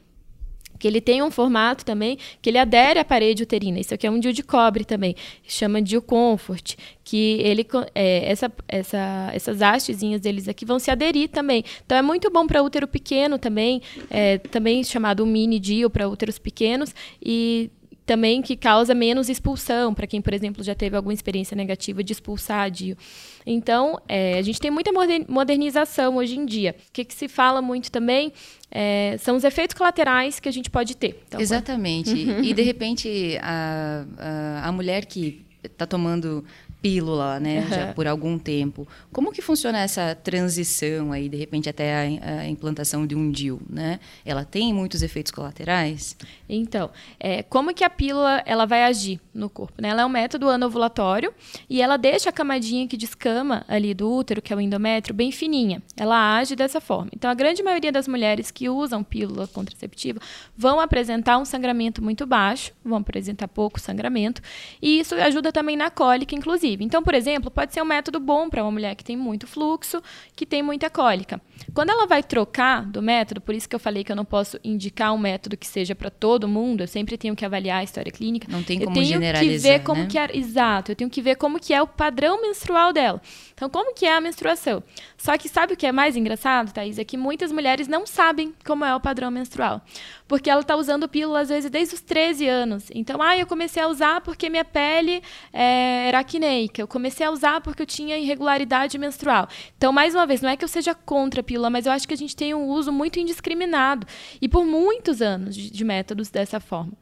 que 0.77 0.88
ele 0.88 1.01
tem 1.01 1.24
um 1.24 1.31
formato 1.31 1.84
também 1.84 2.17
que 2.41 2.50
ele 2.50 2.57
adere 2.57 3.00
à 3.00 3.05
parede 3.05 3.43
uterina. 3.43 3.79
Isso 3.79 3.93
aqui 3.93 4.05
é 4.05 4.12
um 4.12 4.19
DIU 4.19 4.31
de 4.31 4.43
cobre 4.43 4.86
também, 4.86 5.15
chama 5.48 5.81
DIU 5.81 6.01
Comfort, 6.01 6.75
que 7.03 7.39
ele 7.41 7.65
é, 7.96 8.31
essa, 8.31 8.51
essa, 8.67 9.31
essas 9.34 9.62
hastezinhas 9.62 10.22
deles 10.22 10.48
aqui 10.48 10.65
vão 10.65 10.79
se 10.79 10.91
aderir 10.91 11.29
também. 11.29 11.63
Então 11.86 11.98
é 11.98 12.01
muito 12.01 12.29
bom 12.29 12.46
para 12.46 12.62
útero 12.62 12.88
pequeno 12.88 13.38
também, 13.38 13.81
é, 14.10 14.38
também 14.38 14.84
chamado 14.84 15.25
mini 15.25 15.60
DIU 15.60 15.89
para 15.89 16.07
úteros 16.07 16.38
pequenos 16.38 16.93
e 17.22 17.72
também 18.08 18.42
que 18.42 18.56
causa 18.56 18.96
menos 18.96 19.28
expulsão, 19.28 19.94
para 19.94 20.08
quem, 20.08 20.22
por 20.22 20.34
exemplo, 20.34 20.64
já 20.64 20.74
teve 20.74 20.96
alguma 20.96 21.14
experiência 21.14 21.56
negativa 21.56 22.02
de 22.02 22.14
expulsar 22.14 22.72
DIU. 22.72 22.98
Então, 23.46 24.00
é, 24.08 24.40
a 24.40 24.42
gente 24.42 24.62
tem 24.62 24.72
muita 24.72 24.92
modernização 25.28 26.16
hoje 26.16 26.40
em 26.40 26.46
dia. 26.46 26.74
O 26.88 26.92
que, 26.94 27.04
que 27.04 27.14
se 27.14 27.28
fala 27.28 27.62
muito 27.62 27.92
também 27.92 28.32
é, 28.72 29.18
são 29.20 29.36
os 29.36 29.44
efeitos 29.44 29.78
colaterais 29.78 30.40
que 30.40 30.48
a 30.48 30.52
gente 30.52 30.70
pode 30.70 30.96
ter. 30.96 31.22
Então, 31.28 31.40
Exatamente. 31.40 32.12
Uhum. 32.12 32.42
E, 32.42 32.54
de 32.54 32.62
repente, 32.62 33.38
a, 33.42 34.06
a, 34.18 34.70
a 34.70 34.72
mulher 34.72 35.06
que 35.06 35.46
está 35.64 35.86
tomando 35.86 36.44
pílula, 36.82 37.40
né, 37.40 37.62
uhum. 37.62 37.68
já 37.68 37.94
por 37.94 38.08
algum 38.08 38.38
tempo. 38.38 38.88
Como 39.12 39.32
que 39.32 39.42
funciona 39.42 39.80
essa 39.80 40.16
transição 40.16 41.12
aí, 41.12 41.28
de 41.28 41.36
repente 41.36 41.68
até 41.68 41.94
a, 41.96 42.42
a, 42.42 42.48
implantação 42.48 43.06
de 43.06 43.16
um 43.16 43.32
DIU, 43.32 43.60
né? 43.70 44.00
Ela 44.24 44.46
tem 44.46 44.74
muitos 44.74 45.02
efeitos 45.02 45.32
colaterais? 45.32 46.16
Então, 46.48 46.90
é, 47.20 47.44
como 47.44 47.74
que 47.74 47.84
a 47.84 47.90
pílula 47.90 48.44
ela 48.46 48.66
vai 48.66 48.84
agir 48.84 49.20
no 49.34 49.50
corpo? 49.50 49.82
Né? 49.82 49.90
Ela 49.90 50.04
é 50.04 50.06
um 50.06 50.10
método 50.10 50.50
anovulatório 50.50 51.34
e 51.70 51.82
ela 51.82 51.98
deixa 51.98 52.30
a 52.30 52.32
camadinha 52.32 52.88
que 52.88 52.96
descama 52.96 53.66
ali 53.68 53.94
do 53.94 54.12
útero, 54.12 54.42
que 54.42 54.54
é 54.54 54.56
o 54.56 54.62
endométrio, 54.62 55.16
bem 55.16 55.32
fininha. 55.32 55.82
Ela 55.96 56.38
age 56.38 56.56
dessa 56.56 56.80
forma. 56.80 57.10
Então, 57.14 57.30
a 57.30 57.34
grande 57.34 57.64
maioria 57.64 57.92
das 57.92 58.08
mulheres 58.08 58.52
que 58.52 58.70
usam 58.70 59.04
pílula 59.04 59.48
contraceptiva 59.48 60.20
vão 60.56 60.80
apresentar 60.80 61.38
um 61.38 61.46
sangramento 61.46 62.04
muito 62.04 62.26
baixo, 62.26 62.72
vão 62.84 63.00
apresentar 63.00 63.48
pouco 63.48 63.80
sangramento, 63.80 64.42
e 64.82 65.00
isso 65.00 65.16
ajuda 65.16 65.47
também 65.51 65.75
na 65.75 65.89
cólica, 65.89 66.36
inclusive. 66.36 66.84
Então, 66.84 67.04
por 67.04 67.13
exemplo, 67.13 67.50
pode 67.50 67.74
ser 67.74 67.82
um 67.82 67.86
método 67.86 68.20
bom 68.20 68.50
para 68.50 68.63
uma 68.63 68.72
mulher 68.72 68.96
que 68.96 69.04
tem 69.04 69.16
muito 69.16 69.48
fluxo, 69.48 70.01
que 70.36 70.46
tem 70.46 70.62
muita 70.62 70.89
cólica. 70.89 71.42
Quando 71.74 71.89
ela 71.89 72.06
vai 72.06 72.24
trocar 72.24 72.86
do 72.86 73.01
método, 73.01 73.42
por 73.42 73.54
isso 73.56 73.68
que 73.68 73.75
eu 73.75 73.80
falei 73.80 74.04
que 74.04 74.12
eu 74.12 74.16
não 74.16 74.25
posso 74.25 74.60
indicar 74.63 75.13
um 75.13 75.18
método 75.18 75.58
que 75.58 75.68
seja 75.68 75.96
para 75.96 76.10
todo 76.10 76.48
mundo, 76.48 76.82
eu 76.82 76.88
sempre 76.88 77.18
tenho 77.18 77.36
que 77.36 77.46
avaliar 77.46 77.80
a 77.80 77.84
história 77.84 78.12
clínica. 78.12 78.48
Não 78.50 78.63
tem 78.63 78.80
como 78.80 78.92
eu 78.92 78.94
tenho 78.94 79.06
generalizar, 79.06 79.72
que 79.72 79.77
ver 79.80 79.84
como 79.84 80.01
né? 80.01 80.08
que 80.08 80.18
é, 80.18 80.38
exato, 80.38 80.92
eu 80.92 80.96
tenho 80.96 81.10
que 81.10 81.22
ver 81.22 81.36
como 81.36 81.60
que 81.60 81.74
é 81.74 81.82
o 81.82 81.88
padrão 81.88 82.42
menstrual 82.42 82.94
dela. 82.94 83.22
Então, 83.54 83.70
como 83.70 83.94
que 83.94 84.06
é 84.06 84.16
a 84.16 84.22
menstruação? 84.22 84.84
Só 85.18 85.38
que 85.38 85.50
sabe 85.50 85.74
o 85.74 85.77
que 85.77 85.88
é 85.88 85.92
mais 85.92 86.16
engraçado, 86.16 86.72
Thaís? 86.72 87.00
É 87.00 87.04
que 87.04 87.18
muitas 87.18 87.51
mulheres 87.51 87.88
não 87.88 88.06
sabem 88.06 88.54
como 88.66 88.86
é 88.86 88.96
o 88.96 89.00
padrão 89.00 89.32
menstrual. 89.32 89.82
Porque 90.27 90.50
ela 90.50 90.62
está 90.62 90.75
usando 90.75 91.08
pílula, 91.08 91.39
às 91.39 91.50
vezes, 91.50 91.70
desde 91.70 91.96
os 91.96 92.01
13 92.01 92.48
anos. 92.48 92.86
Então, 92.94 93.22
ah, 93.22 93.38
eu 93.38 93.48
comecei 93.48 93.82
a 93.82 93.88
usar 93.88 94.22
porque 94.22 94.50
minha 94.50 94.66
pele 94.66 95.24
é, 95.51 96.08
era 96.08 96.20
acneica. 96.20 96.82
Eu 96.82 96.88
comecei 96.88 97.25
a 97.25 97.32
usar 97.32 97.62
porque 97.62 97.82
eu 97.82 97.86
tinha 97.86 98.17
irregularidade 98.17 98.98
menstrual. 98.98 99.48
Então, 99.77 99.91
mais 99.91 100.13
uma 100.13 100.25
vez, 100.25 100.41
não 100.41 100.50
é 100.50 100.58
que 100.58 100.63
eu 100.63 100.70
seja 100.70 100.94
contra 100.94 101.41
a 101.41 101.44
pílula, 101.44 101.70
mas 101.70 101.86
eu 101.86 101.91
acho 101.91 102.08
que 102.08 102.13
a 102.13 102.17
gente 102.17 102.36
tem 102.36 102.53
um 102.53 102.67
uso 102.67 102.91
muito 102.91 103.20
indiscriminado. 103.20 104.06
E 104.41 104.48
por 104.48 104.65
muitos 104.65 105.22
anos 105.22 105.56
de, 105.56 105.70
de 105.70 105.84
métodos 105.84 106.29
dessa 106.29 106.60
forma. 106.60 106.94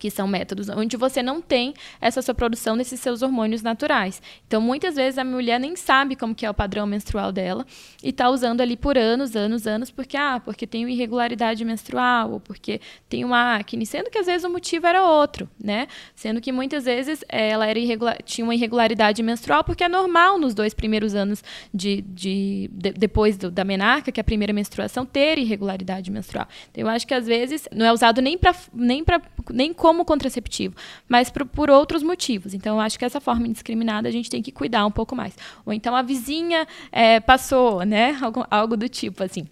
Que 0.00 0.10
são 0.10 0.26
métodos 0.26 0.70
onde 0.70 0.96
você 0.96 1.22
não 1.22 1.42
tem 1.42 1.74
essa 2.00 2.22
sua 2.22 2.34
produção 2.34 2.76
desses 2.76 2.98
seus 2.98 3.20
hormônios 3.20 3.62
naturais. 3.62 4.20
Então, 4.46 4.60
muitas 4.60 4.96
vezes 4.96 5.18
a 5.18 5.24
mulher 5.24 5.60
nem 5.60 5.76
sabe 5.76 6.16
como 6.16 6.34
que 6.34 6.46
é 6.46 6.50
o 6.50 6.54
padrão 6.54 6.86
menstrual 6.86 7.30
dela 7.30 7.66
e 8.02 8.08
está 8.08 8.30
usando 8.30 8.62
ali 8.62 8.78
por 8.78 8.96
anos, 8.96 9.36
anos, 9.36 9.66
anos, 9.66 9.90
porque 9.90 10.16
ah, 10.16 10.40
porque 10.42 10.66
tem 10.66 10.90
irregularidade 10.90 11.62
menstrual 11.64 12.32
ou 12.32 12.40
porque 12.40 12.80
tem 13.10 13.24
uma 13.24 13.56
acne, 13.56 13.84
sendo 13.84 14.10
que 14.10 14.18
às 14.18 14.26
vezes 14.26 14.42
o 14.42 14.50
motivo 14.50 14.86
era 14.86 15.04
outro, 15.04 15.48
né? 15.62 15.86
Sendo 16.14 16.40
que 16.40 16.50
muitas 16.50 16.86
vezes 16.86 17.22
ela 17.28 17.66
era 17.66 17.78
irregular, 17.78 18.16
tinha 18.24 18.44
uma 18.44 18.54
irregularidade 18.54 19.22
menstrual 19.22 19.62
porque 19.62 19.84
é 19.84 19.88
normal 19.88 20.38
nos 20.38 20.54
dois 20.54 20.72
primeiros 20.72 21.14
anos 21.14 21.44
de, 21.74 22.00
de, 22.00 22.70
de 22.72 22.92
depois 22.92 23.36
do, 23.36 23.50
da 23.50 23.64
menarca, 23.64 24.10
que 24.10 24.18
é 24.18 24.22
a 24.22 24.24
primeira 24.24 24.52
menstruação, 24.54 25.04
ter 25.04 25.36
irregularidade 25.38 26.10
menstrual. 26.10 26.48
Então, 26.70 26.84
eu 26.84 26.88
acho 26.88 27.06
que 27.06 27.12
às 27.12 27.26
vezes 27.26 27.68
não 27.70 27.84
é 27.84 27.92
usado 27.92 28.22
nem 28.22 28.38
para 28.38 28.54
nem 28.72 29.04
para 29.04 29.20
nem 29.50 29.74
como 29.74 29.89
como 29.90 30.04
contraceptivo, 30.04 30.76
mas 31.08 31.30
por, 31.30 31.44
por 31.44 31.68
outros 31.68 32.00
motivos. 32.00 32.54
Então, 32.54 32.76
eu 32.76 32.80
acho 32.80 32.96
que 32.96 33.04
essa 33.04 33.20
forma 33.20 33.48
indiscriminada 33.48 34.08
a 34.08 34.12
gente 34.12 34.30
tem 34.30 34.40
que 34.40 34.52
cuidar 34.52 34.86
um 34.86 34.90
pouco 34.90 35.16
mais. 35.16 35.34
Ou 35.66 35.72
então 35.72 35.96
a 35.96 36.02
vizinha 36.02 36.64
é, 36.92 37.18
passou, 37.18 37.84
né? 37.84 38.16
Algo, 38.22 38.46
algo 38.48 38.76
do 38.76 38.88
tipo 38.88 39.24
assim. 39.24 39.48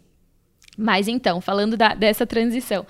Mas 0.76 1.08
então, 1.08 1.40
falando 1.40 1.76
da, 1.76 1.92
dessa 1.92 2.24
transição. 2.24 2.86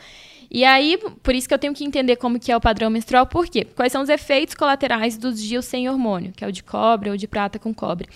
E 0.51 0.63
aí, 0.63 0.99
por 1.23 1.35
isso 1.35 1.49
que 1.49 1.55
eu 1.55 1.59
tenho 1.59 1.73
que 1.73 1.85
entender 1.85 2.17
como 2.17 2.39
que 2.39 2.53
é 2.53 2.57
o 2.57 2.61
padrão 2.61 2.91
menstrual, 2.91 3.27
por 3.27 3.47
quê? 3.47 3.65
Quais 3.65 3.93
são 3.93 4.03
os 4.03 4.11
efeitos 4.11 4.55
colaterais 4.55 5.17
dos 5.17 5.43
dias 5.43 5.65
sem 5.65 5.89
hormônio, 5.89 6.33
que 6.33 6.45
é 6.45 6.49
o 6.49 6.53
de 6.53 6.63
cobre 6.63 7.09
ou 7.09 7.17
de 7.17 7.27
prata 7.27 7.59
com 7.59 7.73
cobre. 7.73 8.09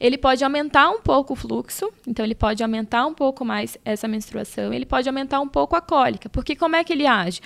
Ele 0.00 0.16
pode 0.16 0.42
aumentar 0.42 0.88
um 0.88 1.00
pouco 1.00 1.34
o 1.34 1.36
fluxo, 1.36 1.92
então 2.06 2.24
ele 2.24 2.34
pode 2.34 2.62
aumentar 2.62 3.06
um 3.06 3.12
pouco 3.12 3.44
mais 3.44 3.76
essa 3.84 4.08
menstruação, 4.08 4.72
ele 4.72 4.86
pode 4.86 5.08
aumentar 5.08 5.40
um 5.40 5.48
pouco 5.48 5.76
a 5.76 5.80
cólica, 5.80 6.28
porque 6.30 6.56
como 6.56 6.76
é 6.76 6.84
que 6.84 6.92
ele 6.92 7.06
age? 7.06 7.40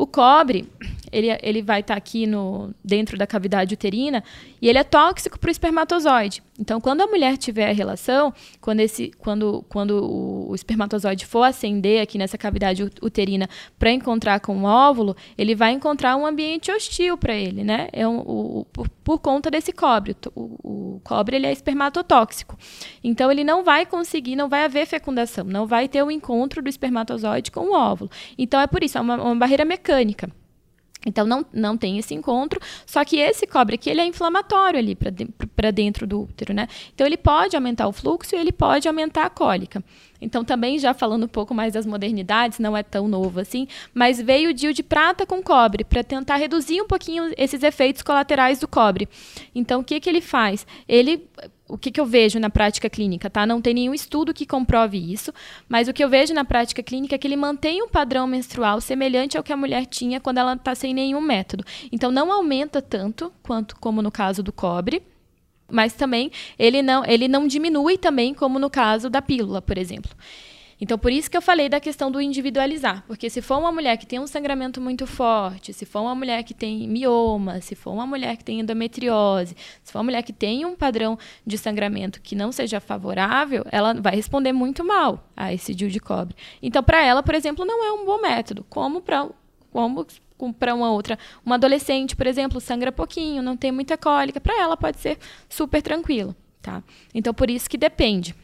O 0.00 0.06
cobre, 0.06 0.66
ele, 1.12 1.28
ele 1.42 1.60
vai 1.60 1.80
estar 1.80 1.92
tá 1.92 1.98
aqui 1.98 2.26
no, 2.26 2.70
dentro 2.82 3.18
da 3.18 3.26
cavidade 3.26 3.74
uterina 3.74 4.24
e 4.58 4.66
ele 4.66 4.78
é 4.78 4.82
tóxico 4.82 5.38
para 5.38 5.48
o 5.48 5.50
espermatozoide. 5.50 6.42
Então, 6.60 6.78
quando 6.78 7.00
a 7.00 7.06
mulher 7.06 7.38
tiver 7.38 7.70
a 7.70 7.72
relação, 7.72 8.34
quando, 8.60 8.80
esse, 8.80 9.10
quando, 9.18 9.64
quando 9.66 9.92
o, 10.04 10.54
espermatozoide 10.54 11.24
for 11.24 11.42
ascender 11.42 12.02
aqui 12.02 12.18
nessa 12.18 12.36
cavidade 12.36 12.82
uterina 13.00 13.48
para 13.78 13.90
encontrar 13.90 14.40
com 14.40 14.58
o 14.58 14.64
óvulo, 14.64 15.16
ele 15.38 15.54
vai 15.54 15.72
encontrar 15.72 16.16
um 16.16 16.26
ambiente 16.26 16.70
hostil 16.70 17.16
para 17.16 17.34
ele, 17.34 17.64
né? 17.64 17.88
É 17.92 18.06
um, 18.06 18.18
o, 18.18 18.66
por, 18.70 18.88
por, 19.02 19.18
conta 19.18 19.50
desse 19.50 19.72
cobre. 19.72 20.14
O, 20.34 20.42
o, 20.62 21.00
cobre 21.02 21.36
ele 21.36 21.46
é 21.46 21.52
espermatotóxico. 21.52 22.58
Então, 23.02 23.32
ele 23.32 23.42
não 23.42 23.64
vai 23.64 23.86
conseguir, 23.86 24.36
não 24.36 24.48
vai 24.48 24.64
haver 24.64 24.86
fecundação, 24.86 25.44
não 25.44 25.66
vai 25.66 25.88
ter 25.88 26.02
o 26.02 26.10
encontro 26.10 26.62
do 26.62 26.68
espermatozoide 26.68 27.50
com 27.50 27.70
o 27.70 27.74
óvulo. 27.74 28.10
Então, 28.36 28.60
é 28.60 28.66
por 28.66 28.84
isso, 28.84 28.98
é 28.98 29.00
uma, 29.00 29.16
uma 29.16 29.36
barreira 29.36 29.64
mecânica. 29.64 30.30
Então 31.06 31.26
não, 31.26 31.44
não 31.52 31.76
tem 31.76 31.98
esse 31.98 32.14
encontro, 32.14 32.60
só 32.84 33.04
que 33.04 33.16
esse 33.16 33.46
cobre 33.46 33.76
aqui 33.76 33.88
ele 33.88 34.02
é 34.02 34.06
inflamatório 34.06 34.78
ali 34.78 34.94
para 34.94 35.10
de, 35.10 35.26
dentro 35.72 36.06
do 36.06 36.22
útero, 36.22 36.52
né? 36.52 36.68
Então 36.94 37.06
ele 37.06 37.16
pode 37.16 37.56
aumentar 37.56 37.88
o 37.88 37.92
fluxo 37.92 38.34
e 38.34 38.38
ele 38.38 38.52
pode 38.52 38.86
aumentar 38.86 39.24
a 39.24 39.30
cólica. 39.30 39.82
Então 40.20 40.44
também 40.44 40.78
já 40.78 40.92
falando 40.92 41.24
um 41.24 41.28
pouco 41.28 41.54
mais 41.54 41.72
das 41.72 41.86
modernidades, 41.86 42.58
não 42.58 42.76
é 42.76 42.82
tão 42.82 43.08
novo 43.08 43.40
assim, 43.40 43.66
mas 43.94 44.20
veio 44.20 44.50
o 44.50 44.52
DIU 44.52 44.74
de 44.74 44.82
prata 44.82 45.24
com 45.24 45.42
cobre 45.42 45.84
para 45.84 46.04
tentar 46.04 46.36
reduzir 46.36 46.82
um 46.82 46.86
pouquinho 46.86 47.32
esses 47.38 47.62
efeitos 47.62 48.02
colaterais 48.02 48.58
do 48.60 48.68
cobre. 48.68 49.08
Então 49.54 49.80
o 49.80 49.84
que 49.84 49.98
que 49.98 50.10
ele 50.10 50.20
faz? 50.20 50.66
Ele 50.86 51.26
o 51.70 51.78
que, 51.78 51.90
que 51.90 52.00
eu 52.00 52.06
vejo 52.06 52.38
na 52.38 52.50
prática 52.50 52.90
clínica, 52.90 53.30
tá? 53.30 53.46
Não 53.46 53.60
tem 53.60 53.74
nenhum 53.74 53.94
estudo 53.94 54.34
que 54.34 54.44
comprove 54.44 54.98
isso, 54.98 55.32
mas 55.68 55.88
o 55.88 55.92
que 55.92 56.02
eu 56.02 56.08
vejo 56.08 56.34
na 56.34 56.44
prática 56.44 56.82
clínica 56.82 57.14
é 57.14 57.18
que 57.18 57.26
ele 57.26 57.36
mantém 57.36 57.82
um 57.82 57.88
padrão 57.88 58.26
menstrual 58.26 58.80
semelhante 58.80 59.36
ao 59.36 59.42
que 59.42 59.52
a 59.52 59.56
mulher 59.56 59.86
tinha 59.86 60.20
quando 60.20 60.38
ela 60.38 60.54
está 60.54 60.74
sem 60.74 60.92
nenhum 60.92 61.20
método. 61.20 61.64
Então 61.92 62.10
não 62.10 62.32
aumenta 62.32 62.82
tanto 62.82 63.32
quanto 63.42 63.76
como 63.76 64.02
no 64.02 64.10
caso 64.10 64.42
do 64.42 64.52
cobre, 64.52 65.02
mas 65.70 65.92
também 65.92 66.30
ele 66.58 66.82
não, 66.82 67.04
ele 67.04 67.28
não 67.28 67.46
diminui 67.46 67.96
também 67.96 68.34
como 68.34 68.58
no 68.58 68.68
caso 68.68 69.08
da 69.08 69.22
pílula, 69.22 69.62
por 69.62 69.78
exemplo. 69.78 70.10
Então, 70.80 70.98
por 70.98 71.12
isso 71.12 71.30
que 71.30 71.36
eu 71.36 71.42
falei 71.42 71.68
da 71.68 71.78
questão 71.78 72.10
do 72.10 72.20
individualizar. 72.20 73.04
Porque 73.06 73.28
se 73.28 73.42
for 73.42 73.58
uma 73.58 73.70
mulher 73.70 73.96
que 73.96 74.06
tem 74.06 74.18
um 74.18 74.26
sangramento 74.26 74.80
muito 74.80 75.06
forte, 75.06 75.72
se 75.72 75.84
for 75.84 76.00
uma 76.00 76.14
mulher 76.14 76.42
que 76.42 76.54
tem 76.54 76.88
mioma, 76.88 77.60
se 77.60 77.74
for 77.74 77.92
uma 77.92 78.06
mulher 78.06 78.36
que 78.36 78.44
tem 78.44 78.60
endometriose, 78.60 79.54
se 79.82 79.92
for 79.92 79.98
uma 79.98 80.04
mulher 80.04 80.22
que 80.22 80.32
tem 80.32 80.64
um 80.64 80.74
padrão 80.74 81.18
de 81.46 81.58
sangramento 81.58 82.20
que 82.20 82.34
não 82.34 82.50
seja 82.50 82.80
favorável, 82.80 83.64
ela 83.70 83.92
vai 83.94 84.16
responder 84.16 84.52
muito 84.52 84.82
mal 84.84 85.28
a 85.36 85.52
esse 85.52 85.74
DIU 85.74 85.90
de 85.90 86.00
cobre. 86.00 86.34
Então, 86.62 86.82
para 86.82 87.04
ela, 87.04 87.22
por 87.22 87.34
exemplo, 87.34 87.64
não 87.64 87.84
é 87.84 87.92
um 87.92 88.06
bom 88.06 88.20
método. 88.20 88.64
Como 88.68 89.02
para 89.02 89.28
como 90.40 90.54
para 90.54 90.74
uma 90.74 90.90
outra, 90.90 91.18
uma 91.44 91.56
adolescente, 91.56 92.16
por 92.16 92.26
exemplo, 92.26 92.60
sangra 92.60 92.90
pouquinho, 92.90 93.42
não 93.42 93.56
tem 93.56 93.70
muita 93.70 93.96
cólica, 93.96 94.40
para 94.40 94.58
ela 94.58 94.76
pode 94.76 94.98
ser 94.98 95.18
super 95.48 95.82
tranquilo, 95.82 96.34
tá? 96.60 96.82
Então 97.14 97.32
por 97.32 97.50
isso 97.50 97.68
que 97.68 97.76
depende. 97.76 98.34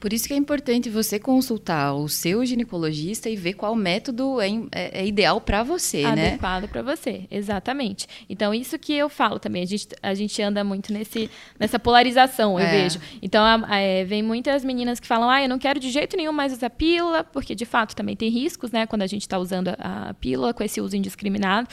Por 0.00 0.12
isso 0.12 0.28
que 0.28 0.34
é 0.34 0.36
importante 0.36 0.88
você 0.88 1.18
consultar 1.18 1.92
o 1.94 2.08
seu 2.08 2.44
ginecologista 2.46 3.28
e 3.28 3.34
ver 3.34 3.54
qual 3.54 3.74
método 3.74 4.40
é, 4.40 4.48
é, 4.70 5.00
é 5.00 5.06
ideal 5.06 5.40
para 5.40 5.62
você, 5.64 6.04
Adequado 6.04 6.16
né? 6.16 6.28
Adequado 6.28 6.68
para 6.68 6.82
você, 6.82 7.26
exatamente. 7.30 8.06
Então, 8.28 8.54
isso 8.54 8.78
que 8.78 8.92
eu 8.92 9.08
falo 9.08 9.40
também, 9.40 9.62
a 9.62 9.66
gente, 9.66 9.88
a 10.00 10.14
gente 10.14 10.40
anda 10.40 10.62
muito 10.62 10.92
nesse, 10.92 11.28
nessa 11.58 11.78
polarização, 11.78 12.60
eu 12.60 12.66
é. 12.66 12.70
vejo. 12.70 13.00
Então, 13.20 13.44
a, 13.44 13.76
é, 13.76 14.04
vem 14.04 14.22
muitas 14.22 14.64
meninas 14.64 15.00
que 15.00 15.06
falam, 15.06 15.28
ah, 15.28 15.42
eu 15.42 15.48
não 15.48 15.58
quero 15.58 15.80
de 15.80 15.90
jeito 15.90 16.16
nenhum 16.16 16.32
mais 16.32 16.52
usar 16.52 16.70
pílula, 16.70 17.24
porque, 17.24 17.54
de 17.54 17.64
fato, 17.64 17.96
também 17.96 18.14
tem 18.14 18.28
riscos, 18.28 18.70
né, 18.70 18.86
quando 18.86 19.02
a 19.02 19.06
gente 19.06 19.22
está 19.22 19.38
usando 19.38 19.68
a, 19.78 20.10
a 20.10 20.14
pílula 20.14 20.54
com 20.54 20.62
esse 20.62 20.80
uso 20.80 20.96
indiscriminado. 20.96 21.68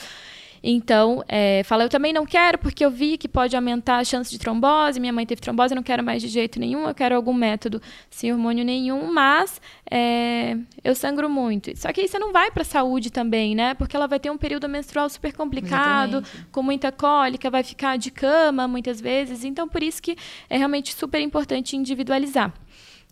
Então, 0.67 1.23
é, 1.27 1.61
fala, 1.63 1.83
eu 1.83 1.89
também 1.89 2.11
não 2.11 2.25
quero, 2.25 2.57
porque 2.57 2.83
eu 2.83 2.89
vi 2.89 3.19
que 3.19 3.27
pode 3.27 3.55
aumentar 3.55 3.97
a 3.97 4.03
chance 4.03 4.31
de 4.31 4.39
trombose, 4.39 4.99
minha 4.99 5.13
mãe 5.13 5.23
teve 5.23 5.39
trombose, 5.39 5.73
eu 5.73 5.75
não 5.75 5.83
quero 5.83 6.03
mais 6.03 6.23
de 6.23 6.27
jeito 6.27 6.59
nenhum, 6.59 6.87
eu 6.87 6.95
quero 6.95 7.15
algum 7.15 7.35
método 7.35 7.79
sem 8.09 8.31
hormônio 8.33 8.65
nenhum, 8.65 9.13
mas 9.13 9.61
é, 9.91 10.57
eu 10.83 10.95
sangro 10.95 11.29
muito. 11.29 11.77
Só 11.77 11.93
que 11.93 12.01
aí 12.01 12.07
você 12.07 12.17
não 12.17 12.33
vai 12.33 12.49
para 12.49 12.63
a 12.63 12.65
saúde 12.65 13.11
também, 13.11 13.53
né? 13.53 13.75
Porque 13.75 13.95
ela 13.95 14.07
vai 14.07 14.19
ter 14.19 14.31
um 14.31 14.37
período 14.37 14.67
menstrual 14.67 15.07
super 15.07 15.31
complicado, 15.33 16.17
Exatamente. 16.17 16.47
com 16.51 16.63
muita 16.63 16.91
cólica, 16.91 17.47
vai 17.51 17.61
ficar 17.61 17.99
de 17.99 18.09
cama 18.09 18.67
muitas 18.67 18.99
vezes. 18.99 19.43
Então, 19.43 19.67
por 19.67 19.83
isso 19.83 20.01
que 20.01 20.17
é 20.49 20.57
realmente 20.57 20.95
super 20.95 21.21
importante 21.21 21.75
individualizar. 21.77 22.51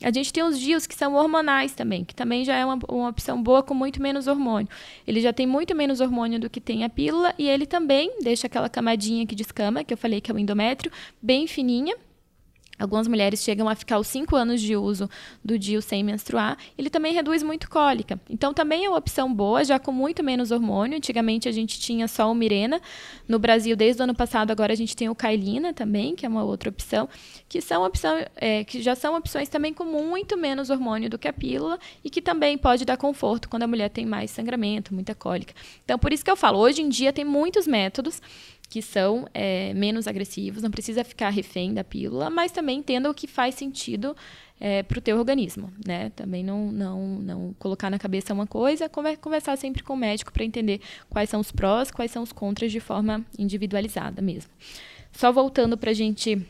A 0.04 0.12
gente 0.12 0.34
tem 0.34 0.44
os 0.44 0.60
dias 0.60 0.86
que 0.86 0.94
são 0.94 1.16
hormonais 1.16 1.74
também, 1.74 2.04
que 2.04 2.14
também 2.14 2.44
já 2.44 2.56
é 2.56 2.66
uma, 2.66 2.78
uma 2.90 3.10
opção 3.10 3.42
boa 3.42 3.64
com 3.64 3.74
muito 3.74 4.02
menos 4.02 4.28
hormônio. 4.28 4.68
Ele 5.08 5.22
já 5.22 5.32
tem 5.32 5.48
muito 5.48 5.74
menos 5.74 6.02
hormônio 6.02 6.40
do 6.40 6.50
que 6.50 6.60
tem 6.60 6.84
a 6.84 6.90
pílula 6.90 7.34
e 7.38 7.48
ele 7.48 7.66
também 7.66 8.12
deixa 8.22 8.48
aquela 8.48 8.68
camadinha 8.68 9.26
que 9.26 9.34
descama, 9.34 9.84
que 9.84 9.94
eu 9.94 9.98
falei 9.98 10.20
que 10.20 10.30
é 10.30 10.36
o 10.36 10.40
endométrio, 10.40 10.92
bem 11.22 11.48
fininha, 11.48 11.96
Algumas 12.84 13.08
mulheres 13.08 13.42
chegam 13.42 13.70
a 13.70 13.76
ficar 13.76 13.98
os 13.98 14.08
5 14.08 14.36
anos 14.36 14.62
de 14.62 14.76
uso 14.76 15.10
do 15.44 15.58
DIU 15.58 15.82
sem 15.82 16.04
menstruar. 16.04 16.58
Ele 16.78 16.90
também 16.90 17.14
reduz 17.14 17.42
muito 17.42 17.70
cólica. 17.70 18.20
Então, 18.30 18.54
também 18.54 18.86
é 18.86 18.90
uma 18.90 18.98
opção 18.98 19.34
boa, 19.34 19.64
já 19.64 19.80
com 19.80 19.92
muito 19.92 20.22
menos 20.22 20.52
hormônio. 20.52 20.98
Antigamente, 20.98 21.48
a 21.48 21.52
gente 21.52 21.80
tinha 21.80 22.08
só 22.08 22.30
o 22.30 22.36
Mirena. 22.36 22.82
No 23.28 23.40
Brasil, 23.40 23.76
desde 23.76 24.02
o 24.02 24.04
ano 24.04 24.14
passado, 24.14 24.52
agora 24.52 24.74
a 24.74 24.76
gente 24.76 24.96
tem 24.96 25.08
o 25.08 25.16
Kailina 25.16 25.74
também, 25.74 26.14
que 26.14 26.26
é 26.26 26.30
uma 26.30 26.44
outra 26.44 26.70
opção. 26.70 27.08
Que, 27.48 27.62
são 27.62 27.86
opção, 27.86 28.18
é, 28.36 28.64
que 28.64 28.82
já 28.82 28.96
são 28.96 29.16
opções 29.16 29.48
também 29.48 29.74
com 29.74 29.86
muito 29.86 30.38
menos 30.38 30.70
hormônio 30.70 31.10
do 31.10 31.18
que 31.18 31.28
a 31.28 31.34
pílula 31.34 31.80
e 32.04 32.10
que 32.10 32.22
também 32.22 32.58
pode 32.58 32.84
dar 32.84 32.98
conforto 32.98 33.48
quando 33.48 33.64
a 33.64 33.68
mulher 33.68 33.90
tem 33.90 34.06
mais 34.06 34.30
sangramento, 34.30 34.94
muita 34.94 35.16
cólica. 35.16 35.54
Então, 35.86 35.98
por 35.98 36.12
isso 36.12 36.24
que 36.24 36.32
eu 36.32 36.36
falo, 36.36 36.60
hoje 36.60 36.82
em 36.82 36.90
dia 36.90 37.14
tem 37.14 37.24
muitos 37.24 37.66
métodos 37.66 38.22
que 38.74 38.82
são 38.82 39.28
é, 39.36 39.72
menos 39.76 40.08
agressivos, 40.08 40.64
não 40.64 40.72
precisa 40.72 41.04
ficar 41.04 41.30
refém 41.30 41.76
da 41.76 41.84
pílula, 41.84 42.32
mas 42.32 42.52
também 42.52 42.80
entenda 42.80 43.08
o 43.08 43.14
que 43.14 43.28
faz 43.28 43.54
sentido 43.54 44.16
é, 44.60 44.82
para 44.82 44.98
o 44.98 45.02
teu 45.02 45.16
organismo, 45.20 45.72
né? 45.86 46.10
Também 46.16 46.44
não, 46.44 46.72
não, 46.72 47.08
não 47.20 47.56
colocar 47.60 47.92
na 47.92 48.00
cabeça 48.00 48.34
uma 48.34 48.48
coisa, 48.48 48.90
conversar 49.22 49.58
sempre 49.58 49.84
com 49.84 49.94
o 49.94 49.96
médico 49.96 50.34
para 50.34 50.44
entender 50.44 50.82
quais 51.08 51.30
são 51.30 51.40
os 51.40 51.52
prós, 51.52 51.92
quais 51.92 52.10
são 52.10 52.24
os 52.24 52.34
contras 52.34 52.72
de 52.72 52.80
forma 52.80 53.24
individualizada 53.38 54.24
mesmo. 54.24 54.50
Só 55.12 55.32
voltando 55.32 55.78
para 55.78 55.92
a 55.92 55.94
gente 55.94 56.44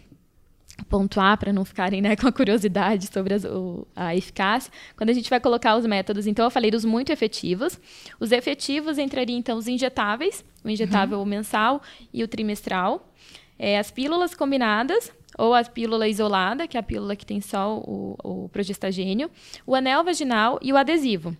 pontuar 0.90 1.38
para 1.38 1.54
não 1.54 1.64
ficarem 1.64 2.02
né, 2.02 2.16
com 2.18 2.28
a 2.28 2.32
curiosidade 2.32 3.08
sobre 3.08 3.34
as, 3.34 3.46
o, 3.46 3.88
a 3.96 4.16
eficácia, 4.16 4.72
quando 4.98 5.10
a 5.10 5.14
gente 5.14 5.30
vai 5.30 5.40
colocar 5.40 5.76
os 5.76 5.86
métodos, 5.86 6.28
então 6.28 6.46
eu 6.46 6.52
falei 6.52 6.72
dos 6.72 6.86
muito 6.86 7.12
efetivos. 7.12 7.80
Os 8.20 8.32
efetivos 8.32 8.98
entrariam 8.98 9.38
então 9.38 9.58
os 9.58 9.68
injetáveis, 9.68 10.44
o 10.64 10.70
injetável 10.70 11.20
uhum. 11.20 11.26
mensal 11.26 11.82
e 12.14 12.24
o 12.24 12.28
trimestral. 12.28 13.10
É, 13.58 13.78
as 13.78 13.92
pílulas 13.92 14.34
combinadas, 14.34 15.12
ou 15.38 15.54
a 15.54 15.64
pílula 15.64 16.08
isolada, 16.08 16.68
que 16.68 16.78
é 16.78 16.80
a 16.80 16.84
pílula 16.84 17.16
que 17.16 17.26
tem 17.26 17.40
só 17.40 17.78
o, 17.78 18.16
o 18.24 18.50
progestagênio, 18.50 19.30
o 19.66 19.76
anel 19.76 20.04
vaginal 20.04 20.60
e 20.62 20.74
o 20.74 20.78
adesivo 20.78 21.36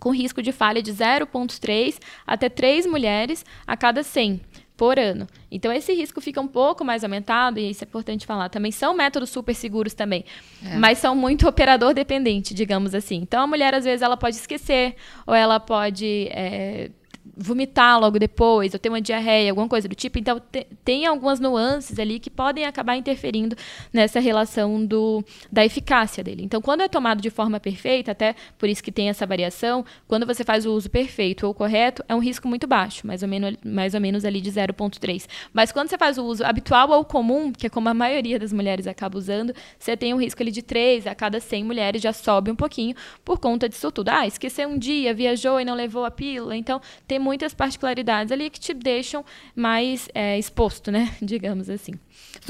com 0.00 0.10
risco 0.10 0.42
de 0.42 0.50
falha 0.50 0.82
de 0.82 0.92
0,3 0.92 2.00
até 2.26 2.48
3 2.48 2.86
mulheres 2.86 3.44
a 3.64 3.76
cada 3.76 4.02
100 4.02 4.40
por 4.76 4.98
ano. 4.98 5.26
Então, 5.50 5.72
esse 5.72 5.92
risco 5.92 6.20
fica 6.20 6.40
um 6.40 6.48
pouco 6.48 6.84
mais 6.84 7.04
aumentado, 7.04 7.58
e 7.60 7.70
isso 7.70 7.84
é 7.84 7.86
importante 7.86 8.26
falar. 8.26 8.48
Também 8.48 8.72
são 8.72 8.94
métodos 8.94 9.30
super 9.30 9.54
seguros 9.54 9.94
também, 9.94 10.24
é. 10.64 10.76
mas 10.76 10.98
são 10.98 11.14
muito 11.14 11.48
operador 11.48 11.94
dependente, 11.94 12.52
digamos 12.52 12.94
assim. 12.94 13.16
Então, 13.16 13.42
a 13.42 13.46
mulher, 13.46 13.74
às 13.74 13.84
vezes, 13.84 14.02
ela 14.02 14.16
pode 14.16 14.36
esquecer, 14.36 14.96
ou 15.26 15.34
ela 15.34 15.60
pode 15.60 16.28
é, 16.30 16.90
vomitar 17.36 17.98
logo 17.98 18.18
depois, 18.18 18.72
ou 18.72 18.78
ter 18.78 18.88
uma 18.88 19.00
diarreia, 19.00 19.50
alguma 19.50 19.68
coisa 19.68 19.88
do 19.88 19.94
tipo. 19.94 20.18
Então, 20.18 20.40
te, 20.40 20.66
tem 20.84 21.06
algumas 21.06 21.40
nuances 21.40 21.98
ali 21.98 22.18
que 22.18 22.30
podem 22.30 22.64
acabar 22.64 22.96
interferindo 22.96 23.56
nessa 23.92 24.20
relação 24.20 24.84
do, 24.84 25.24
da 25.50 25.64
eficácia 25.64 26.22
dele. 26.22 26.42
Então, 26.44 26.60
quando 26.60 26.82
é 26.82 26.88
tomado 26.88 27.20
de 27.20 27.30
forma 27.30 27.58
perfeita, 27.58 28.12
até 28.12 28.34
por 28.58 28.68
isso 28.68 28.82
que 28.82 28.92
tem 28.92 29.08
essa 29.08 29.26
variação, 29.26 29.84
quando 30.06 30.26
você 30.26 30.44
faz 30.44 30.64
o 30.66 30.72
uso 30.72 30.90
perfeito 30.90 31.46
ou 31.46 31.54
correto, 31.54 32.04
é 32.08 32.14
um 32.14 32.20
risco 32.20 32.48
muito 32.48 32.66
baixo, 32.66 33.06
mais 33.06 33.22
ou 33.22 33.28
menos, 33.28 33.56
mais 33.64 33.94
ou 33.94 34.00
menos 34.00 34.24
ali 34.24 34.40
de 34.40 34.50
0,3. 34.50 35.26
Mas 35.52 35.72
quando 35.72 35.88
você 35.88 35.98
faz 35.98 36.18
o 36.18 36.24
uso 36.24 36.44
habitual 36.44 36.90
ou 36.90 37.04
comum, 37.04 37.52
que 37.52 37.66
é 37.66 37.70
como 37.70 37.88
a 37.88 37.94
maioria 37.94 38.38
das 38.38 38.52
mulheres 38.52 38.86
acaba 38.86 39.18
usando, 39.18 39.54
você 39.78 39.96
tem 39.96 40.14
um 40.14 40.18
risco 40.18 40.42
ali 40.42 40.50
de 40.50 40.62
3 40.62 41.06
a 41.06 41.14
cada 41.14 41.40
100 41.40 41.64
mulheres, 41.64 42.02
já 42.02 42.12
sobe 42.12 42.50
um 42.50 42.56
pouquinho 42.56 42.94
por 43.24 43.38
conta 43.38 43.68
disso 43.68 43.90
tudo. 43.90 44.08
Ah, 44.10 44.26
esqueceu 44.26 44.68
um 44.68 44.78
dia, 44.78 45.12
viajou 45.14 45.60
e 45.60 45.64
não 45.64 45.74
levou 45.74 46.04
a 46.04 46.10
pílula. 46.10 46.56
Então, 46.56 46.80
tem 47.06 47.18
muitas 47.24 47.54
particularidades 47.54 48.30
ali 48.30 48.50
que 48.50 48.60
te 48.60 48.74
deixam 48.74 49.24
mais 49.56 50.08
é, 50.14 50.38
exposto, 50.38 50.92
né? 50.92 51.16
Digamos 51.22 51.70
assim. 51.70 51.94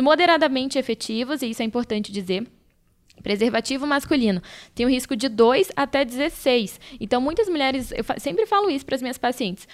Moderadamente 0.00 0.78
efetivos, 0.78 1.40
e 1.40 1.50
isso 1.50 1.62
é 1.62 1.64
importante 1.64 2.10
dizer. 2.10 2.46
Preservativo 3.22 3.86
masculino 3.86 4.42
tem 4.74 4.84
um 4.84 4.90
risco 4.90 5.14
de 5.14 5.28
2 5.28 5.70
até 5.76 6.04
16. 6.04 6.80
Então, 7.00 7.20
muitas 7.20 7.48
mulheres, 7.48 7.92
eu 7.92 8.04
sempre 8.18 8.44
falo 8.44 8.68
isso 8.68 8.84
para 8.84 8.96
as 8.96 9.02
minhas 9.02 9.16
pacientes. 9.16 9.68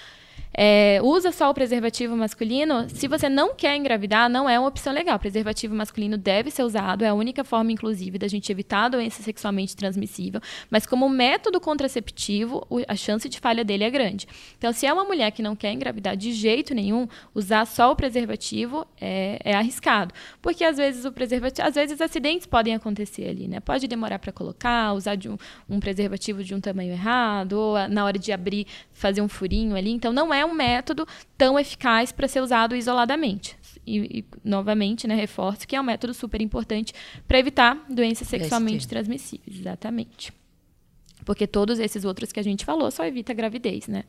É, 0.52 1.00
usa 1.02 1.30
só 1.30 1.48
o 1.48 1.54
preservativo 1.54 2.16
masculino. 2.16 2.88
Se 2.90 3.06
você 3.06 3.28
não 3.28 3.54
quer 3.54 3.76
engravidar, 3.76 4.28
não 4.28 4.48
é 4.48 4.58
uma 4.58 4.68
opção 4.68 4.92
legal. 4.92 5.16
O 5.16 5.20
preservativo 5.20 5.74
masculino 5.74 6.18
deve 6.18 6.50
ser 6.50 6.64
usado, 6.64 7.04
é 7.04 7.08
a 7.08 7.14
única 7.14 7.44
forma, 7.44 7.72
inclusive, 7.72 8.18
da 8.18 8.28
gente 8.28 8.50
evitar 8.50 8.84
a 8.84 8.88
doença 8.88 9.22
sexualmente 9.22 9.76
transmissível. 9.76 10.40
Mas 10.68 10.86
como 10.86 11.08
método 11.08 11.60
contraceptivo, 11.60 12.66
a 12.88 12.96
chance 12.96 13.28
de 13.28 13.38
falha 13.38 13.64
dele 13.64 13.84
é 13.84 13.90
grande. 13.90 14.26
Então, 14.58 14.72
se 14.72 14.86
é 14.86 14.92
uma 14.92 15.04
mulher 15.04 15.30
que 15.30 15.42
não 15.42 15.54
quer 15.54 15.72
engravidar 15.72 16.16
de 16.16 16.32
jeito 16.32 16.74
nenhum, 16.74 17.06
usar 17.34 17.64
só 17.64 17.92
o 17.92 17.96
preservativo 17.96 18.86
é, 19.00 19.38
é 19.44 19.54
arriscado. 19.54 20.12
Porque 20.42 20.64
às 20.64 20.76
vezes 20.76 21.04
o 21.04 21.12
preservativo, 21.12 21.66
às 21.66 21.74
vezes 21.74 22.00
acidentes 22.00 22.46
podem 22.46 22.74
acontecer 22.74 23.28
ali, 23.28 23.46
né? 23.46 23.60
Pode 23.60 23.86
demorar 23.86 24.18
para 24.18 24.32
colocar, 24.32 24.92
usar 24.94 25.14
de 25.14 25.28
um, 25.28 25.36
um 25.68 25.78
preservativo 25.78 26.42
de 26.42 26.54
um 26.54 26.60
tamanho 26.60 26.92
errado, 26.92 27.52
ou 27.52 27.88
na 27.88 28.04
hora 28.04 28.18
de 28.18 28.32
abrir, 28.32 28.66
fazer 28.92 29.22
um 29.22 29.28
furinho 29.28 29.76
ali. 29.76 29.90
Então, 29.90 30.12
não 30.12 30.34
é 30.34 30.39
é 30.40 30.44
um 30.44 30.54
método 30.54 31.06
tão 31.36 31.58
eficaz 31.58 32.12
para 32.12 32.28
ser 32.28 32.40
usado 32.40 32.74
isoladamente. 32.74 33.56
E, 33.86 34.18
e, 34.18 34.24
novamente, 34.44 35.06
né, 35.06 35.14
reforço 35.14 35.66
que 35.66 35.74
é 35.74 35.80
um 35.80 35.84
método 35.84 36.12
super 36.14 36.40
importante 36.40 36.92
para 37.26 37.38
evitar 37.38 37.84
doenças 37.88 38.28
sexualmente 38.28 38.86
transmissíveis. 38.86 39.58
Exatamente. 39.60 40.32
Porque 41.24 41.46
todos 41.46 41.78
esses 41.78 42.04
outros 42.04 42.32
que 42.32 42.40
a 42.40 42.42
gente 42.42 42.64
falou 42.64 42.90
só 42.90 43.04
evita 43.04 43.32
gravidez, 43.34 43.86
né? 43.88 44.04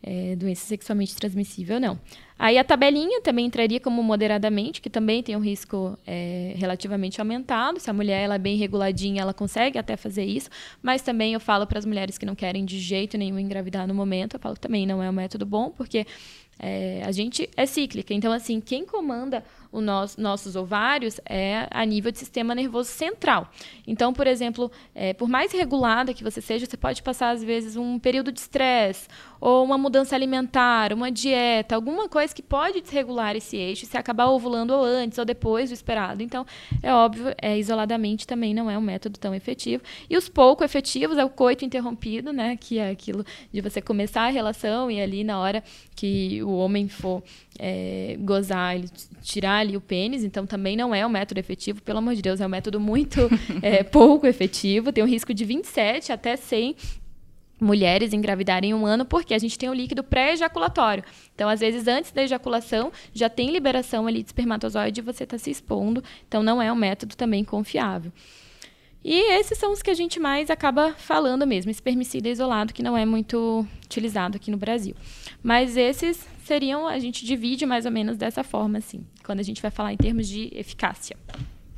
É, 0.00 0.36
doença 0.36 0.64
sexualmente 0.64 1.16
transmissível, 1.16 1.80
não. 1.80 1.98
Aí 2.38 2.56
a 2.56 2.62
tabelinha 2.62 3.20
também 3.20 3.46
entraria 3.46 3.80
como 3.80 4.00
moderadamente, 4.00 4.80
que 4.80 4.88
também 4.88 5.24
tem 5.24 5.34
um 5.34 5.40
risco 5.40 5.98
é, 6.06 6.54
relativamente 6.56 7.20
aumentado. 7.20 7.80
Se 7.80 7.90
a 7.90 7.92
mulher 7.92 8.22
ela 8.22 8.36
é 8.36 8.38
bem 8.38 8.56
reguladinha, 8.56 9.22
ela 9.22 9.34
consegue 9.34 9.76
até 9.76 9.96
fazer 9.96 10.24
isso. 10.24 10.48
Mas 10.80 11.02
também 11.02 11.34
eu 11.34 11.40
falo 11.40 11.66
para 11.66 11.80
as 11.80 11.84
mulheres 11.84 12.16
que 12.16 12.24
não 12.24 12.36
querem 12.36 12.64
de 12.64 12.78
jeito 12.78 13.18
nenhum 13.18 13.40
engravidar 13.40 13.88
no 13.88 13.94
momento, 13.94 14.34
eu 14.34 14.40
falo 14.40 14.54
que 14.54 14.60
também 14.60 14.86
não 14.86 15.02
é 15.02 15.10
um 15.10 15.12
método 15.12 15.44
bom, 15.44 15.70
porque 15.70 16.06
é, 16.58 17.02
a 17.04 17.10
gente 17.10 17.48
é 17.56 17.66
cíclica. 17.66 18.14
Então, 18.14 18.32
assim, 18.32 18.60
quem 18.60 18.84
comanda 18.84 19.44
os 19.70 19.82
nosso, 19.82 20.20
nossos 20.20 20.56
ovários 20.56 21.20
é 21.24 21.68
a 21.70 21.84
nível 21.84 22.10
de 22.10 22.18
sistema 22.18 22.54
nervoso 22.54 22.90
central. 22.90 23.50
Então, 23.86 24.12
por 24.12 24.26
exemplo, 24.26 24.70
é, 24.94 25.12
por 25.12 25.28
mais 25.28 25.52
regulada 25.52 26.14
que 26.14 26.24
você 26.24 26.40
seja, 26.40 26.66
você 26.66 26.76
pode 26.76 27.02
passar, 27.02 27.30
às 27.30 27.42
vezes, 27.42 27.76
um 27.76 27.98
período 27.98 28.32
de 28.32 28.40
estresse, 28.40 29.08
ou 29.40 29.64
uma 29.64 29.78
mudança 29.78 30.14
alimentar, 30.14 30.92
uma 30.92 31.10
dieta, 31.10 31.74
alguma 31.74 32.08
coisa 32.08 32.34
que 32.34 32.42
pode 32.42 32.80
desregular 32.80 33.36
esse 33.36 33.56
eixo 33.56 33.86
se 33.86 33.96
acabar 33.96 34.26
ovulando 34.26 34.72
ou 34.72 34.84
antes 34.84 35.18
ou 35.18 35.24
depois 35.24 35.70
do 35.70 35.74
esperado. 35.74 36.22
Então, 36.22 36.44
é 36.82 36.92
óbvio, 36.92 37.34
é, 37.40 37.58
isoladamente 37.58 38.26
também 38.26 38.52
não 38.52 38.70
é 38.70 38.76
um 38.76 38.82
método 38.82 39.18
tão 39.18 39.34
efetivo. 39.34 39.82
E 40.08 40.16
os 40.16 40.28
pouco 40.28 40.64
efetivos 40.64 41.18
é 41.18 41.24
o 41.24 41.30
coito 41.30 41.64
interrompido, 41.64 42.32
né, 42.32 42.56
que 42.56 42.78
é 42.78 42.90
aquilo 42.90 43.24
de 43.52 43.60
você 43.60 43.80
começar 43.80 44.22
a 44.22 44.30
relação 44.30 44.90
e 44.90 45.00
ali 45.00 45.22
na 45.22 45.38
hora 45.38 45.62
que 45.94 46.42
o 46.42 46.50
homem 46.56 46.88
for 46.88 47.22
é, 47.58 48.16
gozar, 48.20 48.76
ele 48.76 48.88
tirar 49.22 49.58
ali 49.58 49.76
o 49.76 49.80
pênis, 49.80 50.22
então 50.22 50.46
também 50.46 50.76
não 50.76 50.94
é 50.94 51.04
um 51.04 51.10
método 51.10 51.40
efetivo, 51.40 51.82
pelo 51.82 51.98
amor 51.98 52.14
de 52.14 52.22
Deus, 52.22 52.40
é 52.40 52.46
um 52.46 52.48
método 52.50 52.78
muito 52.78 53.28
é, 53.60 53.82
pouco 53.82 54.26
efetivo, 54.26 54.92
tem 54.92 55.02
um 55.02 55.08
risco 55.08 55.34
de 55.34 55.44
27 55.44 56.12
até 56.12 56.36
100 56.36 56.76
mulheres 57.60 58.12
engravidarem 58.12 58.70
em 58.70 58.74
um 58.74 58.86
ano, 58.86 59.04
porque 59.04 59.34
a 59.34 59.38
gente 59.38 59.58
tem 59.58 59.68
o 59.68 59.74
líquido 59.74 60.04
pré-ejaculatório. 60.04 61.02
Então, 61.34 61.48
às 61.48 61.60
vezes, 61.60 61.88
antes 61.88 62.12
da 62.12 62.22
ejaculação, 62.22 62.92
já 63.12 63.28
tem 63.28 63.50
liberação 63.50 64.06
ali 64.06 64.22
de 64.22 64.28
espermatozoide 64.28 65.00
e 65.00 65.02
você 65.02 65.24
está 65.24 65.36
se 65.36 65.50
expondo. 65.50 66.02
Então, 66.26 66.42
não 66.42 66.62
é 66.62 66.72
um 66.72 66.76
método 66.76 67.16
também 67.16 67.44
confiável. 67.44 68.12
E 69.04 69.32
esses 69.38 69.56
são 69.58 69.72
os 69.72 69.82
que 69.82 69.90
a 69.90 69.94
gente 69.94 70.18
mais 70.18 70.50
acaba 70.50 70.92
falando 70.98 71.46
mesmo, 71.46 71.70
espermicida 71.70 72.28
isolado, 72.28 72.74
que 72.74 72.82
não 72.82 72.96
é 72.96 73.06
muito 73.06 73.66
utilizado 73.84 74.36
aqui 74.36 74.50
no 74.50 74.56
Brasil. 74.56 74.94
Mas 75.42 75.76
esses 75.76 76.26
seriam, 76.44 76.86
a 76.86 76.98
gente 76.98 77.24
divide 77.24 77.64
mais 77.64 77.84
ou 77.84 77.92
menos 77.92 78.16
dessa 78.16 78.42
forma, 78.42 78.78
assim, 78.78 79.06
quando 79.24 79.40
a 79.40 79.42
gente 79.42 79.62
vai 79.62 79.70
falar 79.70 79.92
em 79.92 79.96
termos 79.96 80.26
de 80.26 80.50
eficácia. 80.52 81.16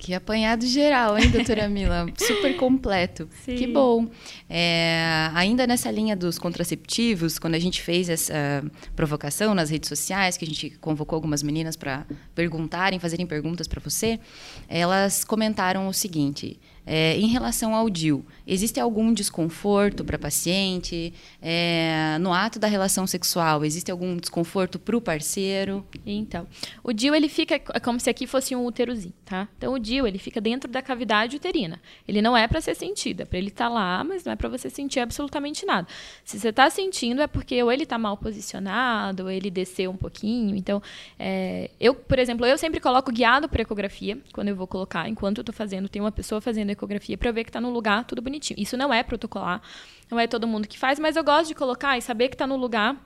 Que 0.01 0.15
apanhado 0.15 0.65
geral, 0.65 1.19
hein, 1.19 1.29
doutora 1.29 1.69
Mila? 1.69 2.07
Super 2.17 2.57
completo. 2.57 3.29
Sim. 3.45 3.55
Que 3.55 3.67
bom. 3.67 4.09
É, 4.49 5.29
ainda 5.35 5.67
nessa 5.67 5.91
linha 5.91 6.17
dos 6.17 6.39
contraceptivos, 6.39 7.39
quando 7.39 7.55
a 7.55 7.59
gente 7.59 7.83
fez 7.83 8.09
essa 8.09 8.65
provocação 8.97 9.55
nas 9.55 9.69
redes 9.69 9.91
sociais, 9.91 10.39
que 10.39 10.45
a 10.47 10.49
gente 10.49 10.71
convocou 10.81 11.17
algumas 11.17 11.43
meninas 11.43 11.77
para 11.77 12.07
perguntarem, 12.35 12.99
fazerem 12.99 13.27
perguntas 13.27 13.69
para 13.69 13.79
você, 13.79 14.19
elas 14.71 15.23
comentaram 15.23 15.87
o 15.87 15.93
seguinte: 15.93 16.59
é, 16.87 17.17
em 17.17 17.27
relação 17.27 17.75
ao 17.75 17.89
DIL, 17.89 18.25
existe 18.47 18.81
algum 18.81 19.13
desconforto 19.13 20.05
para 20.05 20.19
paciente? 20.19 21.13
É, 21.41 22.17
no 22.21 22.33
ato 22.33 22.59
da 22.59 22.67
relação 22.67 23.07
sexual, 23.07 23.65
existe 23.65 23.91
algum 23.91 24.17
desconforto 24.17 24.79
para 24.79 24.97
o 24.97 25.01
parceiro? 25.01 25.87
Então, 26.05 26.47
o 26.83 26.93
DIL 26.93 27.15
ele 27.15 27.29
fica 27.29 27.55
é 27.55 27.81
como 27.81 28.01
se 28.01 28.09
aqui 28.11 28.27
fosse 28.27 28.57
um 28.57 28.65
úterozinho, 28.65 29.15
tá? 29.25 29.49
Então, 29.57 29.73
o 29.73 29.79
DIL 29.79 30.07
ele 30.07 30.19
fica 30.19 30.41
dentro 30.41 30.71
da 30.71 30.83
cavidade 30.83 31.37
uterina. 31.37 31.81
Ele 32.09 32.21
não 32.23 32.37
é 32.37 32.49
para 32.49 32.61
ser 32.61 32.75
sentido, 32.75 33.23
é 33.23 33.25
para 33.25 33.39
ele 33.39 33.49
estar 33.49 33.69
tá 33.69 33.71
lá, 33.71 34.03
mas 34.03 34.25
não 34.25 34.33
é 34.33 34.37
para 34.37 34.49
você 34.49 34.69
sentir 34.71 35.01
absolutamente 35.01 35.65
nada. 35.65 35.87
Se 36.25 36.39
você 36.39 36.49
está 36.49 36.69
sentindo, 36.71 37.23
é 37.23 37.27
porque 37.27 37.63
ou 37.63 37.71
ele 37.71 37.85
está 37.85 37.99
mal 37.99 38.17
posicionado, 38.17 39.25
ou 39.25 39.31
ele 39.31 39.51
desceu 39.51 39.91
um 39.91 39.97
pouquinho. 39.97 40.57
Então, 40.57 40.83
é, 41.19 41.71
eu, 41.79 41.95
por 41.95 42.19
exemplo, 42.19 42.47
eu 42.47 42.59
sempre 42.59 42.81
coloco 42.81 43.13
guiado 43.13 43.49
para 43.49 43.63
ecografia, 43.63 44.19
quando 44.33 44.49
eu 44.49 44.57
vou 44.57 44.67
colocar, 44.67 45.09
enquanto 45.09 45.39
eu 45.39 45.43
estou 45.43 45.55
fazendo, 45.55 45.89
tem 45.89 46.01
uma 46.01 46.13
pessoa 46.13 46.41
fazendo 46.41 46.70
fazendo 46.71 46.73
ecografia 46.73 47.19
para 47.19 47.31
ver 47.33 47.45
que 47.45 47.51
está 47.51 47.61
no 47.61 47.71
lugar 47.71 48.05
tudo 48.05 48.23
bonitinho. 48.23 48.61
Isso 48.61 48.77
não 48.77 48.93
é 48.93 49.03
protocolar, 49.03 49.61
não 50.11 50.19
é 50.19 50.27
todo 50.27 50.47
mundo 50.47 50.69
que 50.69 50.79
faz, 50.79 50.99
mas 50.99 51.17
eu 51.17 51.25
gosto 51.25 51.49
de 51.49 51.55
colocar 51.55 51.99
e 51.99 52.03
saber 52.03 52.29
que 52.29 52.35
está 52.35 52.47
no 52.47 52.57
lugar 52.57 52.97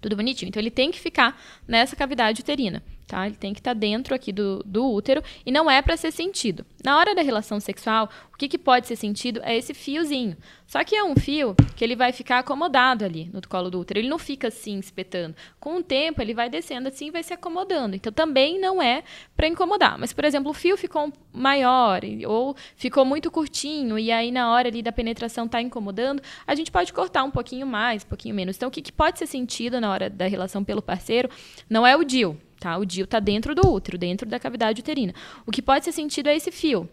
tudo 0.00 0.16
bonitinho. 0.16 0.48
Então 0.48 0.60
ele 0.60 0.70
tem 0.70 0.90
que 0.90 1.00
ficar 1.00 1.40
nessa 1.66 1.96
cavidade 1.96 2.40
uterina 2.40 2.82
tá? 3.06 3.26
Ele 3.26 3.36
tem 3.36 3.52
que 3.52 3.60
estar 3.60 3.74
tá 3.74 3.78
dentro 3.78 4.14
aqui 4.14 4.32
do, 4.32 4.62
do 4.64 4.90
útero 4.90 5.22
e 5.44 5.52
não 5.52 5.70
é 5.70 5.80
para 5.82 5.96
ser 5.96 6.10
sentido. 6.10 6.64
Na 6.82 6.98
hora 6.98 7.14
da 7.14 7.22
relação 7.22 7.60
sexual, 7.60 8.08
o 8.32 8.36
que, 8.36 8.48
que 8.48 8.58
pode 8.58 8.86
ser 8.86 8.96
sentido 8.96 9.40
é 9.44 9.56
esse 9.56 9.74
fiozinho. 9.74 10.36
Só 10.66 10.82
que 10.82 10.96
é 10.96 11.04
um 11.04 11.14
fio 11.14 11.54
que 11.76 11.84
ele 11.84 11.94
vai 11.94 12.12
ficar 12.12 12.38
acomodado 12.38 13.04
ali 13.04 13.30
no 13.32 13.46
colo 13.46 13.70
do 13.70 13.78
útero. 13.80 14.00
Ele 14.00 14.08
não 14.08 14.18
fica 14.18 14.48
assim 14.48 14.78
espetando. 14.78 15.36
Com 15.60 15.76
o 15.76 15.82
tempo, 15.82 16.22
ele 16.22 16.32
vai 16.32 16.48
descendo 16.48 16.88
assim 16.88 17.08
e 17.08 17.10
vai 17.10 17.22
se 17.22 17.34
acomodando. 17.34 17.94
Então 17.94 18.10
também 18.10 18.58
não 18.58 18.80
é 18.80 19.04
para 19.36 19.46
incomodar. 19.46 19.98
Mas, 19.98 20.12
por 20.14 20.24
exemplo, 20.24 20.50
o 20.50 20.54
fio 20.54 20.76
ficou 20.76 21.12
maior 21.32 22.00
ou 22.26 22.56
ficou 22.74 23.04
muito 23.04 23.30
curtinho 23.30 23.98
e 23.98 24.10
aí 24.10 24.32
na 24.32 24.50
hora 24.50 24.68
ali 24.68 24.82
da 24.82 24.92
penetração 24.92 25.44
está 25.44 25.60
incomodando, 25.60 26.22
a 26.46 26.54
gente 26.54 26.70
pode 26.70 26.92
cortar 26.92 27.22
um 27.24 27.30
pouquinho 27.30 27.66
mais, 27.66 28.02
um 28.02 28.08
pouquinho 28.08 28.34
menos. 28.34 28.56
Então 28.56 28.68
o 28.68 28.72
que, 28.72 28.80
que 28.80 28.92
pode 28.92 29.18
ser 29.18 29.26
sentido 29.26 29.80
na 29.80 29.90
hora 29.90 30.08
da 30.08 30.26
relação 30.26 30.64
pelo 30.64 30.80
parceiro 30.80 31.28
não 31.68 31.86
é 31.86 31.94
o 31.96 32.02
DIL, 32.02 32.38
Tá? 32.62 32.78
O 32.78 32.86
DIU 32.86 33.02
está 33.02 33.18
dentro 33.18 33.56
do 33.56 33.68
útero, 33.68 33.98
dentro 33.98 34.28
da 34.28 34.38
cavidade 34.38 34.80
uterina. 34.80 35.12
O 35.44 35.50
que 35.50 35.60
pode 35.60 35.84
ser 35.84 35.90
sentido 35.90 36.28
é 36.28 36.36
esse 36.36 36.52
fio, 36.52 36.88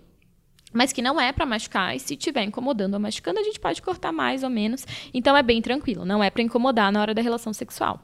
mas 0.74 0.92
que 0.92 1.00
não 1.00 1.22
é 1.22 1.32
para 1.32 1.46
machucar, 1.46 1.96
e 1.96 2.00
se 2.00 2.16
estiver 2.16 2.42
incomodando 2.42 2.96
ou 2.96 3.00
machucando, 3.00 3.40
a 3.40 3.44
gente 3.44 3.60
pode 3.60 3.80
cortar 3.80 4.12
mais 4.12 4.44
ou 4.44 4.50
menos. 4.50 4.84
Então 5.14 5.38
é 5.38 5.44
bem 5.44 5.62
tranquilo, 5.62 6.06
não 6.06 6.24
é 6.24 6.32
para 6.32 6.42
incomodar 6.42 6.92
na 6.92 7.00
hora 7.00 7.14
da 7.14 7.22
relação 7.22 7.54
sexual. 7.54 8.04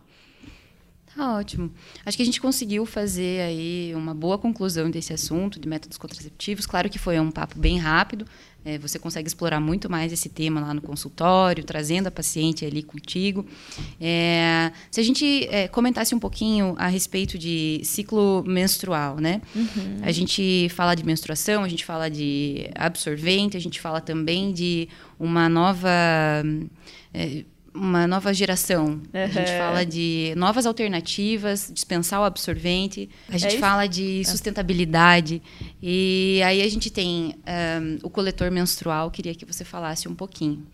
Tá 1.15 1.37
ótimo. 1.37 1.71
Acho 2.05 2.17
que 2.17 2.23
a 2.23 2.25
gente 2.25 2.41
conseguiu 2.41 2.85
fazer 2.85 3.41
aí 3.41 3.93
uma 3.95 4.13
boa 4.13 4.37
conclusão 4.37 4.91
desse 4.91 5.13
assunto 5.13 5.59
de 5.59 5.67
métodos 5.67 5.97
contraceptivos. 5.97 6.65
Claro 6.65 6.89
que 6.89 6.99
foi 6.99 7.17
um 7.19 7.31
papo 7.31 7.57
bem 7.57 7.77
rápido. 7.77 8.25
É, 8.65 8.77
você 8.79 8.99
consegue 8.99 9.27
explorar 9.27 9.59
muito 9.59 9.89
mais 9.89 10.11
esse 10.11 10.27
tema 10.27 10.59
lá 10.59 10.73
no 10.73 10.81
consultório, 10.81 11.63
trazendo 11.63 12.07
a 12.07 12.11
paciente 12.11 12.65
ali 12.65 12.83
contigo. 12.83 13.45
É, 14.01 14.71
se 14.91 14.99
a 14.99 15.03
gente 15.03 15.47
é, 15.51 15.67
comentasse 15.67 16.13
um 16.15 16.19
pouquinho 16.19 16.75
a 16.77 16.87
respeito 16.87 17.37
de 17.37 17.79
ciclo 17.83 18.43
menstrual, 18.45 19.17
né? 19.17 19.41
Uhum. 19.55 19.99
A 20.01 20.11
gente 20.11 20.67
fala 20.69 20.95
de 20.95 21.05
menstruação, 21.05 21.63
a 21.63 21.69
gente 21.69 21.85
fala 21.85 22.09
de 22.09 22.67
absorvente, 22.75 23.55
a 23.55 23.61
gente 23.61 23.79
fala 23.79 24.01
também 24.01 24.51
de 24.51 24.89
uma 25.19 25.47
nova 25.47 25.89
é, 27.13 27.45
uma 27.75 28.07
nova 28.07 28.33
geração. 28.33 28.85
Uhum. 28.85 29.01
A 29.13 29.27
gente 29.27 29.51
fala 29.57 29.85
de 29.85 30.33
novas 30.37 30.65
alternativas, 30.65 31.69
dispensar 31.71 32.21
o 32.21 32.23
absorvente. 32.23 33.09
A 33.29 33.37
gente 33.37 33.57
é 33.57 33.59
fala 33.59 33.85
de 33.85 34.23
sustentabilidade. 34.25 35.41
E 35.81 36.41
aí 36.43 36.61
a 36.61 36.69
gente 36.69 36.89
tem 36.89 37.35
um, 37.45 37.99
o 38.01 38.09
coletor 38.09 38.49
menstrual. 38.49 39.11
Queria 39.11 39.35
que 39.35 39.45
você 39.45 39.65
falasse 39.65 40.07
um 40.07 40.15
pouquinho. 40.15 40.65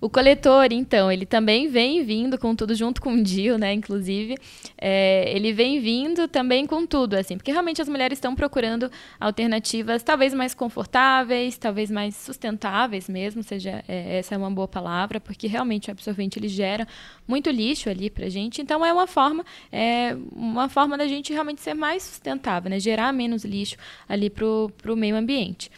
O 0.00 0.08
coletor, 0.08 0.68
então, 0.70 1.10
ele 1.10 1.26
também 1.26 1.66
vem 1.66 2.04
vindo 2.04 2.38
com 2.38 2.54
tudo 2.54 2.72
junto 2.74 3.02
com 3.02 3.14
o 3.14 3.22
Dio, 3.22 3.58
né? 3.58 3.72
Inclusive, 3.72 4.36
é, 4.80 5.32
ele 5.34 5.52
vem 5.52 5.80
vindo 5.80 6.28
também 6.28 6.66
com 6.66 6.86
tudo, 6.86 7.14
assim, 7.14 7.36
porque 7.36 7.50
realmente 7.50 7.82
as 7.82 7.88
mulheres 7.88 8.16
estão 8.18 8.34
procurando 8.34 8.88
alternativas 9.18 10.02
talvez 10.04 10.32
mais 10.32 10.54
confortáveis, 10.54 11.58
talvez 11.58 11.90
mais 11.90 12.14
sustentáveis 12.14 13.08
mesmo, 13.08 13.42
seja 13.42 13.82
é, 13.88 14.18
essa 14.18 14.36
é 14.36 14.38
uma 14.38 14.50
boa 14.50 14.68
palavra, 14.68 15.18
porque 15.18 15.48
realmente 15.48 15.88
o 15.88 15.90
absorvente 15.90 16.38
ele 16.38 16.48
gera 16.48 16.86
muito 17.26 17.50
lixo 17.50 17.90
ali 17.90 18.08
para 18.08 18.28
gente. 18.28 18.62
Então 18.62 18.86
é 18.86 18.92
uma 18.92 19.06
forma, 19.08 19.44
é 19.72 20.16
uma 20.32 20.68
forma 20.68 20.96
da 20.96 21.08
gente 21.08 21.32
realmente 21.32 21.60
ser 21.60 21.74
mais 21.74 22.04
sustentável, 22.04 22.70
né? 22.70 22.78
Gerar 22.78 23.12
menos 23.12 23.44
lixo 23.44 23.76
ali 24.08 24.30
para 24.30 24.46
o 24.46 24.96
meio 24.96 25.16
ambiente. 25.16 25.70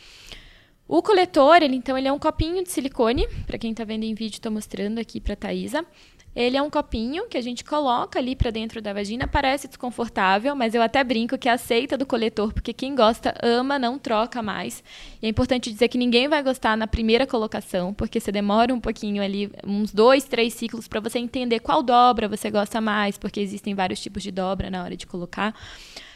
O 0.92 1.02
coletor, 1.02 1.62
ele 1.62 1.76
então 1.76 1.96
ele 1.96 2.08
é 2.08 2.12
um 2.12 2.18
copinho 2.18 2.64
de 2.64 2.68
silicone, 2.72 3.24
para 3.46 3.56
quem 3.56 3.70
está 3.70 3.84
vendo 3.84 4.02
em 4.02 4.12
vídeo, 4.12 4.38
estou 4.38 4.50
mostrando 4.50 4.98
aqui 4.98 5.20
para 5.20 5.34
a 5.34 5.36
Thaisa. 5.36 5.86
Ele 6.34 6.56
é 6.56 6.62
um 6.62 6.68
copinho 6.68 7.28
que 7.28 7.38
a 7.38 7.40
gente 7.40 7.62
coloca 7.62 8.18
ali 8.18 8.34
para 8.34 8.50
dentro 8.50 8.82
da 8.82 8.92
vagina, 8.92 9.28
parece 9.28 9.68
desconfortável, 9.68 10.56
mas 10.56 10.74
eu 10.74 10.82
até 10.82 11.04
brinco 11.04 11.38
que 11.38 11.48
aceita 11.48 11.96
do 11.96 12.04
coletor, 12.04 12.52
porque 12.52 12.72
quem 12.72 12.96
gosta 12.96 13.32
ama, 13.40 13.78
não 13.78 14.00
troca 14.00 14.42
mais. 14.42 14.82
E 15.22 15.26
é 15.26 15.28
importante 15.28 15.70
dizer 15.70 15.86
que 15.86 15.96
ninguém 15.96 16.26
vai 16.26 16.42
gostar 16.42 16.76
na 16.76 16.88
primeira 16.88 17.24
colocação, 17.24 17.94
porque 17.94 18.18
você 18.18 18.32
demora 18.32 18.74
um 18.74 18.80
pouquinho 18.80 19.22
ali, 19.22 19.48
uns 19.64 19.92
dois, 19.92 20.24
três 20.24 20.54
ciclos, 20.54 20.88
para 20.88 20.98
você 20.98 21.20
entender 21.20 21.60
qual 21.60 21.84
dobra 21.84 22.26
você 22.26 22.50
gosta 22.50 22.80
mais, 22.80 23.16
porque 23.16 23.38
existem 23.38 23.76
vários 23.76 24.00
tipos 24.00 24.24
de 24.24 24.32
dobra 24.32 24.68
na 24.68 24.82
hora 24.82 24.96
de 24.96 25.06
colocar. 25.06 25.54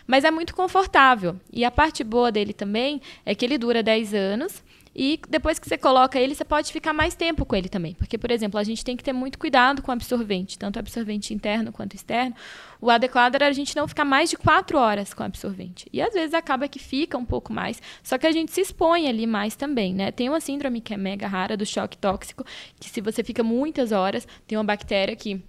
Mas 0.06 0.24
é 0.24 0.30
muito 0.30 0.54
confortável. 0.54 1.36
E 1.52 1.64
a 1.64 1.70
parte 1.70 2.04
boa 2.04 2.30
dele 2.30 2.52
também 2.52 3.00
é 3.24 3.34
que 3.34 3.44
ele 3.44 3.58
dura 3.58 3.82
10 3.82 4.14
anos. 4.14 4.62
E 4.96 5.18
depois 5.28 5.58
que 5.58 5.68
você 5.68 5.76
coloca 5.76 6.20
ele, 6.20 6.36
você 6.36 6.44
pode 6.44 6.72
ficar 6.72 6.92
mais 6.92 7.16
tempo 7.16 7.44
com 7.44 7.56
ele 7.56 7.68
também. 7.68 7.94
Porque, 7.94 8.16
por 8.16 8.30
exemplo, 8.30 8.60
a 8.60 8.62
gente 8.62 8.84
tem 8.84 8.96
que 8.96 9.02
ter 9.02 9.12
muito 9.12 9.38
cuidado 9.38 9.82
com 9.82 9.90
o 9.90 9.92
absorvente, 9.92 10.56
tanto 10.56 10.78
absorvente 10.78 11.34
interno 11.34 11.72
quanto 11.72 11.96
externo. 11.96 12.36
O 12.80 12.88
adequado 12.88 13.34
era 13.34 13.48
a 13.48 13.52
gente 13.52 13.74
não 13.74 13.88
ficar 13.88 14.04
mais 14.04 14.30
de 14.30 14.36
quatro 14.36 14.78
horas 14.78 15.12
com 15.12 15.24
o 15.24 15.26
absorvente. 15.26 15.88
E 15.92 16.00
às 16.00 16.14
vezes 16.14 16.32
acaba 16.32 16.68
que 16.68 16.78
fica 16.78 17.18
um 17.18 17.24
pouco 17.24 17.52
mais, 17.52 17.82
só 18.04 18.16
que 18.16 18.26
a 18.26 18.30
gente 18.30 18.52
se 18.52 18.60
expõe 18.60 19.08
ali 19.08 19.26
mais 19.26 19.56
também, 19.56 19.92
né? 19.92 20.12
Tem 20.12 20.28
uma 20.28 20.40
síndrome 20.40 20.80
que 20.80 20.94
é 20.94 20.96
mega 20.96 21.26
rara 21.26 21.56
do 21.56 21.66
choque 21.66 21.98
tóxico, 21.98 22.44
que 22.78 22.88
se 22.88 23.00
você 23.00 23.24
fica 23.24 23.42
muitas 23.42 23.90
horas, 23.90 24.28
tem 24.46 24.56
uma 24.56 24.64
bactéria 24.64 25.16
que 25.16 25.42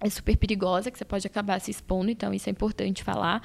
é 0.00 0.08
super 0.08 0.36
perigosa, 0.36 0.90
que 0.90 0.96
você 0.96 1.04
pode 1.04 1.26
acabar 1.26 1.60
se 1.60 1.70
expondo, 1.70 2.10
então 2.10 2.32
isso 2.32 2.48
é 2.48 2.52
importante 2.52 3.04
falar. 3.04 3.42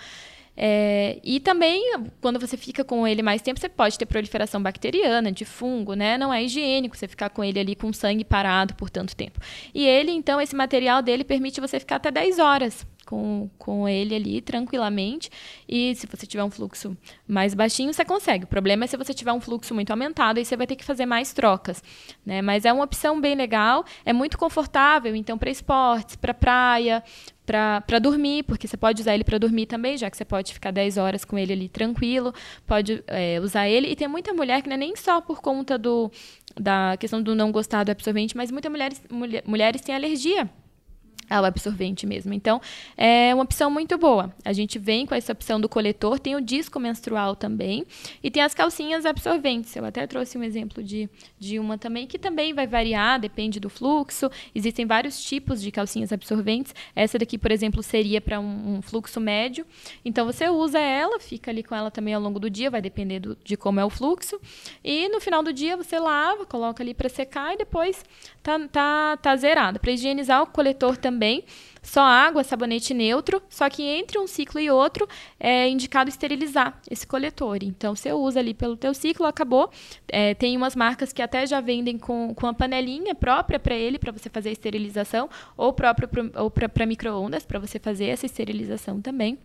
É, 0.58 1.20
e 1.24 1.39
também, 1.39 1.98
quando 2.22 2.39
você 2.39 2.56
fica 2.56 2.84
com 2.84 3.08
ele 3.08 3.22
mais 3.22 3.41
tempo, 3.41 3.60
você 3.60 3.70
pode 3.70 3.98
ter 3.98 4.06
proliferação 4.06 4.62
bacteriana, 4.62 5.32
de 5.32 5.46
fungo, 5.46 5.94
né? 5.94 6.18
Não 6.18 6.34
é 6.34 6.44
higiênico 6.44 6.96
você 6.96 7.08
ficar 7.08 7.30
com 7.30 7.44
ele 7.44 7.60
ali 7.60 7.76
com 7.76 7.91
sangue 7.91 8.24
parado 8.24 8.74
por 8.76 8.89
tanto 8.89 9.15
tempo. 9.15 9.39
E 9.74 9.86
ele, 9.86 10.12
então, 10.12 10.39
esse 10.39 10.56
material 10.56 11.02
dele 11.02 11.24
permite 11.24 11.60
você 11.60 11.80
ficar 11.80 11.98
até 11.98 12.12
10 12.12 12.39
horas 12.39 12.86
com, 13.06 13.50
com 13.58 13.88
ele 13.88 14.15
ali 14.15 14.41
tranquilamente. 14.41 15.30
E 15.70 15.96
se 15.96 16.08
você 16.08 16.26
tiver 16.26 16.44
um 16.44 16.50
fluxo 16.50 16.98
mais 17.28 17.54
baixinho, 17.54 17.94
você 17.94 18.04
consegue. 18.04 18.46
O 18.46 18.48
problema 18.48 18.84
é 18.84 18.88
se 18.88 18.98
você 18.98 19.13
tiver 19.13 19.32
um 19.32 19.39
fluxo 19.39 19.74
muito 19.74 19.91
aumentado, 19.91 20.38
aí 20.38 20.46
você 20.46 20.58
vai 20.58 20.68
ter 20.68 20.76
que 20.76 20.84
fazer 20.84 21.06
mais 21.06 21.32
trocas. 21.32 21.84
Né? 22.26 22.41
Mas 22.41 22.65
é 22.65 22.74
uma 22.74 22.84
opção 22.84 23.22
bem 23.22 23.36
legal, 23.36 23.86
é 24.04 24.12
muito 24.12 24.38
confortável, 24.38 25.15
então, 25.15 25.38
para 25.38 25.50
esportes, 25.50 26.15
para 26.15 26.34
praia, 26.34 27.04
para 27.45 27.99
dormir, 27.99 28.43
porque 28.43 28.67
você 28.67 28.75
pode 28.75 29.01
usar 29.01 29.13
ele 29.13 29.23
para 29.23 29.38
dormir 29.38 29.65
também, 29.67 29.97
já 29.97 30.10
que 30.10 30.17
você 30.17 30.25
pode 30.25 30.53
ficar 30.53 30.71
10 30.71 30.97
horas 30.97 31.23
com 31.23 31.38
ele 31.38 31.53
ali 31.53 31.69
tranquilo, 31.69 32.34
pode 32.65 33.03
é, 33.08 33.39
usar 33.39 33.69
ele. 33.69 33.88
E 33.88 33.95
tem 33.95 34.08
muita 34.08 34.34
mulher 34.34 34.62
que 34.62 34.69
não 34.69 34.75
é 34.75 34.77
nem 34.77 34.95
só 34.95 35.21
por 35.21 35.41
conta 35.41 35.77
do, 35.77 36.12
da 36.60 36.97
questão 36.97 37.21
do 37.21 37.36
não 37.36 37.51
gostar 37.51 37.84
do 37.84 37.91
absorvente, 37.91 38.36
mas 38.36 38.51
muitas 38.51 38.71
mulheres, 38.71 39.01
mulher, 39.10 39.43
mulheres 39.45 39.81
têm 39.81 39.95
alergia 39.95 40.49
ao 41.30 41.44
absorvente 41.44 42.06
mesmo. 42.06 42.34
Então, 42.34 42.62
é 42.96 43.34
uma 43.34 43.44
opção 43.44 43.70
muito 43.70 43.98
boa. 43.98 44.34
A 44.44 44.54
gente 44.54 44.78
vem 44.78 45.06
com 45.06 45.16
essa 45.16 45.32
opção 45.32 45.60
do 45.60 45.68
coletor, 45.68 46.20
tem 46.20 46.36
o 46.36 46.42
disco 46.42 46.80
menstrual 46.80 47.36
também, 47.36 47.86
e 48.24 48.30
tem 48.30 48.44
as 48.44 48.54
calcinhas 48.54 49.06
absorventes. 49.06 49.76
Eu 49.76 49.86
até 49.86 50.06
trouxe 50.06 50.38
um 50.38 50.44
exemplo 50.44 50.84
de, 50.84 51.10
de 51.40 51.60
uma 51.60 51.78
também, 51.78 52.08
que 52.08 52.20
também 52.20 52.54
vai 52.54 52.68
variar, 52.68 53.20
depende 53.20 53.60
do 53.60 53.70
fluxo. 53.70 54.30
Existem 54.54 54.86
vários 54.86 55.24
tipos 55.24 55.62
de 55.62 55.72
calcinhas 55.72 56.12
absorventes. 56.12 56.74
Essa 56.96 57.18
daqui, 57.18 57.38
por 57.38 57.52
exemplo, 57.52 57.82
seria 57.82 58.22
para 58.22 58.40
um, 58.40 58.76
um, 58.78 58.82
fluxo 58.82 59.20
médio. 59.20 59.66
Então, 60.04 60.26
você 60.26 60.48
usa 60.48 60.80
ela, 60.80 61.20
fica 61.20 61.52
ali 61.52 61.64
com 61.64 61.76
ela 61.76 61.90
também 61.90 62.14
ao 62.14 62.22
longo 62.22 62.40
do 62.40 62.50
dia, 62.50 62.70
vai 62.70 62.82
depender 62.82 63.20
do, 63.20 63.38
de 63.44 63.58
como 63.58 63.80
é 63.80 63.86
o 63.86 63.90
fluxo. 63.90 64.40
E 64.84 65.10
no 65.10 65.20
final 65.20 65.42
do 65.42 65.52
dia, 65.52 65.76
você 65.76 66.00
lava, 66.00 66.46
coloca 66.46 66.84
ali 66.84 66.94
para 66.94 67.10
secar 67.10 67.54
e 67.54 67.58
depois 67.58 68.04
tá, 68.44 68.60
tá, 68.72 69.18
tá 69.18 69.36
zerada. 69.36 69.80
Para 69.80 69.92
higienizar 69.92 70.42
o 70.44 70.48
coletor 70.48 70.98
também 70.98 71.14
também. 71.15 71.43
Só 71.82 72.01
água, 72.01 72.43
sabonete 72.43 72.93
neutro, 72.93 73.41
só 73.47 73.69
que 73.69 73.84
entre 73.84 74.17
um 74.17 74.28
ciclo 74.28 74.60
e 74.60 74.69
outro 74.69 75.08
é 75.39 75.69
indicado 75.69 76.10
esterilizar 76.10 76.80
esse 76.89 77.06
coletor. 77.06 77.60
Então, 77.62 77.95
você 77.95 78.12
usa 78.12 78.39
ali 78.39 78.54
pelo 78.54 78.75
teu 78.75 78.93
ciclo, 78.93 79.25
acabou. 79.25 79.69
É, 80.08 80.34
tem 80.34 80.58
umas 80.58 80.75
marcas 80.75 81.13
que 81.13 81.21
até 81.21 81.45
já 81.45 81.62
vendem 81.62 81.97
com, 81.97 82.34
com 82.34 82.47
a 82.47 82.54
panelinha 82.54 83.13
própria 83.13 83.60
para 83.60 83.75
ele, 83.75 83.99
para 83.99 84.12
você 84.12 84.30
fazer 84.30 84.49
a 84.49 84.51
esterilização, 84.51 85.30
ou 85.56 85.71
próprio 85.71 86.10
para 86.73 86.86
micro-ondas, 86.86 87.45
para 87.45 87.60
você 87.60 87.80
fazer 87.80 88.06
essa 88.06 88.25
esterilização 88.25 88.99
também 88.99 89.38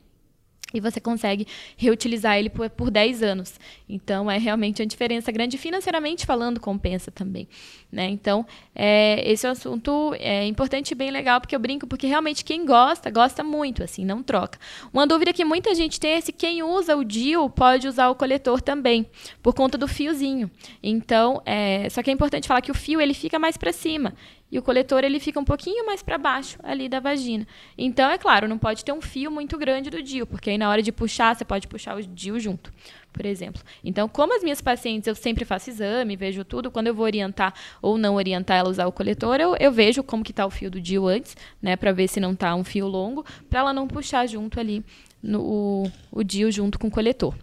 e 0.72 0.80
você 0.80 1.00
consegue 1.00 1.46
reutilizar 1.76 2.38
ele 2.38 2.48
por, 2.48 2.68
por 2.70 2.90
10 2.90 3.22
anos. 3.22 3.58
Então, 3.88 4.30
é 4.30 4.38
realmente 4.38 4.82
uma 4.82 4.86
diferença 4.86 5.30
grande. 5.32 5.58
Financeiramente 5.58 6.26
falando, 6.26 6.60
compensa 6.60 7.10
também. 7.10 7.48
Né? 7.90 8.08
Então, 8.08 8.46
é, 8.74 9.22
esse 9.30 9.46
é 9.46 9.50
assunto 9.50 10.14
é 10.18 10.46
importante 10.46 10.92
e 10.92 10.94
bem 10.94 11.10
legal, 11.10 11.40
porque 11.40 11.54
eu 11.54 11.60
brinco, 11.60 11.86
porque 11.86 12.06
realmente 12.06 12.44
quem 12.44 12.64
gosta, 12.64 13.10
gosta 13.10 13.42
muito, 13.42 13.82
assim, 13.82 14.04
não 14.04 14.22
troca. 14.22 14.58
Uma 14.92 15.06
dúvida 15.06 15.32
que 15.32 15.44
muita 15.44 15.74
gente 15.74 15.98
tem 15.98 16.12
é 16.12 16.20
se 16.20 16.32
quem 16.32 16.62
usa 16.62 16.96
o 16.96 17.04
DIL 17.04 17.50
pode 17.50 17.88
usar 17.88 18.08
o 18.08 18.14
coletor 18.14 18.60
também, 18.60 19.06
por 19.42 19.54
conta 19.54 19.76
do 19.76 19.88
fiozinho. 19.88 20.50
Então, 20.82 21.42
é, 21.44 21.88
só 21.90 22.02
que 22.02 22.10
é 22.10 22.12
importante 22.12 22.46
falar 22.46 22.60
que 22.60 22.70
o 22.70 22.74
fio 22.74 23.00
ele 23.00 23.14
fica 23.14 23.38
mais 23.38 23.56
para 23.56 23.72
cima. 23.72 24.14
E 24.50 24.58
o 24.58 24.62
coletor 24.62 25.04
ele 25.04 25.20
fica 25.20 25.38
um 25.38 25.44
pouquinho 25.44 25.86
mais 25.86 26.02
para 26.02 26.18
baixo 26.18 26.58
ali 26.62 26.88
da 26.88 26.98
vagina. 26.98 27.46
Então, 27.78 28.10
é 28.10 28.18
claro, 28.18 28.48
não 28.48 28.58
pode 28.58 28.84
ter 28.84 28.92
um 28.92 29.00
fio 29.00 29.30
muito 29.30 29.56
grande 29.56 29.90
do 29.90 30.02
DIU, 30.02 30.26
porque 30.26 30.50
aí 30.50 30.58
na 30.58 30.68
hora 30.68 30.82
de 30.82 30.90
puxar, 30.90 31.36
você 31.36 31.44
pode 31.44 31.68
puxar 31.68 31.96
o 31.96 32.02
DIU 32.02 32.40
junto, 32.40 32.72
por 33.12 33.24
exemplo. 33.24 33.62
Então, 33.84 34.08
como 34.08 34.34
as 34.34 34.42
minhas 34.42 34.60
pacientes, 34.60 35.06
eu 35.06 35.14
sempre 35.14 35.44
faço 35.44 35.70
exame, 35.70 36.16
vejo 36.16 36.44
tudo, 36.44 36.70
quando 36.70 36.88
eu 36.88 36.94
vou 36.94 37.04
orientar 37.04 37.54
ou 37.80 37.96
não 37.96 38.16
orientar 38.16 38.58
ela 38.58 38.68
a 38.68 38.72
usar 38.72 38.86
o 38.86 38.92
coletor, 38.92 39.40
eu, 39.40 39.54
eu 39.60 39.70
vejo 39.70 40.02
como 40.02 40.24
que 40.24 40.32
está 40.32 40.44
o 40.44 40.50
fio 40.50 40.70
do 40.70 40.80
DIU 40.80 41.06
antes, 41.06 41.36
né, 41.62 41.76
para 41.76 41.92
ver 41.92 42.08
se 42.08 42.18
não 42.18 42.32
está 42.32 42.54
um 42.54 42.64
fio 42.64 42.88
longo, 42.88 43.24
para 43.48 43.60
ela 43.60 43.72
não 43.72 43.86
puxar 43.86 44.26
junto 44.26 44.58
ali 44.58 44.84
no, 45.22 45.40
o, 45.40 45.92
o 46.10 46.24
DIU 46.24 46.50
junto 46.50 46.78
com 46.78 46.88
o 46.88 46.90
coletor. 46.90 47.34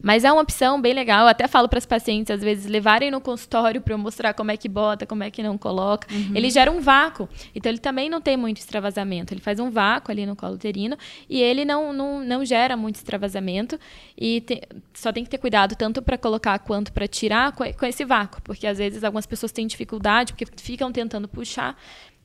Mas 0.00 0.24
é 0.24 0.32
uma 0.32 0.42
opção 0.42 0.80
bem 0.80 0.92
legal. 0.92 1.22
Eu 1.22 1.28
até 1.28 1.46
falo 1.48 1.68
para 1.68 1.78
as 1.78 1.86
pacientes, 1.86 2.30
às 2.30 2.42
vezes, 2.42 2.66
levarem 2.66 3.10
no 3.10 3.20
consultório 3.20 3.80
para 3.80 3.94
eu 3.94 3.98
mostrar 3.98 4.34
como 4.34 4.50
é 4.50 4.56
que 4.56 4.68
bota, 4.68 5.06
como 5.06 5.22
é 5.22 5.30
que 5.30 5.42
não 5.42 5.56
coloca. 5.56 6.06
Uhum. 6.12 6.32
Ele 6.34 6.50
gera 6.50 6.70
um 6.70 6.80
vácuo. 6.80 7.28
Então, 7.54 7.70
ele 7.70 7.78
também 7.78 8.08
não 8.08 8.20
tem 8.20 8.36
muito 8.36 8.58
extravasamento. 8.58 9.32
Ele 9.32 9.40
faz 9.40 9.58
um 9.58 9.70
vácuo 9.70 10.10
ali 10.10 10.26
no 10.26 10.36
colo 10.36 10.54
uterino 10.54 10.96
e 11.28 11.40
ele 11.40 11.64
não, 11.64 11.92
não, 11.92 12.24
não 12.24 12.44
gera 12.44 12.76
muito 12.76 12.96
extravasamento. 12.96 13.78
E 14.16 14.40
te, 14.40 14.62
só 14.92 15.12
tem 15.12 15.24
que 15.24 15.30
ter 15.30 15.38
cuidado 15.38 15.74
tanto 15.74 16.02
para 16.02 16.18
colocar 16.18 16.58
quanto 16.58 16.92
para 16.92 17.06
tirar 17.06 17.52
com, 17.52 17.70
com 17.72 17.86
esse 17.86 18.04
vácuo. 18.04 18.40
Porque, 18.42 18.66
às 18.66 18.78
vezes, 18.78 19.04
algumas 19.04 19.26
pessoas 19.26 19.52
têm 19.52 19.66
dificuldade 19.66 20.32
porque 20.32 20.46
ficam 20.56 20.92
tentando 20.92 21.28
puxar 21.28 21.76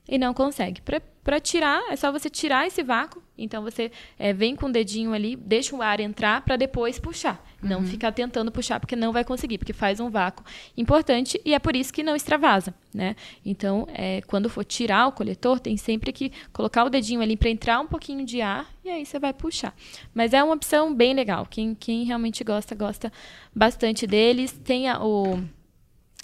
e 0.07 0.17
não 0.17 0.33
consegue. 0.33 0.81
Para 1.23 1.39
tirar, 1.39 1.83
é 1.89 1.95
só 1.95 2.11
você 2.11 2.29
tirar 2.29 2.65
esse 2.65 2.81
vácuo. 2.81 3.21
Então 3.37 3.61
você 3.61 3.91
é, 4.17 4.33
vem 4.33 4.55
com 4.55 4.67
o 4.67 4.71
dedinho 4.71 5.13
ali, 5.13 5.35
deixa 5.35 5.75
o 5.75 5.81
ar 5.81 5.99
entrar 5.99 6.41
para 6.41 6.55
depois 6.55 6.97
puxar. 6.97 7.43
Uhum. 7.61 7.69
Não 7.69 7.83
ficar 7.83 8.11
tentando 8.11 8.51
puxar 8.51 8.79
porque 8.79 8.95
não 8.95 9.11
vai 9.11 9.23
conseguir, 9.23 9.57
porque 9.57 9.73
faz 9.73 9.99
um 9.99 10.09
vácuo 10.09 10.43
importante 10.75 11.39
e 11.43 11.53
é 11.53 11.59
por 11.59 11.75
isso 11.75 11.93
que 11.93 12.01
não 12.01 12.15
extravasa, 12.15 12.73
né? 12.93 13.15
Então, 13.45 13.87
é, 13.93 14.21
quando 14.21 14.49
for 14.49 14.63
tirar 14.63 15.07
o 15.07 15.11
coletor, 15.11 15.59
tem 15.59 15.75
sempre 15.75 16.11
que 16.11 16.31
colocar 16.53 16.83
o 16.83 16.89
dedinho 16.89 17.21
ali 17.21 17.35
para 17.35 17.49
entrar 17.49 17.79
um 17.79 17.87
pouquinho 17.87 18.25
de 18.25 18.41
ar 18.41 18.67
e 18.83 18.89
aí 18.89 19.05
você 19.05 19.19
vai 19.19 19.33
puxar. 19.33 19.75
Mas 20.13 20.33
é 20.33 20.43
uma 20.43 20.55
opção 20.55 20.93
bem 20.93 21.13
legal. 21.13 21.45
Quem, 21.49 21.75
quem 21.75 22.05
realmente 22.05 22.43
gosta, 22.43 22.73
gosta 22.73 23.11
bastante 23.53 24.07
deles. 24.07 24.51
Tem 24.51 24.87
a, 24.87 25.03
o 25.03 25.43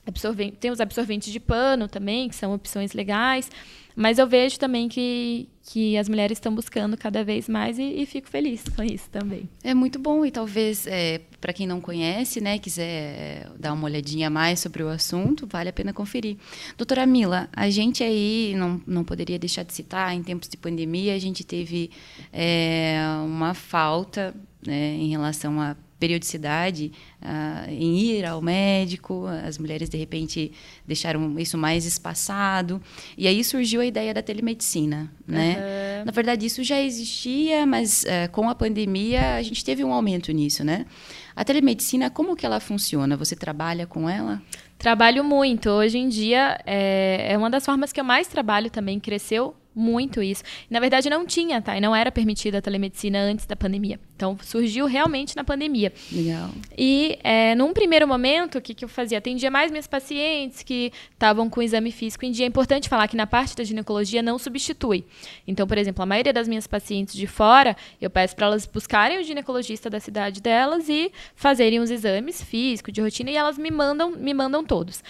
Absorvente, 0.06 0.58
tem 0.58 0.70
os 0.70 0.82
absorventes 0.82 1.32
de 1.32 1.40
pano 1.40 1.88
também, 1.88 2.28
que 2.28 2.36
são 2.36 2.54
opções 2.54 2.94
legais. 2.94 3.50
Mas 3.96 4.18
eu 4.18 4.28
vejo 4.28 4.58
também 4.58 4.90
que, 4.90 5.48
que 5.62 5.98
as 5.98 6.10
mulheres 6.10 6.38
estão 6.38 6.54
buscando 6.54 6.98
cada 6.98 7.24
vez 7.24 7.48
mais 7.48 7.78
e, 7.78 8.02
e 8.02 8.06
fico 8.06 8.28
feliz 8.28 8.64
com 8.76 8.82
isso 8.84 9.10
também. 9.10 9.48
É 9.64 9.74
muito 9.74 10.00
bom 10.00 10.26
e 10.26 10.32
talvez 10.32 10.88
é, 10.88 11.22
para 11.40 11.54
quem 11.54 11.68
não 11.68 11.80
conhece, 11.80 12.42
né, 12.42 12.58
quiser 12.58 13.48
dar 13.60 13.74
uma 13.74 13.86
olhadinha 13.86 14.30
mais 14.30 14.60
sobre 14.60 14.82
o 14.82 14.90
assunto, 14.90 15.48
vale 15.48 15.70
a 15.70 15.74
pena 15.74 15.94
conferir. 15.94 16.38
Doutora 16.76 17.06
Mila, 17.06 17.48
a 17.54 17.70
gente 17.70 18.04
aí 18.04 18.56
não, 18.58 18.82
não 18.88 19.04
poderia 19.04 19.38
deixar 19.38 19.64
de 19.64 19.74
citar, 19.74 20.14
em 20.16 20.24
tempos 20.24 20.50
de 20.50 20.58
pandemia 20.58 21.14
a 21.14 21.20
gente 21.20 21.44
teve 21.44 21.92
é, 22.32 22.98
uma 23.24 23.54
falta 23.54 24.34
né, 24.66 24.96
em 24.96 25.10
relação 25.10 25.62
a 25.62 25.76
periodicidade 26.04 26.92
uh, 27.22 27.72
em 27.72 27.98
ir 27.98 28.26
ao 28.26 28.42
médico, 28.42 29.26
as 29.48 29.58
mulheres 29.58 29.88
de 29.88 29.98
repente 29.98 30.52
deixaram 30.86 31.40
isso 31.40 31.58
mais 31.58 31.86
espaçado 31.86 32.82
e 33.18 33.26
aí 33.26 33.42
surgiu 33.42 33.80
a 33.80 33.86
ideia 33.86 34.14
da 34.14 34.22
telemedicina, 34.22 35.10
né? 35.26 35.56
Uhum. 36.00 36.06
Na 36.06 36.12
verdade 36.12 36.46
isso 36.46 36.62
já 36.62 36.82
existia, 36.82 37.66
mas 37.66 38.04
uh, 38.04 38.30
com 38.34 38.50
a 38.50 38.56
pandemia 38.56 39.36
a 39.36 39.42
gente 39.42 39.64
teve 39.64 39.82
um 39.82 39.94
aumento 39.94 40.30
nisso, 40.34 40.62
né? 40.62 40.86
A 41.34 41.46
telemedicina 41.46 42.10
como 42.10 42.36
que 42.36 42.46
ela 42.46 42.60
funciona? 42.60 43.16
Você 43.16 43.34
trabalha 43.34 43.88
com 43.88 44.10
ela? 44.10 44.42
Trabalho 44.78 45.24
muito. 45.24 45.70
Hoje 45.70 45.98
em 45.98 46.10
dia 46.10 46.60
é, 46.66 47.28
é 47.30 47.38
uma 47.38 47.50
das 47.50 47.66
formas 47.66 47.94
que 47.94 48.02
eu 48.02 48.04
mais 48.04 48.28
trabalho 48.28 48.70
também. 48.70 49.00
Cresceu 49.00 49.56
muito 49.76 50.22
isso. 50.22 50.44
Na 50.70 50.80
verdade, 50.80 51.10
não 51.10 51.26
tinha, 51.26 51.62
tá? 51.62 51.78
E 51.78 51.82
não 51.82 51.96
era 51.96 52.12
permitida 52.12 52.60
a 52.60 52.62
telemedicina 52.62 53.20
antes 53.20 53.46
da 53.46 53.56
pandemia. 53.56 54.00
Então, 54.16 54.38
surgiu 54.42 54.86
realmente 54.86 55.36
na 55.36 55.44
pandemia. 55.44 55.92
Legal. 56.12 56.50
E, 56.78 57.18
é, 57.24 57.56
num 57.56 57.74
primeiro 57.74 58.08
momento, 58.08 58.58
o 58.58 58.62
que, 58.62 58.74
que 58.74 58.86
eu 58.86 58.90
fazia? 58.90 59.18
Atendia 59.18 59.50
mais 59.50 59.72
minhas 59.72 59.88
pacientes 59.88 60.64
que 60.64 60.92
estavam 61.12 61.50
com 61.50 61.62
exame 61.62 61.92
físico 61.92 62.26
em 62.26 62.32
dia. 62.32 62.46
É 62.46 62.48
importante 62.48 62.88
falar 62.88 63.08
que 63.08 63.18
na 63.18 63.28
parte 63.28 63.56
da 63.56 63.64
ginecologia 63.64 64.22
não 64.22 64.38
substitui. 64.38 65.06
Então, 65.48 65.68
por 65.68 65.78
exemplo, 65.78 66.04
a 66.04 66.06
maioria 66.06 66.34
das 66.34 66.48
minhas 66.48 66.68
pacientes 66.68 67.16
de 67.16 67.28
fora, 67.28 67.76
eu 68.02 68.10
peço 68.10 68.36
para 68.36 68.48
elas 68.48 68.66
buscarem 68.66 69.20
o 69.20 69.24
ginecologista 69.24 69.90
da 69.90 70.00
cidade 70.00 70.42
delas 70.42 70.88
e 70.88 71.12
fazerem 71.36 71.80
os 71.80 71.90
exames 71.90 72.42
físicos, 72.42 72.94
de 72.94 73.02
rotina, 73.02 73.32
e 73.32 73.36
elas 73.36 73.58
me 73.58 73.72
mandam, 73.72 74.12
me 74.12 74.34
mandam 74.34 74.64
todos 74.64 75.04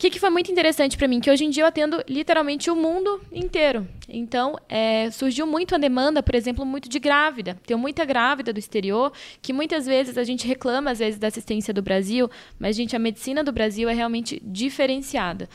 que, 0.00 0.08
que 0.08 0.18
foi 0.18 0.30
muito 0.30 0.50
interessante 0.50 0.96
para 0.96 1.06
mim? 1.06 1.20
Que 1.20 1.30
hoje 1.30 1.44
em 1.44 1.50
dia 1.50 1.62
eu 1.62 1.66
atendo 1.66 2.02
literalmente 2.08 2.70
o 2.70 2.74
mundo 2.74 3.20
inteiro. 3.30 3.86
Então, 4.08 4.58
é, 4.66 5.10
surgiu 5.10 5.46
muito 5.46 5.74
a 5.74 5.78
demanda, 5.78 6.22
por 6.22 6.34
exemplo, 6.34 6.64
muito 6.64 6.88
de 6.88 6.98
grávida. 6.98 7.58
Tenho 7.66 7.78
muita 7.78 8.02
grávida 8.06 8.50
do 8.50 8.58
exterior, 8.58 9.12
que 9.42 9.52
muitas 9.52 9.84
vezes 9.84 10.16
a 10.16 10.24
gente 10.24 10.48
reclama, 10.48 10.90
às 10.90 11.00
vezes, 11.00 11.20
da 11.20 11.28
assistência 11.28 11.74
do 11.74 11.82
Brasil, 11.82 12.30
mas, 12.58 12.76
gente, 12.76 12.96
a 12.96 12.98
medicina 12.98 13.44
do 13.44 13.52
Brasil 13.52 13.90
é 13.90 13.92
realmente 13.92 14.40
diferenciada. 14.42 15.46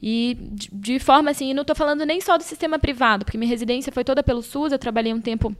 E 0.00 0.38
de, 0.40 0.70
de 0.72 0.98
forma 0.98 1.30
assim, 1.30 1.52
não 1.52 1.60
estou 1.60 1.76
falando 1.76 2.06
nem 2.06 2.18
só 2.18 2.38
do 2.38 2.42
sistema 2.42 2.78
privado, 2.78 3.26
porque 3.26 3.36
minha 3.36 3.50
residência 3.50 3.92
foi 3.92 4.04
toda 4.04 4.22
pelo 4.22 4.42
SUS, 4.42 4.72
eu 4.72 4.78
trabalhei 4.78 5.12
um 5.12 5.20
tempo 5.20 5.54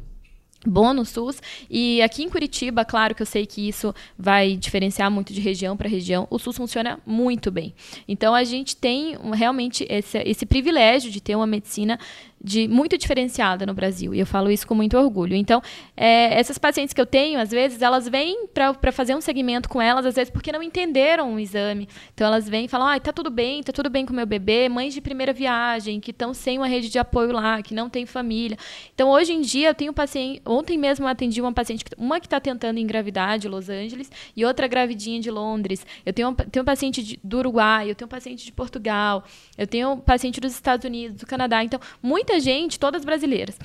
bom 0.66 0.92
no 0.92 1.04
SUS. 1.04 1.40
E 1.70 2.00
aqui 2.02 2.22
em 2.22 2.28
Curitiba, 2.28 2.84
claro 2.84 3.14
que 3.14 3.22
eu 3.22 3.26
sei 3.26 3.46
que 3.46 3.68
isso 3.68 3.94
vai 4.18 4.56
diferenciar 4.56 5.10
muito 5.10 5.32
de 5.32 5.40
região 5.40 5.76
para 5.76 5.88
região, 5.88 6.26
o 6.30 6.38
SUS 6.38 6.56
funciona 6.56 6.98
muito 7.06 7.50
bem. 7.50 7.74
Então 8.06 8.34
a 8.34 8.44
gente 8.44 8.76
tem 8.76 9.16
realmente 9.32 9.86
esse, 9.88 10.18
esse 10.18 10.46
privilégio 10.46 11.10
de 11.10 11.20
ter 11.20 11.36
uma 11.36 11.46
medicina 11.46 11.98
de 12.42 12.66
muito 12.66 12.98
diferenciada 12.98 13.64
no 13.64 13.72
Brasil. 13.72 14.14
E 14.14 14.20
eu 14.20 14.26
falo 14.26 14.50
isso 14.50 14.66
com 14.66 14.74
muito 14.74 14.98
orgulho. 14.98 15.36
Então, 15.36 15.62
é, 15.96 16.38
essas 16.38 16.58
pacientes 16.58 16.92
que 16.92 17.00
eu 17.00 17.06
tenho, 17.06 17.38
às 17.38 17.50
vezes, 17.50 17.80
elas 17.80 18.08
vêm 18.08 18.46
para 18.48 18.90
fazer 18.90 19.14
um 19.14 19.20
segmento 19.20 19.68
com 19.68 19.80
elas, 19.80 20.04
às 20.04 20.14
vezes, 20.14 20.30
porque 20.30 20.50
não 20.50 20.62
entenderam 20.62 21.34
o 21.34 21.40
exame. 21.40 21.88
Então, 22.12 22.26
elas 22.26 22.48
vêm 22.48 22.64
e 22.64 22.68
falam: 22.68 22.88
ah, 22.88 22.98
tá 22.98 23.12
tudo 23.12 23.30
bem, 23.30 23.62
tá 23.62 23.72
tudo 23.72 23.88
bem 23.88 24.04
com 24.04 24.12
meu 24.12 24.26
bebê. 24.26 24.68
Mães 24.68 24.92
de 24.92 25.00
primeira 25.00 25.32
viagem, 25.32 26.00
que 26.00 26.10
estão 26.10 26.34
sem 26.34 26.58
uma 26.58 26.66
rede 26.66 26.88
de 26.88 26.98
apoio 26.98 27.32
lá, 27.32 27.62
que 27.62 27.74
não 27.74 27.88
tem 27.88 28.04
família. 28.06 28.56
Então, 28.94 29.10
hoje 29.10 29.32
em 29.32 29.40
dia, 29.40 29.68
eu 29.68 29.74
tenho 29.74 29.92
paciente. 29.92 30.42
Ontem 30.44 30.76
mesmo 30.76 31.04
eu 31.04 31.08
atendi 31.08 31.40
uma 31.40 31.52
paciente, 31.52 31.84
uma 31.96 32.18
que 32.18 32.26
está 32.26 32.40
tentando 32.40 32.78
engravidar 32.78 33.38
de 33.38 33.48
Los 33.48 33.68
Angeles 33.68 34.10
e 34.36 34.44
outra 34.44 34.66
gravidinha 34.66 35.20
de 35.20 35.30
Londres. 35.30 35.86
Eu 36.04 36.12
tenho, 36.12 36.34
tenho 36.34 36.62
um 36.62 36.66
paciente 36.66 37.02
de, 37.02 37.20
do 37.22 37.38
Uruguai, 37.38 37.90
eu 37.90 37.94
tenho 37.94 38.06
um 38.06 38.10
paciente 38.10 38.44
de 38.44 38.52
Portugal, 38.52 39.24
eu 39.56 39.66
tenho 39.66 39.92
um 39.92 40.00
paciente 40.00 40.40
dos 40.40 40.52
Estados 40.52 40.84
Unidos, 40.84 41.18
do 41.18 41.26
Canadá. 41.26 41.62
Então, 41.62 41.78
muita 42.02 42.31
muita 42.32 42.40
gente, 42.40 42.78
todas 42.78 43.04
brasileiras. 43.04 43.58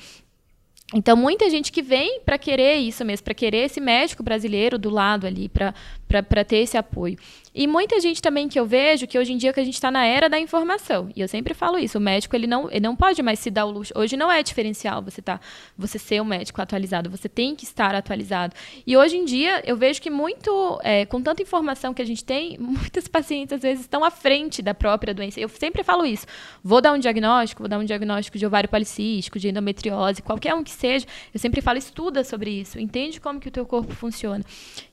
Então, 0.94 1.16
muita 1.16 1.48
gente 1.50 1.70
que 1.70 1.82
vem 1.82 2.20
para 2.20 2.38
querer 2.38 2.76
isso 2.76 3.04
mesmo, 3.04 3.24
para 3.24 3.34
querer 3.34 3.64
esse 3.64 3.80
médico 3.80 4.22
brasileiro 4.22 4.78
do 4.78 4.90
lado 4.90 5.26
ali, 5.26 5.48
para 5.48 6.44
ter 6.44 6.58
esse 6.58 6.76
apoio. 6.76 7.18
E 7.58 7.66
muita 7.66 7.98
gente 7.98 8.22
também 8.22 8.46
que 8.46 8.56
eu 8.56 8.64
vejo 8.64 9.04
que 9.04 9.18
hoje 9.18 9.32
em 9.32 9.36
dia 9.36 9.52
que 9.52 9.58
a 9.58 9.64
gente 9.64 9.74
está 9.74 9.90
na 9.90 10.06
era 10.06 10.28
da 10.28 10.38
informação. 10.38 11.10
E 11.16 11.20
eu 11.20 11.26
sempre 11.26 11.54
falo 11.54 11.76
isso, 11.76 11.98
o 11.98 12.00
médico 12.00 12.36
ele 12.36 12.46
não, 12.46 12.70
ele 12.70 12.78
não 12.78 12.94
pode 12.94 13.20
mais 13.20 13.40
se 13.40 13.50
dar 13.50 13.64
o 13.64 13.70
luxo. 13.72 13.92
Hoje 13.96 14.16
não 14.16 14.30
é 14.30 14.44
diferencial 14.44 15.02
você 15.02 15.20
tá, 15.20 15.40
você 15.76 15.98
ser 15.98 16.22
um 16.22 16.24
médico 16.24 16.62
atualizado, 16.62 17.10
você 17.10 17.28
tem 17.28 17.56
que 17.56 17.64
estar 17.64 17.96
atualizado. 17.96 18.54
E 18.86 18.96
hoje 18.96 19.16
em 19.16 19.24
dia 19.24 19.60
eu 19.66 19.76
vejo 19.76 20.00
que 20.00 20.08
muito, 20.08 20.78
é, 20.84 21.04
com 21.04 21.20
tanta 21.20 21.42
informação 21.42 21.92
que 21.92 22.00
a 22.00 22.04
gente 22.04 22.24
tem, 22.24 22.56
muitas 22.62 23.08
pacientes 23.08 23.52
às 23.52 23.60
vezes 23.60 23.80
estão 23.80 24.04
à 24.04 24.10
frente 24.12 24.62
da 24.62 24.72
própria 24.72 25.12
doença. 25.12 25.40
Eu 25.40 25.48
sempre 25.48 25.82
falo 25.82 26.06
isso. 26.06 26.26
Vou 26.62 26.80
dar 26.80 26.92
um 26.92 26.98
diagnóstico, 26.98 27.64
vou 27.64 27.68
dar 27.68 27.80
um 27.80 27.84
diagnóstico 27.84 28.38
de 28.38 28.46
ovário 28.46 28.68
policístico, 28.68 29.36
de 29.36 29.48
endometriose, 29.48 30.22
qualquer 30.22 30.54
um 30.54 30.62
que 30.62 30.70
seja. 30.70 31.06
Eu 31.34 31.40
sempre 31.40 31.60
falo, 31.60 31.76
estuda 31.76 32.22
sobre 32.22 32.52
isso, 32.52 32.78
entende 32.78 33.20
como 33.20 33.40
que 33.40 33.48
o 33.48 33.50
teu 33.50 33.66
corpo 33.66 33.92
funciona. 33.96 34.44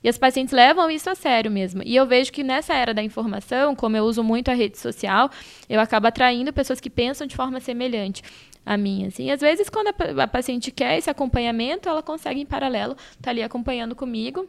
E 0.02 0.08
as 0.08 0.18
pacientes 0.18 0.52
levam 0.52 0.90
isso 0.90 1.08
a 1.08 1.14
sério 1.14 1.48
mesmo. 1.48 1.80
E 1.84 1.94
eu 1.94 2.04
vejo 2.04 2.32
que 2.32 2.42
nessa 2.56 2.74
era 2.74 2.94
da 2.94 3.02
informação, 3.02 3.74
como 3.74 3.96
eu 3.96 4.04
uso 4.04 4.24
muito 4.24 4.50
a 4.50 4.54
rede 4.54 4.78
social, 4.78 5.30
eu 5.68 5.78
acabo 5.78 6.06
atraindo 6.06 6.52
pessoas 6.52 6.80
que 6.80 6.88
pensam 6.88 7.26
de 7.26 7.36
forma 7.36 7.60
semelhante 7.60 8.22
a 8.64 8.76
mim, 8.76 9.06
assim. 9.06 9.30
Às 9.30 9.40
vezes, 9.40 9.68
quando 9.68 9.88
a, 9.88 10.22
a 10.22 10.26
paciente 10.26 10.70
quer 10.70 10.96
esse 10.96 11.10
acompanhamento, 11.10 11.88
ela 11.88 12.02
consegue, 12.02 12.40
em 12.40 12.46
paralelo, 12.46 12.92
estar 12.92 13.22
tá 13.22 13.30
ali 13.30 13.42
acompanhando 13.42 13.94
comigo 13.94 14.48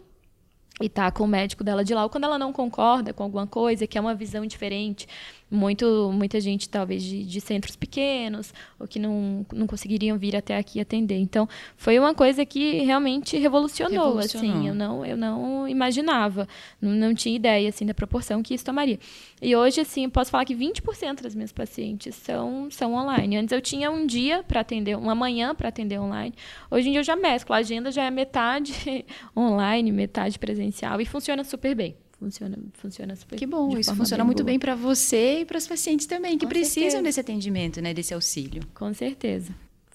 e 0.81 0.87
tá 0.87 1.11
com 1.11 1.23
o 1.23 1.27
médico 1.27 1.63
dela 1.63 1.83
de 1.83 1.93
lá. 1.93 2.03
Ou 2.03 2.09
quando 2.09 2.23
ela 2.23 2.39
não 2.39 2.53
concorda 2.53 3.13
com 3.13 3.23
alguma 3.23 3.45
coisa, 3.45 3.85
que 3.85 3.97
é 3.97 4.01
uma 4.01 4.15
visão 4.15 4.45
diferente, 4.45 5.07
muito, 5.49 6.12
muita 6.13 6.39
gente, 6.41 6.67
talvez, 6.67 7.01
de, 7.01 7.23
de, 7.23 7.41
centros 7.41 7.75
pequenos, 7.75 8.53
ou 8.79 8.88
que 8.88 8.99
não, 8.99 9.45
não 9.53 9.65
conseguiriam 9.65 10.17
vir 10.17 10.36
até 10.36 10.57
aqui 10.57 10.79
atender. 10.79 11.17
Então, 11.17 11.47
foi 11.77 11.97
uma 11.97 12.13
coisa 12.13 12.45
que 12.45 12.79
realmente 12.79 13.38
revolucionou, 13.38 14.07
revolucionou. 14.07 14.57
assim. 14.57 14.67
Eu 14.67 14.75
não, 14.75 15.05
eu 15.05 15.15
não 15.15 15.67
imaginava, 15.67 16.47
não, 16.81 16.91
não 16.91 17.13
tinha 17.13 17.36
ideia, 17.36 17.69
assim, 17.69 17.86
da 17.86 17.93
proporção 17.93 18.43
que 18.43 18.53
isso 18.53 18.65
tomaria. 18.65 18.99
E 19.41 19.55
hoje, 19.55 19.81
assim, 19.81 20.03
eu 20.03 20.12
posso 20.12 20.31
falar 20.31 20.43
que 20.45 20.55
20% 20.55 21.21
das 21.21 21.33
minhas 21.33 21.51
pacientes 21.51 22.15
são, 22.15 22.69
são 22.69 22.93
online. 22.93 23.38
Antes 23.38 23.51
eu 23.53 23.62
tinha 23.62 23.89
um 23.89 24.05
dia 24.05 24.43
para 24.43 24.60
atender, 24.60 24.97
uma 24.97 25.15
manhã 25.15 25.55
para 25.55 25.69
atender 25.69 25.99
online. 25.99 26.33
Hoje 26.69 26.89
em 26.89 26.91
dia 26.91 26.99
eu 26.99 27.05
já 27.05 27.15
mesclo, 27.15 27.55
a 27.55 27.60
agenda 27.60 27.91
já 27.91 28.03
é 28.03 28.12
metade 28.12 29.05
online, 29.36 29.91
metade 29.91 30.38
presencial, 30.38 30.99
e 30.99 31.05
funciona 31.05 31.43
super 31.43 31.73
bem. 31.73 31.95
Funciona, 32.19 32.58
funciona 32.73 33.15
super 33.15 33.38
Que 33.38 33.45
bom, 33.45 33.77
isso 33.77 33.95
funciona 33.95 34.23
muito 34.23 34.38
boa. 34.39 34.45
bem 34.47 34.58
para 34.58 34.73
você 34.73 35.41
e 35.41 35.45
para 35.45 35.58
os 35.58 35.67
pacientes 35.67 36.08
também, 36.08 36.36
que 36.38 36.45
Com 36.45 36.49
precisam 36.49 36.82
certeza. 36.82 37.03
desse 37.03 37.19
atendimento, 37.19 37.80
né, 37.80 37.93
desse 37.93 38.13
auxílio. 38.13 38.63
Com 38.73 38.91
certeza. 38.93 39.53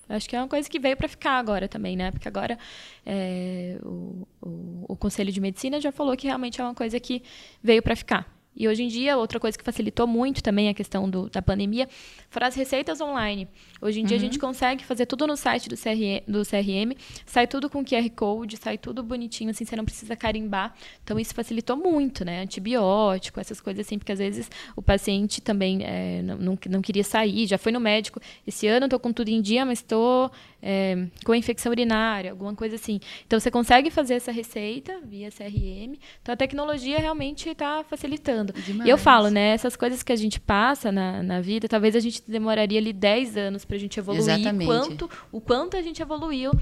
Acho 0.09 0.29
que 0.29 0.37
é 0.37 0.39
uma 0.39 0.49
coisa 0.49 0.69
que 0.69 0.79
veio 0.79 0.97
para 0.97 1.09
ficar 1.09 1.33
agora 1.39 1.67
também, 1.69 1.97
né? 1.97 2.11
Porque 2.11 2.29
agora 2.29 2.59
é, 3.07 3.79
o, 3.83 4.27
o, 4.43 4.85
o 4.91 4.97
Conselho 4.97 5.33
de 5.33 5.41
Medicina 5.41 5.81
já 5.81 5.91
falou 5.91 6.17
que 6.17 6.27
realmente 6.27 6.61
é 6.61 6.65
uma 6.65 6.75
coisa 6.75 7.01
que 7.01 7.23
veio 7.63 7.83
para 7.83 7.97
ficar. 7.97 8.31
E 8.55 8.69
hoje 8.69 8.83
em 8.83 8.89
dia, 8.89 9.17
outra 9.17 9.41
coisa 9.41 9.57
que 9.57 9.65
facilitou 9.65 10.07
muito 10.07 10.43
também 10.43 10.69
a 10.69 10.75
questão 10.75 11.09
do, 11.09 11.29
da 11.31 11.41
pandemia 11.41 11.89
foram 12.29 12.47
as 12.47 12.55
receitas 12.55 13.01
online. 13.01 13.49
Hoje 13.81 14.01
em 14.01 14.05
dia, 14.05 14.17
uhum. 14.17 14.23
a 14.23 14.25
gente 14.25 14.39
consegue 14.39 14.85
fazer 14.85 15.07
tudo 15.07 15.27
no 15.27 15.37
site 15.37 15.69
do, 15.69 15.77
CRM, 15.77 16.23
do 16.29 16.43
CRM, 16.43 16.97
sai 17.25 17.47
tudo 17.47 17.71
com 17.71 17.85
QR 17.85 18.09
Code, 18.11 18.57
sai 18.59 18.77
tudo 18.77 19.03
bonitinho, 19.03 19.51
assim, 19.51 19.65
você 19.65 19.75
não 19.75 19.85
precisa 19.85 20.15
carimbar. 20.15 20.75
Então, 21.03 21.19
isso 21.19 21.35
facilitou 21.35 21.77
muito, 21.77 22.25
né? 22.25 22.43
Antibiótico, 22.43 23.41
essas 23.41 23.61
coisas 23.61 23.87
assim, 23.87 23.99
porque 23.99 24.13
às 24.13 24.19
vezes 24.19 24.51
o 24.77 24.83
paciente 24.83 25.41
também 25.41 25.83
é, 25.83 26.23
não, 26.23 26.37
não, 26.37 26.59
não, 26.69 26.83
queria 26.83 27.05
sair, 27.05 27.47
já 27.47 27.57
foi 27.57 27.73
no 27.73 27.81
médico. 27.81 28.21
Esse 28.47 28.67
ano 28.67 28.85
eu 28.85 28.87
estou 28.87 29.01
com 29.01 29.13
tudo 29.13 29.29
em 29.29 29.41
dia, 29.41 29.65
mas 29.65 29.79
estou 29.79 30.31
é, 30.63 31.07
com 31.25 31.35
infecção 31.35 31.73
urinária, 31.73 32.31
alguma 32.31 32.55
coisa 32.55 32.77
assim. 32.77 33.01
Então, 33.27 33.41
você 33.41 33.51
consegue 33.51 33.91
fazer 33.91 34.15
essa 34.15 34.31
receita 34.31 35.01
via 35.05 35.31
CRM. 35.31 35.97
Então, 36.21 36.33
a 36.33 36.37
tecnologia 36.37 36.99
realmente 36.99 37.49
está 37.49 37.83
facilitando. 37.85 38.42
Demais. 38.45 38.89
E 38.89 38.91
eu 38.91 38.97
falo, 38.97 39.29
né? 39.29 39.51
Essas 39.51 39.77
coisas 39.77 40.03
que 40.03 40.13
a 40.13 40.17
gente 40.17 40.41
passa 40.41 40.91
na, 40.91 41.23
na 41.23 41.41
vida, 41.41 41.69
talvez 41.69 41.95
a 41.95 42.01
gente 42.01 42.23
demoraria 42.27 42.79
ali 42.79 42.93
10 42.93 43.37
anos 43.37 43.65
para 43.65 43.77
a 43.77 43.79
gente 43.79 43.99
evoluir. 43.99 44.23
Exatamente. 44.23 44.67
Quanto, 44.67 45.11
o 45.31 45.41
quanto 45.41 45.77
a 45.77 45.83
gente 45.83 46.01
evoluiu 46.01 46.53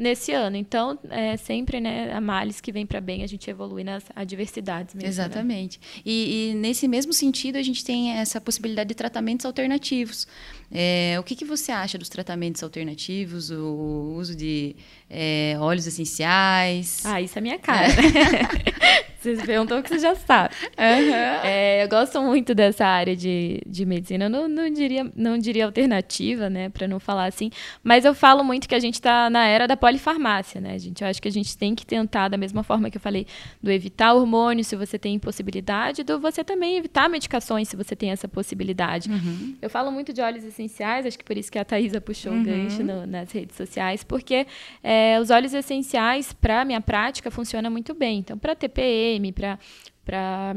nesse 0.00 0.32
ano. 0.32 0.56
Então, 0.56 0.98
é 1.10 1.36
sempre 1.36 1.78
né, 1.78 2.10
a 2.12 2.20
males 2.22 2.58
que 2.58 2.72
vem 2.72 2.86
para 2.86 3.02
bem, 3.02 3.22
a 3.22 3.26
gente 3.26 3.48
evolui 3.50 3.84
nas 3.84 4.02
adversidades 4.16 4.94
mesmo. 4.94 5.06
Né? 5.06 5.10
Exatamente. 5.10 5.78
Né? 5.78 6.02
E, 6.06 6.50
e, 6.50 6.54
nesse 6.54 6.88
mesmo 6.88 7.12
sentido, 7.12 7.56
a 7.56 7.62
gente 7.62 7.84
tem 7.84 8.12
essa 8.12 8.40
possibilidade 8.40 8.88
de 8.88 8.94
tratamentos 8.94 9.44
alternativos. 9.44 10.26
É, 10.72 11.16
o 11.20 11.22
que, 11.22 11.36
que 11.36 11.44
você 11.44 11.70
acha 11.70 11.98
dos 11.98 12.08
tratamentos 12.08 12.62
alternativos, 12.62 13.50
o 13.50 14.14
uso 14.16 14.34
de 14.34 14.74
é, 15.10 15.56
óleos 15.58 15.86
essenciais? 15.88 17.02
Ah, 17.04 17.20
isso 17.20 17.36
é 17.36 17.42
minha 17.42 17.58
cara. 17.58 17.88
Vocês 19.20 19.42
perguntam 19.42 19.82
que 19.82 19.90
você 19.90 19.98
já 19.98 20.14
sabe. 20.14 20.54
Uhum. 20.78 21.14
É, 21.44 21.84
eu 21.84 21.88
gosto 21.90 22.22
muito 22.22 22.54
dessa 22.54 22.86
área 22.86 23.14
de, 23.14 23.60
de 23.66 23.84
medicina. 23.84 24.24
Eu 24.24 24.30
não, 24.30 24.48
não, 24.48 24.70
diria, 24.70 25.12
não 25.14 25.36
diria 25.36 25.66
alternativa, 25.66 26.48
né? 26.48 26.70
Para 26.70 26.88
não 26.88 26.98
falar 26.98 27.26
assim. 27.26 27.50
Mas 27.84 28.06
eu 28.06 28.14
falo 28.14 28.42
muito 28.42 28.66
que 28.66 28.74
a 28.74 28.78
gente 28.78 28.94
está 28.94 29.28
na 29.28 29.46
era 29.46 29.68
da 29.68 29.76
polifarmácia, 29.76 30.58
né, 30.58 30.78
gente? 30.78 31.02
Eu 31.02 31.08
acho 31.08 31.20
que 31.20 31.28
a 31.28 31.30
gente 31.30 31.54
tem 31.58 31.74
que 31.74 31.84
tentar, 31.84 32.28
da 32.28 32.38
mesma 32.38 32.62
forma 32.62 32.88
que 32.88 32.96
eu 32.96 33.00
falei, 33.00 33.26
do 33.62 33.70
evitar 33.70 34.14
hormônios 34.14 34.68
se 34.68 34.76
você 34.76 34.98
tem 34.98 35.18
possibilidade, 35.18 36.02
do 36.02 36.18
você 36.18 36.42
também 36.42 36.78
evitar 36.78 37.06
medicações 37.10 37.68
se 37.68 37.76
você 37.76 37.94
tem 37.94 38.12
essa 38.12 38.26
possibilidade. 38.26 39.10
Uhum. 39.10 39.54
Eu 39.60 39.68
falo 39.68 39.92
muito 39.92 40.14
de 40.14 40.22
óleos 40.22 40.44
essenciais, 40.44 41.04
acho 41.04 41.18
que 41.18 41.24
por 41.24 41.36
isso 41.36 41.52
que 41.52 41.58
a 41.58 41.64
Thaisa 41.64 42.00
puxou 42.00 42.32
uhum. 42.32 42.38
um 42.38 42.42
gancho 42.42 42.82
no, 42.82 43.06
nas 43.06 43.30
redes 43.32 43.54
sociais, 43.54 44.02
porque 44.02 44.46
é, 44.82 44.99
os 45.20 45.30
óleos 45.30 45.54
essenciais, 45.54 46.32
para 46.32 46.64
minha 46.64 46.80
prática, 46.80 47.30
funcionam 47.30 47.70
muito 47.70 47.94
bem. 47.94 48.18
Então, 48.18 48.38
para 48.38 48.54
TPM, 48.54 49.32
para 49.32 50.56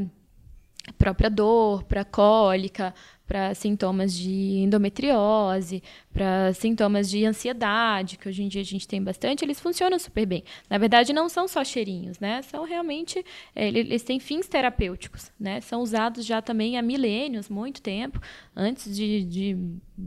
própria 0.98 1.30
dor, 1.30 1.84
para 1.84 2.04
cólica, 2.04 2.94
para 3.28 3.54
sintomas 3.54 4.14
de 4.14 4.32
endometriose, 4.32 5.82
para 6.12 6.54
sintomas 6.54 7.10
de 7.10 7.26
ansiedade, 7.26 8.18
que 8.18 8.28
hoje 8.28 8.44
em 8.44 8.48
dia 8.48 8.62
a 8.62 8.66
gente 8.66 8.88
tem 8.88 9.02
bastante, 9.02 9.44
eles 9.44 9.60
funcionam 9.60 9.98
super 9.98 10.26
bem. 10.26 10.44
Na 10.70 10.78
verdade, 10.78 11.14
não 11.14 11.30
são 11.30 11.48
só 11.48 11.64
cheirinhos, 11.64 12.20
né? 12.20 12.42
São 12.42 12.66
realmente, 12.66 13.24
é, 13.56 13.68
eles 13.68 14.04
têm 14.04 14.20
fins 14.20 14.48
terapêuticos, 14.48 15.32
né? 15.40 15.62
São 15.62 15.82
usados 15.82 16.26
já 16.26 16.42
também 16.42 16.78
há 16.78 16.82
milênios, 16.82 17.50
muito 17.50 17.82
tempo, 17.82 18.22
antes 18.56 18.94
de, 18.96 19.24
de 19.24 19.58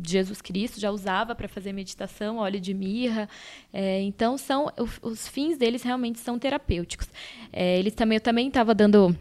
Jesus 0.05 0.41
Cristo 0.41 0.81
já 0.81 0.91
usava 0.91 1.35
para 1.35 1.49
fazer 1.49 1.73
meditação, 1.73 2.39
óleo 2.39 2.61
de 2.61 2.75
mirra. 2.75 3.29
É, 3.73 4.03
então, 4.03 4.37
são 4.37 4.71
os, 4.79 4.99
os, 5.03 5.29
fins 5.29 5.57
deles 5.57 5.83
realmente 5.83 6.19
são 6.19 6.39
terapêuticos. 6.39 7.09
É, 7.53 7.79
eles 7.79 7.95
também, 7.95 8.17
eu 8.17 8.21
também 8.21 8.49
estava 8.49 8.75
dando 8.75 9.17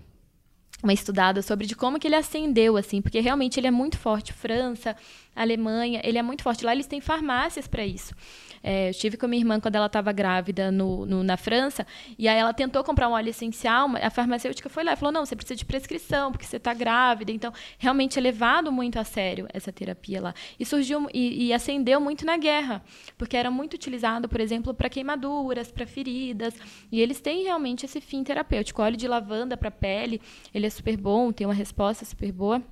uma 0.86 0.94
estudada 0.94 1.42
sobre 1.42 1.68
de 1.68 1.76
como 1.76 2.00
que 2.00 2.08
ele 2.08 2.16
ascendeu, 2.16 2.78
assim, 2.78 3.02
porque 3.02 3.20
realmente 3.20 3.60
ele 3.60 3.68
é 3.68 3.72
muito 3.72 3.98
forte. 3.98 4.32
França, 4.32 4.96
Alemanha, 5.36 6.02
ele 6.04 6.18
é 6.18 6.22
muito 6.22 6.44
forte. 6.44 6.66
Lá 6.66 6.74
eles 6.74 6.88
têm 6.88 7.02
farmácias 7.02 7.68
para 7.68 7.86
isso. 7.86 8.16
É, 8.64 8.88
eu 8.88 8.92
estive 8.92 9.16
com 9.16 9.28
minha 9.28 9.40
irmã 9.40 9.60
quando 9.60 9.76
ela 9.76 9.86
estava 9.86 10.12
grávida 10.12 10.72
no, 10.72 11.06
no, 11.06 11.24
na 11.24 11.38
França, 11.38 11.86
e 12.18 12.28
aí 12.28 12.36
ela 12.36 12.52
tentou 12.52 12.84
comprar 12.84 13.08
um 13.08 13.12
óleo 13.12 13.30
essencial, 13.30 13.88
a 14.02 14.10
farmacêutica 14.10 14.70
foi 14.70 14.84
lá 14.84 14.94
e 14.94 14.96
falou: 14.96 15.12
não, 15.12 15.24
você 15.24 15.36
precisa 15.36 15.56
de 15.56 15.66
prescrição, 15.66 16.32
porque 16.32 16.46
você 16.46 16.58
está 16.58 16.74
grávida. 16.74 17.32
Então, 17.32 17.54
realmente 17.78 18.18
é 18.18 18.22
levado 18.22 18.72
muito 18.72 18.98
a 18.98 19.04
sério 19.04 19.48
essa 19.54 19.72
terapia 19.72 20.20
lá. 20.20 20.34
E 20.60 20.66
surgiu 20.66 21.08
e, 21.14 21.46
e 21.46 21.54
acendeu 21.54 22.02
muito 22.02 22.26
na 22.26 22.38
guerra, 22.38 22.82
porque 23.20 23.38
era 23.38 23.52
muito 23.52 23.76
utilizado, 23.76 24.28
por 24.28 24.40
exemplo, 24.40 24.74
para 24.74 24.90
queimaduras, 24.90 25.72
para 25.72 25.86
feridas. 25.86 26.56
E 26.92 27.00
eles 27.00 27.20
têm 27.20 27.44
realmente 27.44 27.86
esse 27.86 28.02
fim 28.02 28.24
terapêutico. 28.24 28.82
O 28.82 28.86
óleo 28.86 28.98
de 28.98 29.08
lavanda 29.08 29.56
para 29.56 29.70
pele, 29.70 30.20
ele 30.52 30.66
é 30.66 30.70
super 30.72 30.98
bom, 30.98 31.32
tem 31.32 31.46
uma 31.46 31.54
resposta 31.54 32.04
super 32.04 32.32
boa 32.32 32.64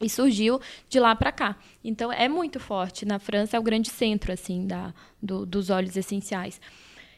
e 0.00 0.08
surgiu 0.08 0.60
de 0.88 0.98
lá 0.98 1.14
para 1.14 1.32
cá. 1.32 1.56
Então 1.82 2.12
é 2.12 2.28
muito 2.28 2.58
forte. 2.60 3.04
Na 3.04 3.18
França 3.18 3.56
é 3.56 3.60
o 3.60 3.62
grande 3.62 3.90
centro 3.90 4.32
assim 4.32 4.66
da, 4.66 4.92
do, 5.22 5.46
dos 5.46 5.70
óleos 5.70 5.96
essenciais. 5.96 6.60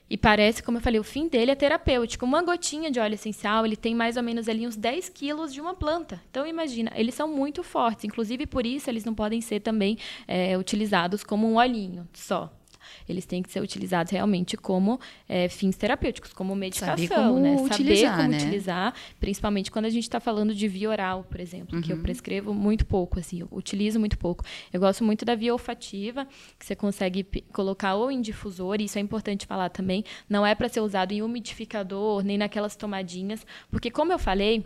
E 0.08 0.16
parece, 0.16 0.62
como 0.62 0.78
eu 0.78 0.82
falei, 0.82 1.00
o 1.00 1.04
fim 1.04 1.26
dele 1.26 1.50
é 1.50 1.54
terapêutico. 1.56 2.24
Uma 2.24 2.40
gotinha 2.40 2.92
de 2.92 3.00
óleo 3.00 3.14
essencial, 3.14 3.66
ele 3.66 3.74
tem 3.74 3.92
mais 3.92 4.16
ou 4.16 4.22
menos 4.22 4.48
ali 4.48 4.64
uns 4.64 4.76
10 4.76 5.08
quilos 5.08 5.52
de 5.52 5.60
uma 5.60 5.74
planta. 5.74 6.22
Então, 6.30 6.46
imagina, 6.46 6.92
eles 6.94 7.12
são 7.12 7.26
muito 7.26 7.64
fortes. 7.64 8.04
Inclusive, 8.04 8.46
por 8.46 8.64
isso, 8.64 8.88
eles 8.88 9.04
não 9.04 9.14
podem 9.14 9.40
ser 9.40 9.60
também 9.60 9.98
é, 10.28 10.56
utilizados 10.56 11.24
como 11.24 11.50
um 11.50 11.56
olhinho 11.56 12.08
só 12.14 12.52
eles 13.08 13.26
têm 13.26 13.42
que 13.42 13.50
ser 13.50 13.60
utilizados 13.60 14.12
realmente 14.12 14.56
como 14.56 15.00
é, 15.28 15.48
fins 15.48 15.76
terapêuticos, 15.76 16.32
como 16.32 16.54
medicação, 16.54 16.96
Saber 16.96 17.08
como 17.08 17.38
né? 17.38 17.56
Utilizar, 17.56 18.10
Saber 18.10 18.16
como 18.16 18.28
né? 18.28 18.36
utilizar, 18.36 18.94
principalmente 19.20 19.70
quando 19.70 19.84
a 19.86 19.90
gente 19.90 20.04
está 20.04 20.20
falando 20.20 20.54
de 20.54 20.68
via 20.68 20.90
oral, 20.90 21.24
por 21.24 21.40
exemplo, 21.40 21.76
uhum. 21.76 21.82
que 21.82 21.92
eu 21.92 21.96
uhum. 21.96 22.02
prescrevo 22.02 22.54
muito 22.54 22.86
pouco, 22.86 23.18
assim, 23.18 23.40
eu 23.40 23.48
utilizo 23.50 23.98
muito 23.98 24.18
pouco. 24.18 24.44
Eu 24.72 24.80
gosto 24.80 25.04
muito 25.04 25.24
da 25.24 25.34
via 25.34 25.52
olfativa, 25.52 26.26
que 26.58 26.66
você 26.66 26.74
consegue 26.74 27.24
colocar 27.52 27.94
ou 27.94 28.10
em 28.10 28.20
difusor, 28.20 28.80
e 28.80 28.84
isso 28.84 28.98
é 28.98 29.00
importante 29.00 29.46
falar 29.46 29.68
também, 29.68 30.04
não 30.28 30.46
é 30.46 30.54
para 30.54 30.68
ser 30.68 30.80
usado 30.80 31.12
em 31.12 31.22
umidificador, 31.22 32.22
nem 32.22 32.38
naquelas 32.38 32.76
tomadinhas, 32.76 33.46
porque 33.70 33.90
como 33.90 34.12
eu 34.12 34.18
falei, 34.18 34.64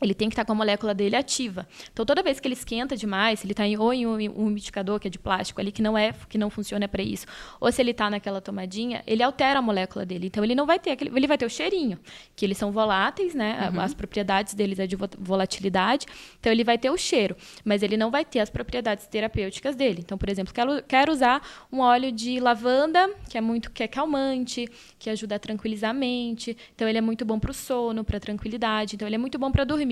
ele 0.00 0.14
tem 0.14 0.28
que 0.28 0.34
estar 0.34 0.44
com 0.44 0.52
a 0.52 0.54
molécula 0.54 0.94
dele 0.94 1.16
ativa. 1.16 1.66
Então, 1.92 2.06
toda 2.06 2.22
vez 2.22 2.38
que 2.38 2.46
ele 2.46 2.54
esquenta 2.54 2.96
demais, 2.96 3.40
se 3.40 3.46
ele 3.46 3.52
está 3.52 3.64
ou 3.78 3.92
em 3.92 4.06
um 4.06 4.14
umidificador 4.30 5.00
que 5.00 5.08
é 5.08 5.10
de 5.10 5.18
plástico 5.18 5.60
ali, 5.60 5.72
que 5.72 5.82
não 5.82 5.98
é, 5.98 6.14
que 6.28 6.38
não 6.38 6.50
funciona 6.50 6.86
para 6.86 7.02
isso, 7.02 7.26
ou 7.60 7.70
se 7.72 7.82
ele 7.82 7.90
está 7.90 8.08
naquela 8.08 8.40
tomadinha, 8.40 9.02
ele 9.06 9.22
altera 9.22 9.58
a 9.58 9.62
molécula 9.62 10.06
dele. 10.06 10.28
Então, 10.28 10.44
ele 10.44 10.54
não 10.54 10.66
vai 10.66 10.78
ter 10.78 10.92
aquele, 10.92 11.10
ele 11.16 11.26
vai 11.26 11.36
ter 11.36 11.46
o 11.46 11.50
cheirinho, 11.50 11.98
que 12.36 12.46
eles 12.46 12.56
são 12.56 12.70
voláteis, 12.70 13.34
né? 13.34 13.70
Uhum. 13.72 13.80
As 13.80 13.92
propriedades 13.92 14.54
deles 14.54 14.78
é 14.78 14.86
de 14.86 14.96
volatilidade. 15.18 16.06
Então, 16.38 16.52
ele 16.52 16.62
vai 16.62 16.78
ter 16.78 16.90
o 16.90 16.96
cheiro, 16.96 17.36
mas 17.64 17.82
ele 17.82 17.96
não 17.96 18.10
vai 18.10 18.24
ter 18.24 18.38
as 18.38 18.50
propriedades 18.50 19.06
terapêuticas 19.06 19.74
dele. 19.74 20.00
Então, 20.04 20.16
por 20.16 20.28
exemplo, 20.28 20.54
quero, 20.54 20.82
quero 20.84 21.12
usar 21.12 21.42
um 21.72 21.80
óleo 21.80 22.12
de 22.12 22.38
lavanda, 22.38 23.10
que 23.28 23.36
é 23.36 23.40
muito 23.40 23.70
que 23.70 23.82
é 23.82 23.88
calmante, 23.88 24.68
que 24.98 25.10
ajuda 25.10 25.36
a 25.36 25.38
tranquilizar 25.38 25.90
a 25.90 25.94
mente. 25.94 26.56
Então, 26.74 26.88
ele 26.88 26.98
é 26.98 27.02
muito 27.02 27.24
bom 27.24 27.38
para 27.38 27.50
o 27.50 27.54
sono, 27.54 28.04
para 28.04 28.20
tranquilidade. 28.20 28.94
Então, 28.94 29.08
ele 29.08 29.16
é 29.16 29.18
muito 29.18 29.38
bom 29.38 29.50
para 29.50 29.64
dormir 29.64 29.87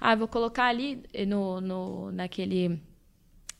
Ah, 0.00 0.14
vou 0.14 0.28
colocar 0.28 0.66
ali 0.66 1.02
no, 1.26 1.60
no, 1.60 2.12
naquele 2.12 2.80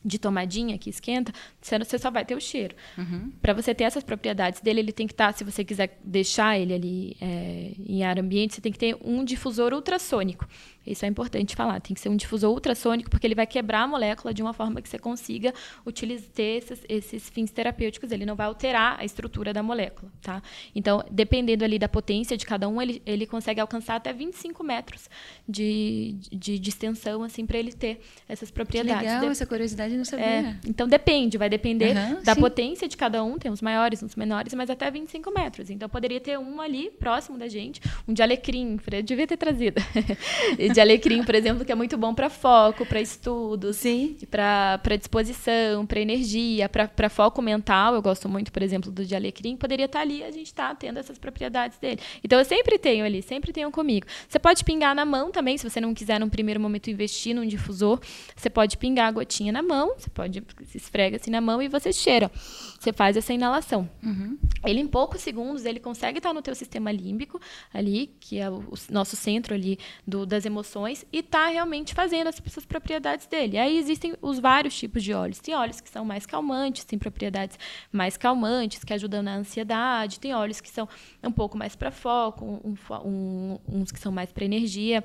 de 0.03 0.17
tomadinha 0.17 0.77
que 0.77 0.89
esquenta, 0.89 1.33
você 1.61 1.97
só 1.97 2.09
vai 2.09 2.23
ter 2.23 2.35
o 2.35 2.39
cheiro. 2.39 2.75
Uhum. 2.97 3.31
Para 3.41 3.53
você 3.53 3.75
ter 3.75 3.83
essas 3.83 4.03
propriedades 4.03 4.61
dele, 4.61 4.79
ele 4.79 4.91
tem 4.93 5.05
que 5.05 5.13
estar, 5.13 5.33
tá, 5.33 5.37
se 5.37 5.43
você 5.43 5.63
quiser 5.63 5.99
deixar 6.03 6.57
ele 6.57 6.73
ali 6.73 7.17
é, 7.19 7.73
em 7.77 8.03
ar 8.03 8.17
ambiente, 8.17 8.55
você 8.55 8.61
tem 8.61 8.71
que 8.71 8.79
ter 8.79 8.97
um 9.03 9.23
difusor 9.23 9.73
ultrassônico. 9.73 10.47
Isso 10.89 11.05
é 11.05 11.07
importante 11.07 11.55
falar. 11.55 11.79
Tem 11.79 11.93
que 11.93 12.01
ser 12.01 12.09
um 12.09 12.15
difusor 12.15 12.51
ultrassônico, 12.51 13.09
porque 13.09 13.27
ele 13.27 13.35
vai 13.35 13.45
quebrar 13.45 13.83
a 13.83 13.87
molécula 13.87 14.33
de 14.33 14.41
uma 14.41 14.53
forma 14.53 14.81
que 14.81 14.89
você 14.89 14.97
consiga 14.97 15.53
utilizar 15.85 16.29
esses, 16.37 16.81
esses 16.89 17.29
fins 17.29 17.51
terapêuticos. 17.51 18.11
Ele 18.11 18.25
não 18.25 18.35
vai 18.35 18.47
alterar 18.47 18.99
a 18.99 19.05
estrutura 19.05 19.53
da 19.53 19.61
molécula, 19.61 20.11
tá? 20.21 20.41
Então, 20.73 21.03
dependendo 21.11 21.63
ali 21.63 21.77
da 21.77 21.87
potência 21.87 22.35
de 22.35 22.45
cada 22.45 22.67
um, 22.67 22.81
ele, 22.81 23.01
ele 23.05 23.27
consegue 23.27 23.61
alcançar 23.61 23.95
até 23.95 24.11
25 24.11 24.63
metros 24.63 25.09
de, 25.47 26.15
de, 26.31 26.57
de 26.57 26.69
extensão, 26.69 27.21
assim, 27.21 27.45
para 27.45 27.57
ele 27.57 27.71
ter 27.71 28.01
essas 28.27 28.49
propriedades. 28.49 29.07
Que 29.07 29.15
legal, 29.15 29.29
essa 29.29 29.45
curiosidade 29.45 29.95
não 29.95 30.05
sabia. 30.05 30.25
É, 30.25 30.55
então, 30.67 30.87
depende. 30.87 31.37
Vai 31.37 31.49
depender 31.49 31.95
uhum, 31.95 32.23
da 32.23 32.33
sim. 32.33 32.41
potência 32.41 32.87
de 32.87 32.97
cada 32.97 33.23
um. 33.23 33.37
Tem 33.37 33.51
uns 33.51 33.61
maiores, 33.61 34.01
uns 34.01 34.15
menores, 34.15 34.53
mas 34.55 34.69
até 34.69 34.89
25 34.89 35.31
metros. 35.31 35.69
Então, 35.69 35.87
poderia 35.87 36.19
ter 36.19 36.39
um 36.39 36.59
ali, 36.59 36.89
próximo 36.89 37.37
da 37.37 37.47
gente, 37.47 37.79
um 38.07 38.13
de 38.13 38.23
alecrim. 38.23 38.79
Eu 38.91 39.03
devia 39.03 39.27
ter 39.27 39.37
trazido. 39.37 39.81
de 40.57 40.78
de 40.79 40.81
alecrim, 40.81 41.23
por 41.23 41.35
exemplo, 41.35 41.65
que 41.65 41.71
é 41.71 41.75
muito 41.75 41.97
bom 41.97 42.13
para 42.13 42.29
foco, 42.29 42.85
para 42.85 43.01
estudos, 43.01 43.75
Sim. 43.75 44.15
para 44.31 44.95
disposição, 44.97 45.85
para 45.85 45.99
energia, 45.99 46.69
para 46.69 47.09
foco 47.09 47.41
mental. 47.41 47.95
Eu 47.95 48.01
gosto 48.01 48.29
muito, 48.29 48.49
por 48.51 48.63
exemplo, 48.63 48.89
do 48.89 49.05
de 49.05 49.13
alecrim. 49.13 49.57
Poderia 49.57 49.87
estar 49.87 49.99
tá 49.99 50.03
ali, 50.03 50.23
a 50.23 50.31
gente 50.31 50.47
está 50.47 50.73
tendo 50.73 50.97
essas 50.97 51.17
propriedades 51.17 51.77
dele. 51.77 51.99
Então 52.23 52.39
eu 52.39 52.45
sempre 52.45 52.77
tenho 52.77 53.03
ali, 53.03 53.21
sempre 53.21 53.51
tenho 53.51 53.69
comigo. 53.71 54.07
Você 54.27 54.39
pode 54.39 54.63
pingar 54.63 54.95
na 54.95 55.03
mão 55.03 55.31
também, 55.31 55.57
se 55.57 55.69
você 55.69 55.81
não 55.81 55.93
quiser 55.93 56.17
num 56.19 56.29
primeiro 56.29 56.61
momento 56.61 56.89
investir 56.89 57.35
num 57.35 57.45
difusor, 57.45 57.99
você 58.35 58.49
pode 58.49 58.77
pingar 58.77 59.09
a 59.09 59.11
gotinha 59.11 59.51
na 59.51 59.61
mão, 59.61 59.95
você 59.97 60.09
pode 60.09 60.41
se 60.65 60.77
esfrega 60.77 61.17
assim 61.17 61.29
na 61.31 61.41
mão 61.41 61.61
e 61.61 61.67
você 61.67 61.91
cheira. 61.91 62.31
Você 62.79 62.93
faz 62.93 63.17
essa 63.17 63.33
inalação. 63.33 63.89
Uhum. 64.01 64.37
Ele 64.65 64.79
em 64.79 64.87
poucos 64.87 65.21
segundos 65.21 65.65
ele 65.65 65.79
consegue 65.79 66.19
estar 66.19 66.29
tá 66.29 66.33
no 66.33 66.41
teu 66.41 66.55
sistema 66.55 66.89
límbico 66.89 67.39
ali, 67.73 68.15
que 68.19 68.39
é 68.39 68.49
o 68.49 68.63
nosso 68.89 69.17
centro 69.17 69.53
ali 69.53 69.77
do, 70.07 70.25
das 70.25 70.45
emoções 70.45 70.58
emoções 70.59 71.05
e 71.11 71.19
está 71.19 71.47
realmente 71.47 71.93
fazendo 71.93 72.27
as, 72.27 72.39
propriedades 72.65 73.25
dele. 73.25 73.57
Aí 73.57 73.77
existem 73.77 74.15
os 74.21 74.39
vários 74.39 74.77
tipos 74.77 75.03
de 75.03 75.13
óleos. 75.13 75.39
Tem 75.39 75.55
óleos 75.55 75.81
que 75.81 75.89
são 75.89 76.03
mais 76.05 76.25
calmantes, 76.25 76.83
tem 76.83 76.99
propriedades 76.99 77.57
mais 77.91 78.17
calmantes, 78.17 78.83
que 78.83 78.93
ajudam 78.93 79.23
na 79.23 79.35
ansiedade. 79.35 80.19
Tem 80.19 80.33
óleos 80.33 80.61
que 80.61 80.69
são 80.69 80.87
um 81.23 81.31
pouco 81.31 81.57
mais 81.57 81.75
para 81.75 81.91
foco, 81.91 82.45
um, 82.45 82.75
um, 83.05 83.59
uns 83.67 83.91
que 83.91 83.99
são 83.99 84.11
mais 84.11 84.31
para 84.31 84.45
energia. 84.45 85.03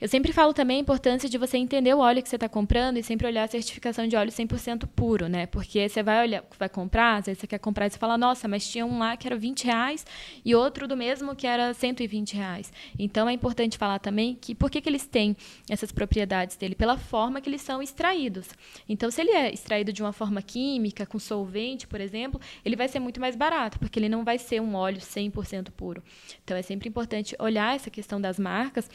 Eu 0.00 0.06
sempre 0.06 0.32
falo 0.32 0.54
também 0.54 0.76
a 0.76 0.80
importância 0.80 1.28
de 1.28 1.36
você 1.36 1.58
entender 1.58 1.92
o 1.92 1.98
óleo 1.98 2.22
que 2.22 2.28
você 2.28 2.36
está 2.36 2.48
comprando 2.48 2.98
e 2.98 3.02
sempre 3.02 3.26
olhar 3.26 3.42
a 3.42 3.48
certificação 3.48 4.06
de 4.06 4.14
óleo 4.14 4.30
100% 4.30 4.86
puro, 4.86 5.28
né? 5.28 5.46
Porque 5.46 5.88
você 5.88 6.04
vai 6.04 6.22
olhar, 6.22 6.44
vai 6.56 6.68
comprar, 6.68 7.16
às 7.16 7.26
vezes 7.26 7.40
você 7.40 7.48
quer 7.48 7.58
comprar 7.58 7.86
e 7.86 7.90
você 7.90 7.98
fala, 7.98 8.16
nossa, 8.16 8.46
mas 8.46 8.68
tinha 8.68 8.86
um 8.86 9.00
lá 9.00 9.16
que 9.16 9.26
era 9.26 9.36
20 9.36 9.64
reais 9.64 10.06
e 10.44 10.54
outro 10.54 10.86
do 10.86 10.96
mesmo 10.96 11.34
que 11.34 11.48
era 11.48 11.74
120 11.74 12.34
reais. 12.36 12.72
Então 12.96 13.28
é 13.28 13.32
importante 13.32 13.76
falar 13.76 13.98
também 13.98 14.38
que 14.40 14.54
por 14.54 14.70
que, 14.70 14.80
que 14.80 14.88
eles 14.88 15.04
têm 15.04 15.36
essas 15.68 15.90
propriedades 15.90 16.56
dele? 16.56 16.76
Pela 16.76 16.96
forma 16.96 17.40
que 17.40 17.50
eles 17.50 17.62
são 17.62 17.82
extraídos. 17.82 18.50
Então, 18.88 19.10
se 19.10 19.20
ele 19.20 19.32
é 19.32 19.52
extraído 19.52 19.92
de 19.92 20.00
uma 20.00 20.12
forma 20.12 20.40
química, 20.40 21.06
com 21.06 21.18
solvente, 21.18 21.88
por 21.88 22.00
exemplo, 22.00 22.40
ele 22.64 22.76
vai 22.76 22.86
ser 22.86 23.00
muito 23.00 23.20
mais 23.20 23.34
barato, 23.34 23.80
porque 23.80 23.98
ele 23.98 24.08
não 24.08 24.22
vai 24.22 24.38
ser 24.38 24.60
um 24.60 24.76
óleo 24.76 25.00
100% 25.00 25.72
puro. 25.72 26.04
Então 26.44 26.56
é 26.56 26.62
sempre 26.62 26.88
importante 26.88 27.34
olhar 27.40 27.74
essa 27.74 27.90
questão 27.90 28.20
das 28.20 28.38
marcas 28.38 28.88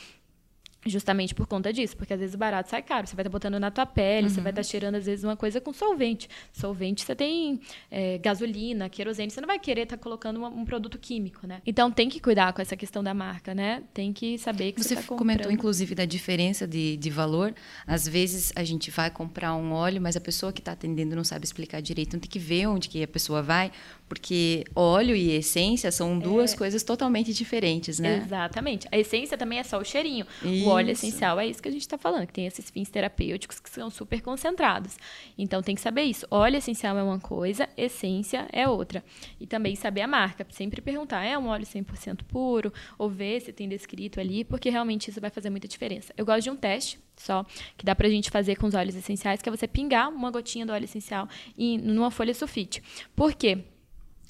Justamente 0.85 1.33
por 1.33 1.47
conta 1.47 1.71
disso, 1.71 1.95
porque 1.95 2.13
às 2.13 2.19
vezes 2.19 2.35
o 2.35 2.37
barato 2.37 2.69
sai 2.69 2.81
caro. 2.81 3.07
Você 3.07 3.15
vai 3.15 3.23
estar 3.23 3.29
tá 3.29 3.33
botando 3.33 3.59
na 3.59 3.71
tua 3.71 3.85
pele, 3.85 4.27
uhum. 4.27 4.33
você 4.33 4.41
vai 4.41 4.51
estar 4.51 4.61
tá 4.61 4.67
cheirando, 4.67 4.95
às 4.95 5.05
vezes, 5.05 5.23
uma 5.23 5.35
coisa 5.35 5.61
com 5.61 5.73
solvente. 5.73 6.29
Solvente, 6.51 7.03
você 7.03 7.15
tem 7.15 7.59
é, 7.89 8.17
gasolina, 8.17 8.89
querosene, 8.89 9.31
você 9.31 9.41
não 9.41 9.47
vai 9.47 9.59
querer 9.59 9.83
estar 9.83 9.97
tá 9.97 10.03
colocando 10.03 10.37
uma, 10.37 10.49
um 10.49 10.65
produto 10.65 10.97
químico, 10.97 11.47
né? 11.47 11.61
Então 11.65 11.91
tem 11.91 12.09
que 12.09 12.19
cuidar 12.19 12.53
com 12.53 12.61
essa 12.61 12.75
questão 12.75 13.03
da 13.03 13.13
marca, 13.13 13.53
né? 13.53 13.83
Tem 13.93 14.11
que 14.11 14.37
saber 14.37 14.71
que 14.71 14.83
você, 14.83 14.95
você 14.95 15.01
tá 15.01 15.15
comentou, 15.15 15.51
inclusive, 15.51 15.95
da 15.95 16.05
diferença 16.05 16.67
de, 16.67 16.97
de 16.97 17.09
valor. 17.09 17.53
Às 17.87 18.07
vezes 18.07 18.51
a 18.55 18.63
gente 18.63 18.91
vai 18.91 19.09
comprar 19.09 19.55
um 19.55 19.71
óleo, 19.71 20.01
mas 20.01 20.15
a 20.15 20.21
pessoa 20.21 20.51
que 20.51 20.59
está 20.59 20.73
atendendo 20.73 21.15
não 21.15 21.23
sabe 21.23 21.45
explicar 21.45 21.81
direito. 21.81 22.09
Então 22.09 22.19
tem 22.19 22.29
que 22.29 22.39
ver 22.39 22.67
onde 22.67 22.89
que 22.89 23.01
a 23.03 23.07
pessoa 23.07 23.41
vai, 23.41 23.71
porque 24.13 24.63
óleo 24.75 25.15
e 25.15 25.31
essência 25.31 25.91
são 25.91 26.19
duas 26.19 26.53
é. 26.53 26.55
coisas 26.55 26.83
totalmente 26.83 27.33
diferentes, 27.33 27.97
né? 27.97 28.21
Exatamente. 28.23 28.87
A 28.91 28.97
essência 28.99 29.35
também 29.35 29.57
é 29.57 29.63
só 29.63 29.79
o 29.79 29.83
cheirinho. 29.83 30.23
Isso. 30.43 30.65
O 30.65 30.69
óleo 30.69 30.91
essencial 30.91 31.39
é 31.39 31.47
isso 31.47 31.59
que 31.59 31.67
a 31.67 31.71
gente 31.71 31.81
está 31.81 31.97
falando, 31.97 32.27
que 32.27 32.33
tem 32.33 32.45
esses 32.45 32.69
fins 32.69 32.91
terapêuticos 32.91 33.59
que 33.59 33.71
são 33.71 33.89
super 33.89 34.21
concentrados. 34.21 34.97
Então 35.35 35.63
tem 35.63 35.73
que 35.73 35.81
saber 35.81 36.03
isso. 36.03 36.27
Óleo 36.29 36.57
essencial 36.57 36.95
é 36.95 37.01
uma 37.01 37.19
coisa, 37.19 37.67
essência 37.75 38.47
é 38.53 38.69
outra. 38.69 39.03
E 39.39 39.47
também 39.47 39.75
saber 39.75 40.01
a 40.01 40.07
marca. 40.07 40.45
Sempre 40.51 40.79
perguntar, 40.79 41.23
é 41.23 41.35
um 41.35 41.47
óleo 41.47 41.65
100% 41.65 42.19
puro? 42.27 42.71
Ou 42.99 43.09
ver 43.09 43.41
se 43.41 43.51
tem 43.51 43.67
descrito 43.67 44.19
ali, 44.19 44.43
porque 44.43 44.69
realmente 44.69 45.09
isso 45.09 45.19
vai 45.19 45.31
fazer 45.31 45.49
muita 45.49 45.67
diferença. 45.67 46.13
Eu 46.15 46.23
gosto 46.23 46.43
de 46.43 46.51
um 46.51 46.55
teste 46.55 46.99
só, 47.17 47.43
que 47.75 47.83
dá 47.83 47.95
pra 47.95 48.07
gente 48.09 48.29
fazer 48.29 48.57
com 48.57 48.67
os 48.67 48.75
óleos 48.75 48.95
essenciais, 48.95 49.41
que 49.41 49.49
é 49.49 49.51
você 49.51 49.67
pingar 49.67 50.09
uma 50.09 50.29
gotinha 50.29 50.67
do 50.67 50.71
óleo 50.71 50.85
essencial 50.85 51.27
em, 51.57 51.79
numa 51.79 52.11
folha 52.11 52.33
sulfite. 52.33 52.81
Por 53.15 53.33
quê? 53.33 53.63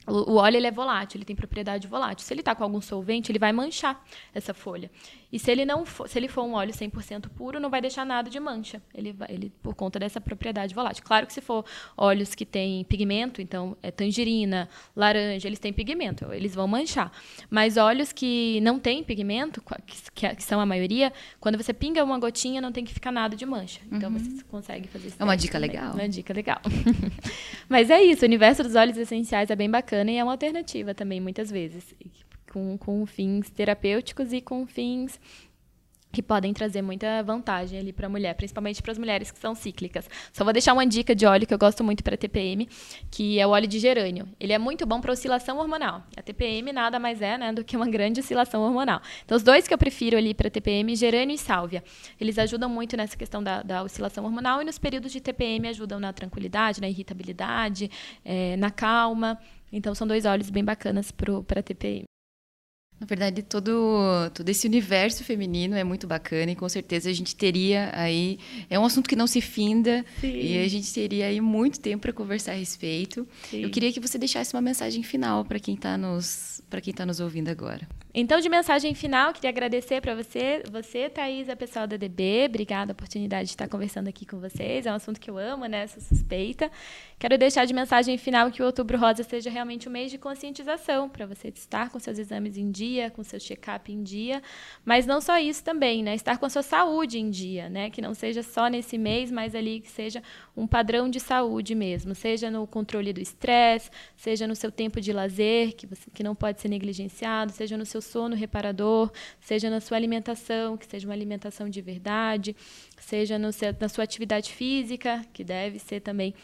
O, 0.06 0.36
óleo 0.36 0.58
ele 0.58 0.68
é 0.68 0.72
volátil, 0.72 1.18
ele 1.18 1.26
tem 1.26 1.36
propriedade 1.36 1.88
volátil. 1.88 2.26
Se 2.26 2.34
ele 2.34 2.42
está 2.42 2.54
com 2.54 2.64
algum 2.64 2.82
solvente, 2.82 3.32
ele 3.32 3.40
vai 3.40 3.54
manchar 3.54 4.04
essa 4.34 4.54
folha. 4.54 4.92
E 5.34 5.40
se 5.40 5.50
ele 5.50 5.66
não 5.66 5.84
for, 5.84 6.08
se 6.08 6.20
ele 6.20 6.28
for 6.28 6.44
um 6.44 6.54
óleo 6.54 6.72
100% 6.72 7.28
puro, 7.30 7.60
não 7.60 7.68
vai 7.68 7.82
deixar 7.82 8.06
nada 8.06 8.30
de 8.30 8.40
mancha. 8.40 8.80
Ele, 8.94 9.16
ele 9.28 9.52
por 9.64 9.74
conta 9.74 9.98
dessa 9.98 10.22
propriedade 10.22 10.76
volátil. 10.76 11.04
Claro 11.04 11.26
que 11.26 11.34
se 11.34 11.42
for 11.42 11.66
óleos 11.98 12.36
que 12.36 12.46
têm 12.46 12.84
pigmento, 12.84 13.42
então 13.42 13.76
é 13.82 13.90
tangerina, 13.90 14.70
laranja, 14.96 15.48
eles 15.48 15.58
têm 15.58 15.74
pigmento, 15.74 16.32
eles 16.32 16.54
vão 16.54 16.68
manchar. 16.68 17.12
Mas 17.50 17.78
óleos 17.78 18.14
que 18.14 18.62
não 18.62 18.78
têm 18.78 19.04
pigmento, 19.04 19.60
que, 20.14 20.36
que, 20.36 20.44
são 20.44 20.60
a 20.60 20.68
maioria, 20.68 21.12
quando 21.40 21.58
você 21.58 21.74
pinga 21.74 22.04
uma 22.04 22.20
gotinha, 22.20 22.62
não 22.62 22.72
tem 22.72 22.86
que 22.86 22.94
ficar 22.94 23.12
nada 23.12 23.36
de 23.36 23.44
mancha. 23.44 23.82
Então 23.92 24.12
uhum. 24.12 24.20
você 24.20 24.44
consegue 24.44 24.88
fazer 24.88 25.08
isso. 25.08 25.18
É 25.20 25.24
uma 25.24 25.36
dica 25.36 25.60
também. 25.60 25.72
legal. 25.72 25.94
Uma 25.96 26.10
dica 26.10 26.32
legal. 26.32 26.62
Mas 27.68 27.90
é 27.90 28.04
isso, 28.04 28.22
o 28.22 28.28
universo 28.28 28.62
dos 28.62 28.76
óleos 28.76 28.98
essenciais 28.98 29.50
é 29.50 29.56
bem 29.56 29.68
bacana 29.70 30.12
e 30.12 30.18
é 30.18 30.24
uma 30.24 30.34
alternativa 30.34 30.94
também, 30.94 31.20
muitas 31.20 31.50
vezes 31.50 31.96
com, 32.54 32.78
com 32.78 33.06
fins 33.08 33.50
terapêuticos 33.50 34.32
e 34.32 34.40
com 34.40 34.68
fins 34.68 35.20
que 36.14 36.22
podem 36.22 36.54
trazer 36.54 36.84
muita 36.84 37.24
vantagem 37.24 37.80
ali 37.80 37.92
para 37.92 38.06
a 38.06 38.10
mulher, 38.10 38.36
principalmente 38.36 38.84
para 38.84 38.92
as 38.92 39.00
mulheres 39.00 39.32
que 39.32 39.40
são 39.40 39.56
cíclicas. 39.56 40.08
Só 40.32 40.44
vou 40.44 40.54
deixar 40.54 40.74
uma 40.74 40.86
dica 40.86 41.16
de 41.16 41.26
óleo 41.26 41.48
que 41.48 41.54
eu 41.54 41.58
gosto 41.58 41.84
muito 41.84 42.04
para 42.04 42.16
TPM, 42.16 42.70
que 43.10 43.40
é 43.40 43.48
o 43.48 43.50
óleo 43.50 43.68
de 43.68 43.80
gerânio. 43.80 44.30
Ele 44.40 44.54
é 44.54 44.60
muito 44.60 44.86
bom 44.86 45.02
para 45.02 45.12
oscilação 45.12 45.58
hormonal. 45.58 46.04
A 46.16 46.22
TPM 46.22 46.72
nada 46.72 47.00
mais 47.00 47.20
é 47.20 47.36
né, 47.36 47.52
do 47.52 47.64
que 47.64 47.76
uma 47.76 47.90
grande 47.90 48.20
oscilação 48.20 48.62
hormonal. 48.62 49.02
Então, 49.26 49.36
os 49.36 49.42
dois 49.42 49.68
que 49.68 49.74
eu 49.74 49.78
prefiro 49.78 50.16
ali 50.16 50.36
para 50.36 50.52
TPM, 50.52 50.96
gerânio 50.96 51.34
e 51.34 51.38
sálvia. 51.38 51.84
Eles 52.22 52.38
ajudam 52.38 52.70
muito 52.70 52.96
nessa 52.96 53.18
questão 53.18 53.42
da, 53.42 53.64
da, 53.64 53.82
oscilação 53.82 54.24
hormonal 54.24 54.62
e 54.62 54.66
nos 54.66 54.78
períodos 54.78 55.12
de 55.12 55.20
TPM 55.20 55.68
ajudam 55.70 56.00
na 56.00 56.14
tranquilidade, 56.14 56.80
na 56.80 56.88
irritabilidade, 56.88 57.90
é, 58.24 58.56
na 58.58 58.70
calma. 58.70 59.40
Então, 59.72 59.96
são 59.96 60.06
dois 60.06 60.28
óleos 60.28 60.52
bem 60.52 60.64
bacanas 60.64 61.12
para 61.12 61.64
TPM. 61.64 62.04
Na 63.04 63.06
verdade, 63.06 63.44
todo, 63.44 64.32
todo 64.34 64.48
esse 64.48 64.66
universo 64.66 65.26
feminino 65.26 65.76
é 65.76 65.84
muito 65.84 66.08
bacana 66.08 66.54
e 66.54 66.56
com 66.56 66.70
certeza 66.70 67.10
a 67.10 67.14
gente 67.14 67.36
teria 67.36 67.92
aí. 67.94 68.40
É 68.70 68.80
um 68.80 68.86
assunto 68.86 69.10
que 69.10 69.16
não 69.16 69.28
se 69.28 69.42
finda 69.42 70.06
Sim. 70.22 70.32
e 70.32 70.58
a 70.58 70.68
gente 70.70 70.92
teria 70.94 71.26
aí 71.26 71.42
muito 71.42 71.82
tempo 71.82 72.04
para 72.04 72.14
conversar 72.14 72.54
a 72.54 72.56
respeito. 72.56 73.28
Sim. 73.50 73.62
Eu 73.62 73.70
queria 73.70 73.92
que 73.92 74.00
você 74.00 74.18
deixasse 74.18 74.56
uma 74.56 74.62
mensagem 74.62 75.04
final 75.04 75.44
para 75.44 75.60
quem 75.60 75.76
está 75.76 75.98
nos, 75.98 76.62
quem 76.82 76.94
tá 76.94 77.06
nos 77.06 77.20
ouvindo 77.20 77.50
agora. 77.50 77.86
Então, 78.16 78.40
de 78.40 78.48
mensagem 78.48 78.94
final, 78.94 79.34
queria 79.34 79.50
agradecer 79.50 80.00
para 80.00 80.14
você, 80.14 80.62
você, 80.70 81.10
Thaís, 81.10 81.50
a 81.50 81.56
pessoal 81.56 81.88
da 81.88 81.98
DB. 81.98 82.46
Obrigada 82.48 82.92
a 82.92 82.94
oportunidade 82.94 83.46
de 83.46 83.54
estar 83.54 83.68
conversando 83.68 84.08
aqui 84.08 84.24
com 84.24 84.40
vocês. 84.40 84.86
É 84.86 84.92
um 84.92 84.96
assunto 84.96 85.20
que 85.20 85.32
eu 85.32 85.36
amo, 85.36 85.66
né? 85.66 85.88
Sou 85.88 86.00
suspeita. 86.00 86.70
Quero 87.18 87.40
deixar 87.40 87.66
de 87.66 87.74
mensagem 87.74 88.16
final 88.20 88.52
que 88.52 88.62
o 88.62 88.68
Outubro 88.68 89.00
Rosa 89.00 89.24
seja 89.24 89.50
realmente 89.50 89.90
um 89.90 89.92
mês 89.92 90.12
de 90.12 90.20
conscientização 90.20 91.10
para 91.10 91.26
você 91.26 91.48
estar 91.48 91.90
com 91.90 91.98
seus 91.98 92.20
exames 92.20 92.56
em 92.56 92.70
dia, 92.70 93.10
com 93.10 93.24
seu 93.24 93.40
check-up 93.40 93.92
em 93.92 94.04
dia, 94.04 94.44
mas 94.86 95.08
não 95.08 95.20
só 95.20 95.40
isso 95.40 95.64
também, 95.64 96.04
né? 96.04 96.14
Estar 96.14 96.38
com 96.38 96.46
a 96.46 96.50
sua 96.52 96.62
saúde 96.62 97.18
em 97.18 97.32
dia, 97.32 97.68
né? 97.68 97.90
Que 97.90 98.00
não 98.00 98.14
seja 98.14 98.44
só 98.44 98.68
nesse 98.68 98.96
mês, 98.96 99.32
mas 99.32 99.56
ali 99.56 99.80
que 99.80 99.90
seja 99.90 100.22
um 100.56 100.68
padrão 100.68 101.10
de 101.10 101.20
saúde 101.20 101.74
mesmo, 101.74 102.14
seja 102.14 102.52
no 102.52 102.68
controle 102.68 103.12
do 103.12 103.20
estresse, 103.20 103.90
seja 104.16 104.46
no 104.46 104.56
seu 104.56 104.72
tempo 104.72 105.02
de 105.02 105.12
lazer, 105.12 105.74
que, 105.76 105.88
você, 105.88 106.12
que 106.14 106.22
não 106.22 106.36
pode 106.36 106.62
ser 106.62 106.70
negligenciado, 106.70 107.52
seja 107.52 107.76
no 107.76 107.88
seu 107.88 108.03
sono 108.04 108.36
reparador, 108.36 109.12
seja 109.40 109.70
na 109.70 109.80
sua 109.80 109.98
alimentação, 109.98 110.78
que 110.78 110.86
seja 110.86 111.08
uma 111.08 111.14
alimentação 111.14 111.70
de 111.70 111.82
verdade, 111.82 112.56
seja 113.00 113.40
no 113.40 113.50
na 113.80 113.90
sua 113.90 114.04
atividade 114.04 114.52
física, 114.52 115.26
que 115.34 115.44
deve 115.44 115.80
ser 115.80 116.02
também 116.02 116.36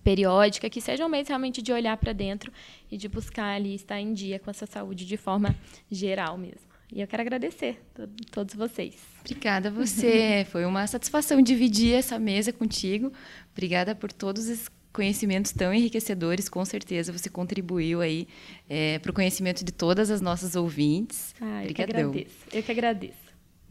periódica, 0.00 0.70
que 0.70 0.80
seja 0.80 1.04
um 1.04 1.08
mês 1.08 1.28
realmente 1.28 1.60
de 1.60 1.72
olhar 1.72 1.96
para 1.96 2.12
dentro 2.12 2.52
e 2.90 2.96
de 2.96 3.08
buscar 3.08 3.54
ali 3.56 3.74
estar 3.74 4.00
em 4.00 4.12
dia 4.12 4.38
com 4.38 4.50
a 4.50 4.54
sua 4.54 4.66
saúde 4.66 5.04
de 5.04 5.16
forma 5.16 5.54
geral 5.90 6.38
mesmo. 6.38 6.72
E 6.92 7.00
eu 7.00 7.06
quero 7.06 7.22
agradecer 7.22 7.80
a 7.98 8.06
todos 8.30 8.54
vocês. 8.54 8.94
Obrigada 9.20 9.68
a 9.68 9.72
você. 9.72 10.46
Foi 10.52 10.66
uma 10.66 10.86
satisfação 10.86 11.40
dividir 11.40 11.94
essa 11.94 12.18
mesa 12.18 12.52
contigo. 12.52 13.10
Obrigada 13.50 13.94
por 13.94 14.12
todos 14.12 14.48
os 14.48 14.68
conhecimentos 14.92 15.52
tão 15.52 15.72
enriquecedores, 15.72 16.48
com 16.48 16.64
certeza 16.64 17.12
você 17.12 17.28
contribuiu 17.28 18.00
aí 18.00 18.28
é, 18.68 18.98
para 18.98 19.10
o 19.10 19.14
conhecimento 19.14 19.64
de 19.64 19.72
todas 19.72 20.10
as 20.10 20.20
nossas 20.20 20.54
ouvintes. 20.54 21.34
Ah, 21.40 21.64
eu 21.64 21.74
que 21.74 21.82
agradeço. 21.82 22.36
Eu 22.52 22.62
que 22.62 22.70
agradeço. 22.70 23.22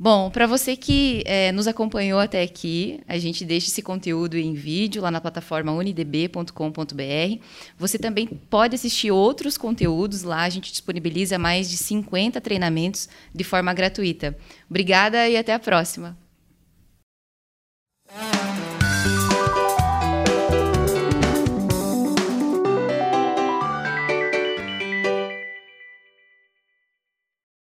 Bom, 0.03 0.31
para 0.31 0.47
você 0.47 0.75
que 0.75 1.21
é, 1.27 1.51
nos 1.51 1.67
acompanhou 1.67 2.19
até 2.19 2.41
aqui, 2.41 2.99
a 3.07 3.19
gente 3.19 3.45
deixa 3.45 3.67
esse 3.67 3.83
conteúdo 3.83 4.35
em 4.35 4.51
vídeo 4.51 4.99
lá 4.99 5.11
na 5.11 5.21
plataforma 5.21 5.71
unidb.com.br. 5.71 7.43
Você 7.77 7.99
também 7.99 8.25
pode 8.25 8.73
assistir 8.73 9.11
outros 9.11 9.59
conteúdos 9.59 10.23
lá, 10.23 10.41
a 10.41 10.49
gente 10.49 10.71
disponibiliza 10.71 11.37
mais 11.37 11.69
de 11.69 11.77
50 11.77 12.41
treinamentos 12.41 13.07
de 13.31 13.43
forma 13.43 13.71
gratuita. 13.75 14.35
Obrigada 14.67 15.29
e 15.29 15.37
até 15.37 15.53
a 15.53 15.59
próxima. 15.59 16.17